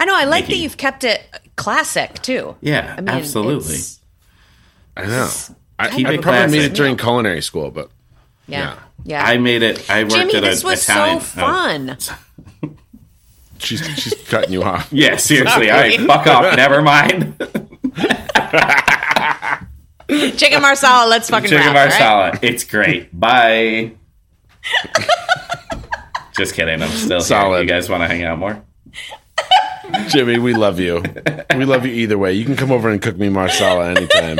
I 0.00 0.04
know. 0.04 0.14
I 0.16 0.24
like 0.24 0.44
Mickey. 0.44 0.54
that 0.54 0.62
you've 0.62 0.76
kept 0.76 1.04
it 1.04 1.22
classic 1.56 2.20
too. 2.22 2.56
Yeah, 2.60 2.94
I 2.96 3.00
mean, 3.00 3.08
absolutely. 3.10 3.76
I 4.96 5.06
know. 5.06 5.30
I, 5.78 5.90
Keep 5.90 6.06
I 6.06 6.12
it 6.14 6.22
probably 6.22 6.58
made 6.58 6.64
it 6.64 6.74
during 6.74 6.96
culinary 6.96 7.42
school, 7.42 7.70
but 7.70 7.90
Yeah. 8.48 8.78
Yeah. 9.04 9.22
I 9.24 9.36
made 9.36 9.62
it. 9.62 9.88
I 9.90 10.02
worked 10.02 10.14
Jimmy, 10.14 10.34
at 10.36 10.44
a 10.44 10.46
this 10.48 10.64
was 10.64 10.82
Italian. 10.82 11.20
so 11.20 11.42
oh. 11.42 11.46
fun. 11.46 11.98
she's 13.58 13.80
she's 13.98 14.14
cutting 14.28 14.52
you 14.52 14.62
off. 14.62 14.88
Yeah, 14.92 15.16
seriously. 15.16 15.70
All 15.70 15.76
right, 15.78 16.00
fuck 16.06 16.26
off. 16.26 16.56
Never 16.56 16.80
mind. 16.82 17.40
Chicken 20.36 20.62
marsala. 20.62 21.08
Let's 21.08 21.28
fucking 21.30 21.50
Chicken 21.50 21.66
wrap, 21.66 21.68
all 21.68 21.74
right? 21.74 21.88
marsala. 21.90 22.38
It's 22.42 22.64
great. 22.64 23.18
Bye. 23.18 23.92
Just 26.36 26.54
kidding. 26.54 26.82
I'm 26.82 26.90
still 26.90 27.20
Solid. 27.20 27.56
here. 27.56 27.62
You 27.62 27.68
guys 27.68 27.88
want 27.90 28.02
to 28.02 28.08
hang 28.08 28.24
out 28.24 28.38
more? 28.38 28.62
Jimmy, 30.08 30.38
we 30.38 30.54
love 30.54 30.80
you. 30.80 31.02
We 31.56 31.64
love 31.64 31.86
you 31.86 31.92
either 31.92 32.18
way. 32.18 32.32
You 32.34 32.44
can 32.44 32.56
come 32.56 32.72
over 32.72 32.88
and 32.90 33.00
cook 33.00 33.16
me 33.16 33.28
marsala 33.28 33.90
anytime. 33.90 34.38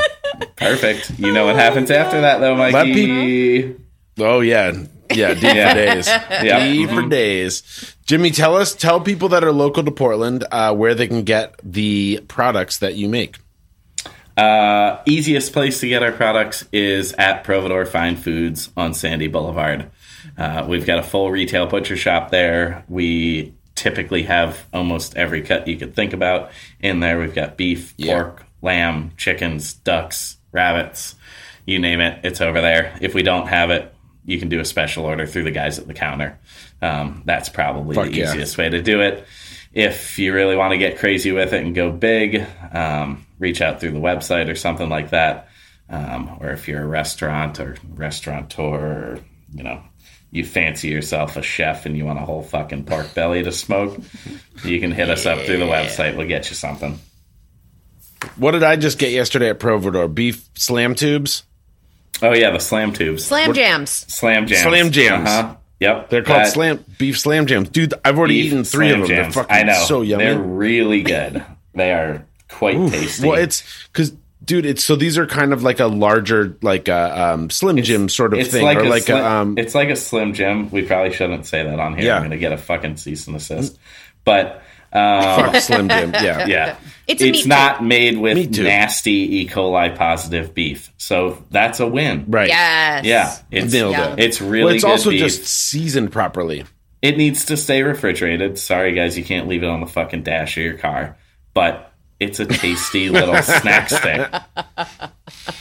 Perfect. 0.56 1.18
You 1.18 1.32
know 1.32 1.46
what 1.46 1.56
happens 1.56 1.90
after 1.90 2.20
that, 2.20 2.40
though, 2.40 2.56
Mikey? 2.56 3.76
Oh 4.18 4.40
yeah, 4.40 4.72
yeah, 5.14 5.34
deep 5.34 5.42
Yeah. 5.42 5.68
for 5.70 5.74
days, 5.94 6.06
Yeah. 6.08 6.64
deep 6.66 6.90
for 6.90 7.02
days. 7.08 7.96
Jimmy, 8.06 8.30
tell 8.30 8.56
us, 8.56 8.74
tell 8.74 9.00
people 9.00 9.28
that 9.30 9.44
are 9.44 9.52
local 9.52 9.84
to 9.84 9.90
Portland 9.90 10.44
uh, 10.50 10.74
where 10.74 10.94
they 10.94 11.06
can 11.06 11.22
get 11.22 11.54
the 11.62 12.20
products 12.28 12.78
that 12.78 12.94
you 12.94 13.08
make. 13.08 13.36
Uh, 14.36 15.00
easiest 15.06 15.52
place 15.52 15.80
to 15.80 15.88
get 15.88 16.02
our 16.02 16.12
products 16.12 16.66
is 16.72 17.12
at 17.14 17.44
Providore 17.44 17.86
Fine 17.88 18.16
Foods 18.16 18.70
on 18.76 18.92
Sandy 18.92 19.28
Boulevard. 19.28 19.90
Uh, 20.36 20.66
we've 20.68 20.84
got 20.84 20.98
a 20.98 21.02
full 21.02 21.30
retail 21.30 21.66
butcher 21.66 21.96
shop 21.96 22.30
there. 22.30 22.84
We 22.88 23.54
typically 23.74 24.24
have 24.24 24.66
almost 24.72 25.16
every 25.16 25.40
cut 25.42 25.66
you 25.68 25.76
could 25.76 25.94
think 25.94 26.12
about 26.12 26.50
in 26.80 27.00
there. 27.00 27.18
We've 27.18 27.34
got 27.34 27.56
beef, 27.56 27.94
Yeah. 27.96 28.14
pork, 28.14 28.44
lamb, 28.60 29.12
chickens, 29.16 29.72
ducks, 29.72 30.36
rabbits, 30.52 31.14
you 31.64 31.78
name 31.78 32.00
it, 32.00 32.20
it's 32.24 32.40
over 32.40 32.60
there. 32.60 32.96
If 33.00 33.14
we 33.14 33.22
don't 33.22 33.46
have 33.48 33.70
it, 33.70 33.92
you 34.24 34.38
can 34.38 34.48
do 34.48 34.60
a 34.60 34.64
special 34.64 35.04
order 35.04 35.26
through 35.26 35.44
the 35.44 35.50
guys 35.50 35.78
at 35.78 35.86
the 35.86 35.94
counter. 35.94 36.38
Um, 36.82 37.22
that's 37.24 37.48
probably 37.48 37.94
Fuck 37.94 38.06
the 38.06 38.16
yeah. 38.18 38.30
easiest 38.30 38.58
way 38.58 38.68
to 38.68 38.82
do 38.82 39.00
it. 39.00 39.26
If 39.76 40.18
you 40.18 40.32
really 40.32 40.56
want 40.56 40.72
to 40.72 40.78
get 40.78 40.96
crazy 40.98 41.32
with 41.32 41.52
it 41.52 41.62
and 41.62 41.74
go 41.74 41.92
big, 41.92 42.42
um, 42.72 43.26
reach 43.38 43.60
out 43.60 43.78
through 43.78 43.90
the 43.90 43.98
website 44.00 44.50
or 44.50 44.54
something 44.54 44.88
like 44.88 45.10
that. 45.10 45.48
Um, 45.90 46.38
or 46.40 46.50
if 46.50 46.66
you're 46.66 46.82
a 46.82 46.86
restaurant 46.86 47.60
or 47.60 47.76
restaurateur, 47.94 48.62
or, 48.62 49.18
you 49.52 49.62
know, 49.62 49.82
you 50.30 50.44
fancy 50.46 50.88
yourself 50.88 51.36
a 51.36 51.42
chef 51.42 51.84
and 51.84 51.94
you 51.94 52.06
want 52.06 52.18
a 52.18 52.22
whole 52.22 52.42
fucking 52.42 52.84
pork 52.84 53.12
belly 53.12 53.42
to 53.42 53.52
smoke, 53.52 54.00
you 54.64 54.80
can 54.80 54.92
hit 54.92 55.10
us 55.10 55.26
up 55.26 55.40
through 55.40 55.58
the 55.58 55.66
website. 55.66 56.16
We'll 56.16 56.26
get 56.26 56.48
you 56.48 56.56
something. 56.56 56.98
What 58.36 58.52
did 58.52 58.62
I 58.62 58.76
just 58.76 58.98
get 58.98 59.12
yesterday 59.12 59.50
at 59.50 59.60
Providore? 59.60 60.12
Beef 60.12 60.48
slam 60.54 60.94
tubes. 60.94 61.42
Oh 62.22 62.32
yeah, 62.32 62.50
the 62.50 62.60
slam 62.60 62.94
tubes, 62.94 63.26
Slam 63.26 63.52
jams. 63.52 63.90
slam 63.90 64.46
jams, 64.46 64.62
Slam 64.62 64.90
jams. 64.90 65.28
Uh-huh. 65.28 65.56
Yep, 65.80 66.08
They're 66.08 66.22
called 66.22 66.40
That- 66.40 66.52
slam 66.52 66.84
beef 66.98 67.18
slam 67.18 67.46
jams, 67.46 67.68
dude. 67.68 67.92
I've 68.04 68.18
already 68.18 68.36
eaten 68.36 68.64
three 68.64 68.90
of 68.92 69.00
them. 69.00 69.08
They're 69.08 69.30
fucking 69.30 69.54
I 69.54 69.62
know, 69.62 69.84
so 69.86 70.02
yummy. 70.02 70.24
They're 70.24 70.38
really 70.38 71.02
good. 71.02 71.44
They 71.74 71.92
are 71.92 72.24
quite 72.48 72.76
tasty. 72.90 73.28
Well, 73.28 73.38
it's 73.38 73.62
because, 73.92 74.14
dude, 74.42 74.64
it's 74.64 74.82
so 74.82 74.96
these 74.96 75.18
are 75.18 75.26
kind 75.26 75.52
of 75.52 75.62
like 75.62 75.78
a 75.80 75.86
larger, 75.86 76.56
like 76.62 76.88
a 76.88 77.32
um, 77.32 77.50
Slim 77.50 77.76
Jim 77.82 78.08
sort 78.08 78.32
of 78.32 78.38
it's 78.38 78.50
thing, 78.50 78.64
like 78.64 78.78
or 78.78 78.84
a 78.84 78.88
like 78.88 79.02
slim, 79.02 79.18
a 79.18 79.28
um, 79.28 79.58
it's 79.58 79.74
like 79.74 79.90
a 79.90 79.96
slim 79.96 80.32
Jim. 80.32 80.70
We 80.70 80.80
probably 80.82 81.12
shouldn't 81.12 81.44
say 81.44 81.62
that 81.62 81.78
on 81.78 81.94
here. 81.94 82.06
Yeah. 82.06 82.14
I'm 82.16 82.20
going 82.22 82.30
to 82.30 82.38
get 82.38 82.52
a 82.52 82.56
fucking 82.56 82.96
cease 82.96 83.26
and 83.26 83.36
desist. 83.36 83.78
But 84.24 84.62
um, 84.92 85.52
fuck 85.52 85.56
Slim 85.62 85.88
Jim. 85.88 86.12
Yeah, 86.14 86.46
yeah, 86.46 86.76
It's 87.06 87.22
it's 87.22 87.38
meat 87.38 87.46
not 87.46 87.84
made 87.84 88.16
with 88.18 88.58
nasty 88.58 89.38
E. 89.42 89.48
coli 89.48 89.94
positive 89.96 90.54
beef, 90.54 90.92
so 90.96 91.44
that's 91.50 91.80
a 91.80 91.86
win. 91.86 92.24
right. 92.28 92.48
Yes. 92.48 93.04
Yeah, 93.04 93.36
it's 93.50 93.72
Nailed 93.72 93.92
Yeah. 93.92 94.12
it. 94.14 94.18
it's 94.20 94.40
really 94.40 94.64
well, 94.64 94.74
it's 94.74 94.84
good 94.84 94.90
also 94.90 95.10
beef. 95.10 95.20
just 95.20 95.44
seasoned 95.44 96.12
properly. 96.12 96.64
It 97.02 97.16
needs 97.16 97.44
to 97.46 97.56
stay 97.56 97.82
refrigerated. 97.82 98.58
Sorry, 98.58 98.92
guys, 98.94 99.16
you 99.18 99.24
can't 99.24 99.46
leave 99.48 99.62
it 99.62 99.68
on 99.68 99.80
the 99.80 99.86
fucking 99.86 100.22
dash 100.22 100.56
of 100.56 100.62
your 100.64 100.78
car. 100.78 101.16
But 101.54 101.92
it's 102.18 102.40
a 102.40 102.46
tasty 102.46 103.08
little 103.10 103.40
snack 103.42 103.88
stick. 103.90 104.28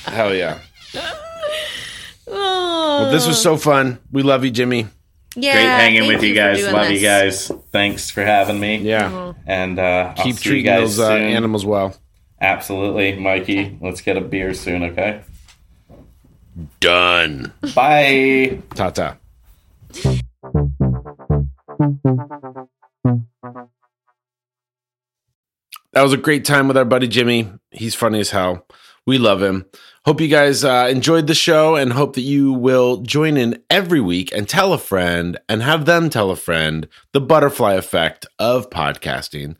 Hell 0.05 0.33
yeah. 0.33 0.59
Oh, 2.27 3.01
Well, 3.03 3.11
this 3.11 3.27
was 3.27 3.41
so 3.41 3.57
fun. 3.57 3.99
We 4.11 4.23
love 4.23 4.43
you, 4.43 4.51
Jimmy. 4.51 4.87
Yeah, 5.35 5.53
Great 5.53 5.63
hanging 5.65 5.99
thank 6.01 6.13
with 6.13 6.23
you 6.23 6.33
for 6.33 6.39
guys. 6.39 6.57
doing 6.59 6.73
Love 6.73 6.91
you 6.91 6.99
guys. 6.99 7.51
Thanks 7.71 8.09
for 8.09 8.23
having 8.23 8.59
me. 8.59 8.77
Yeah. 8.77 9.33
And 9.45 9.79
uh, 9.79 10.13
I'll 10.17 10.23
Keep 10.23 10.37
see 10.37 10.49
you 10.49 10.51
treating 10.51 10.65
guys 10.65 10.97
those 10.97 11.07
uh, 11.09 11.13
animals 11.13 11.65
well. 11.65 11.95
Absolutely, 12.41 13.17
Mikey. 13.17 13.77
Let's 13.81 14.01
get 14.01 14.17
a 14.17 14.21
beer 14.21 14.53
soon, 14.53 14.83
okay? 14.83 15.21
Done. 16.79 17.53
Bye. 17.73 18.61
Ta 18.75 18.89
ta. 18.91 19.17
That 25.93 26.01
was 26.03 26.13
a 26.13 26.17
great 26.17 26.43
time 26.43 26.67
with 26.67 26.77
our 26.77 26.85
buddy 26.85 27.07
Jimmy. 27.07 27.49
He's 27.71 27.95
funny 27.95 28.19
as 28.19 28.31
hell. 28.31 28.67
We 29.05 29.17
love 29.17 29.41
him. 29.41 29.65
Hope 30.05 30.21
you 30.21 30.27
guys 30.27 30.63
uh, 30.63 30.87
enjoyed 30.87 31.25
the 31.25 31.33
show 31.33 31.75
and 31.75 31.91
hope 31.91 32.13
that 32.13 32.21
you 32.21 32.53
will 32.53 32.97
join 32.97 33.37
in 33.37 33.63
every 33.71 33.99
week 33.99 34.31
and 34.31 34.47
tell 34.47 34.71
a 34.71 34.77
friend 34.77 35.39
and 35.49 35.63
have 35.63 35.85
them 35.85 36.11
tell 36.11 36.29
a 36.29 36.35
friend 36.35 36.87
the 37.11 37.19
butterfly 37.19 37.73
effect 37.73 38.27
of 38.37 38.69
podcasting. 38.69 39.55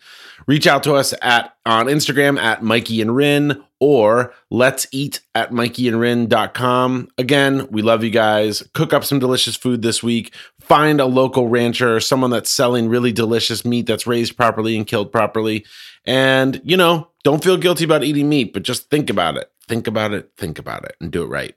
Reach 0.46 0.68
out 0.68 0.84
to 0.84 0.94
us 0.94 1.16
at 1.24 1.56
on 1.66 1.88
Instagram 1.88 2.38
at 2.38 2.62
Mikey 2.62 3.02
and 3.02 3.10
Rinne 3.10 3.64
or 3.80 4.36
let's 4.52 4.86
eat 4.92 5.22
at 5.34 5.50
mikeyandrinne.com. 5.50 7.08
Again, 7.18 7.68
we 7.72 7.82
love 7.82 8.04
you 8.04 8.12
guys. 8.12 8.62
Cook 8.76 8.94
up 8.94 9.04
some 9.04 9.18
delicious 9.18 9.56
food 9.56 9.82
this 9.82 10.04
week. 10.04 10.32
Find 10.60 11.02
a 11.02 11.08
local 11.08 11.48
rancher 11.48 12.00
someone 12.00 12.30
that's 12.30 12.52
selling 12.52 12.88
really 12.88 13.12
delicious 13.12 13.66
meat 13.66 13.88
that's 13.88 14.06
raised 14.06 14.38
properly 14.38 14.78
and 14.78 14.86
killed 14.86 15.12
properly. 15.12 15.66
And, 16.06 16.62
you 16.64 16.78
know, 16.78 17.08
don't 17.24 17.44
feel 17.44 17.58
guilty 17.58 17.84
about 17.84 18.04
eating 18.04 18.30
meat, 18.30 18.54
but 18.54 18.62
just 18.62 18.92
think 18.92 19.10
about 19.10 19.38
it. 19.38 19.52
Think 19.68 19.88
about 19.88 20.14
it. 20.14 20.32
Think 20.38 20.60
about 20.60 20.86
it 20.86 20.96
and 21.02 21.12
do 21.12 21.24
it 21.24 21.28
right. 21.28 21.56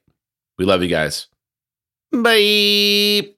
We 0.58 0.64
love 0.64 0.82
you 0.82 0.88
guys. 0.88 1.28
Bye. 2.12 3.37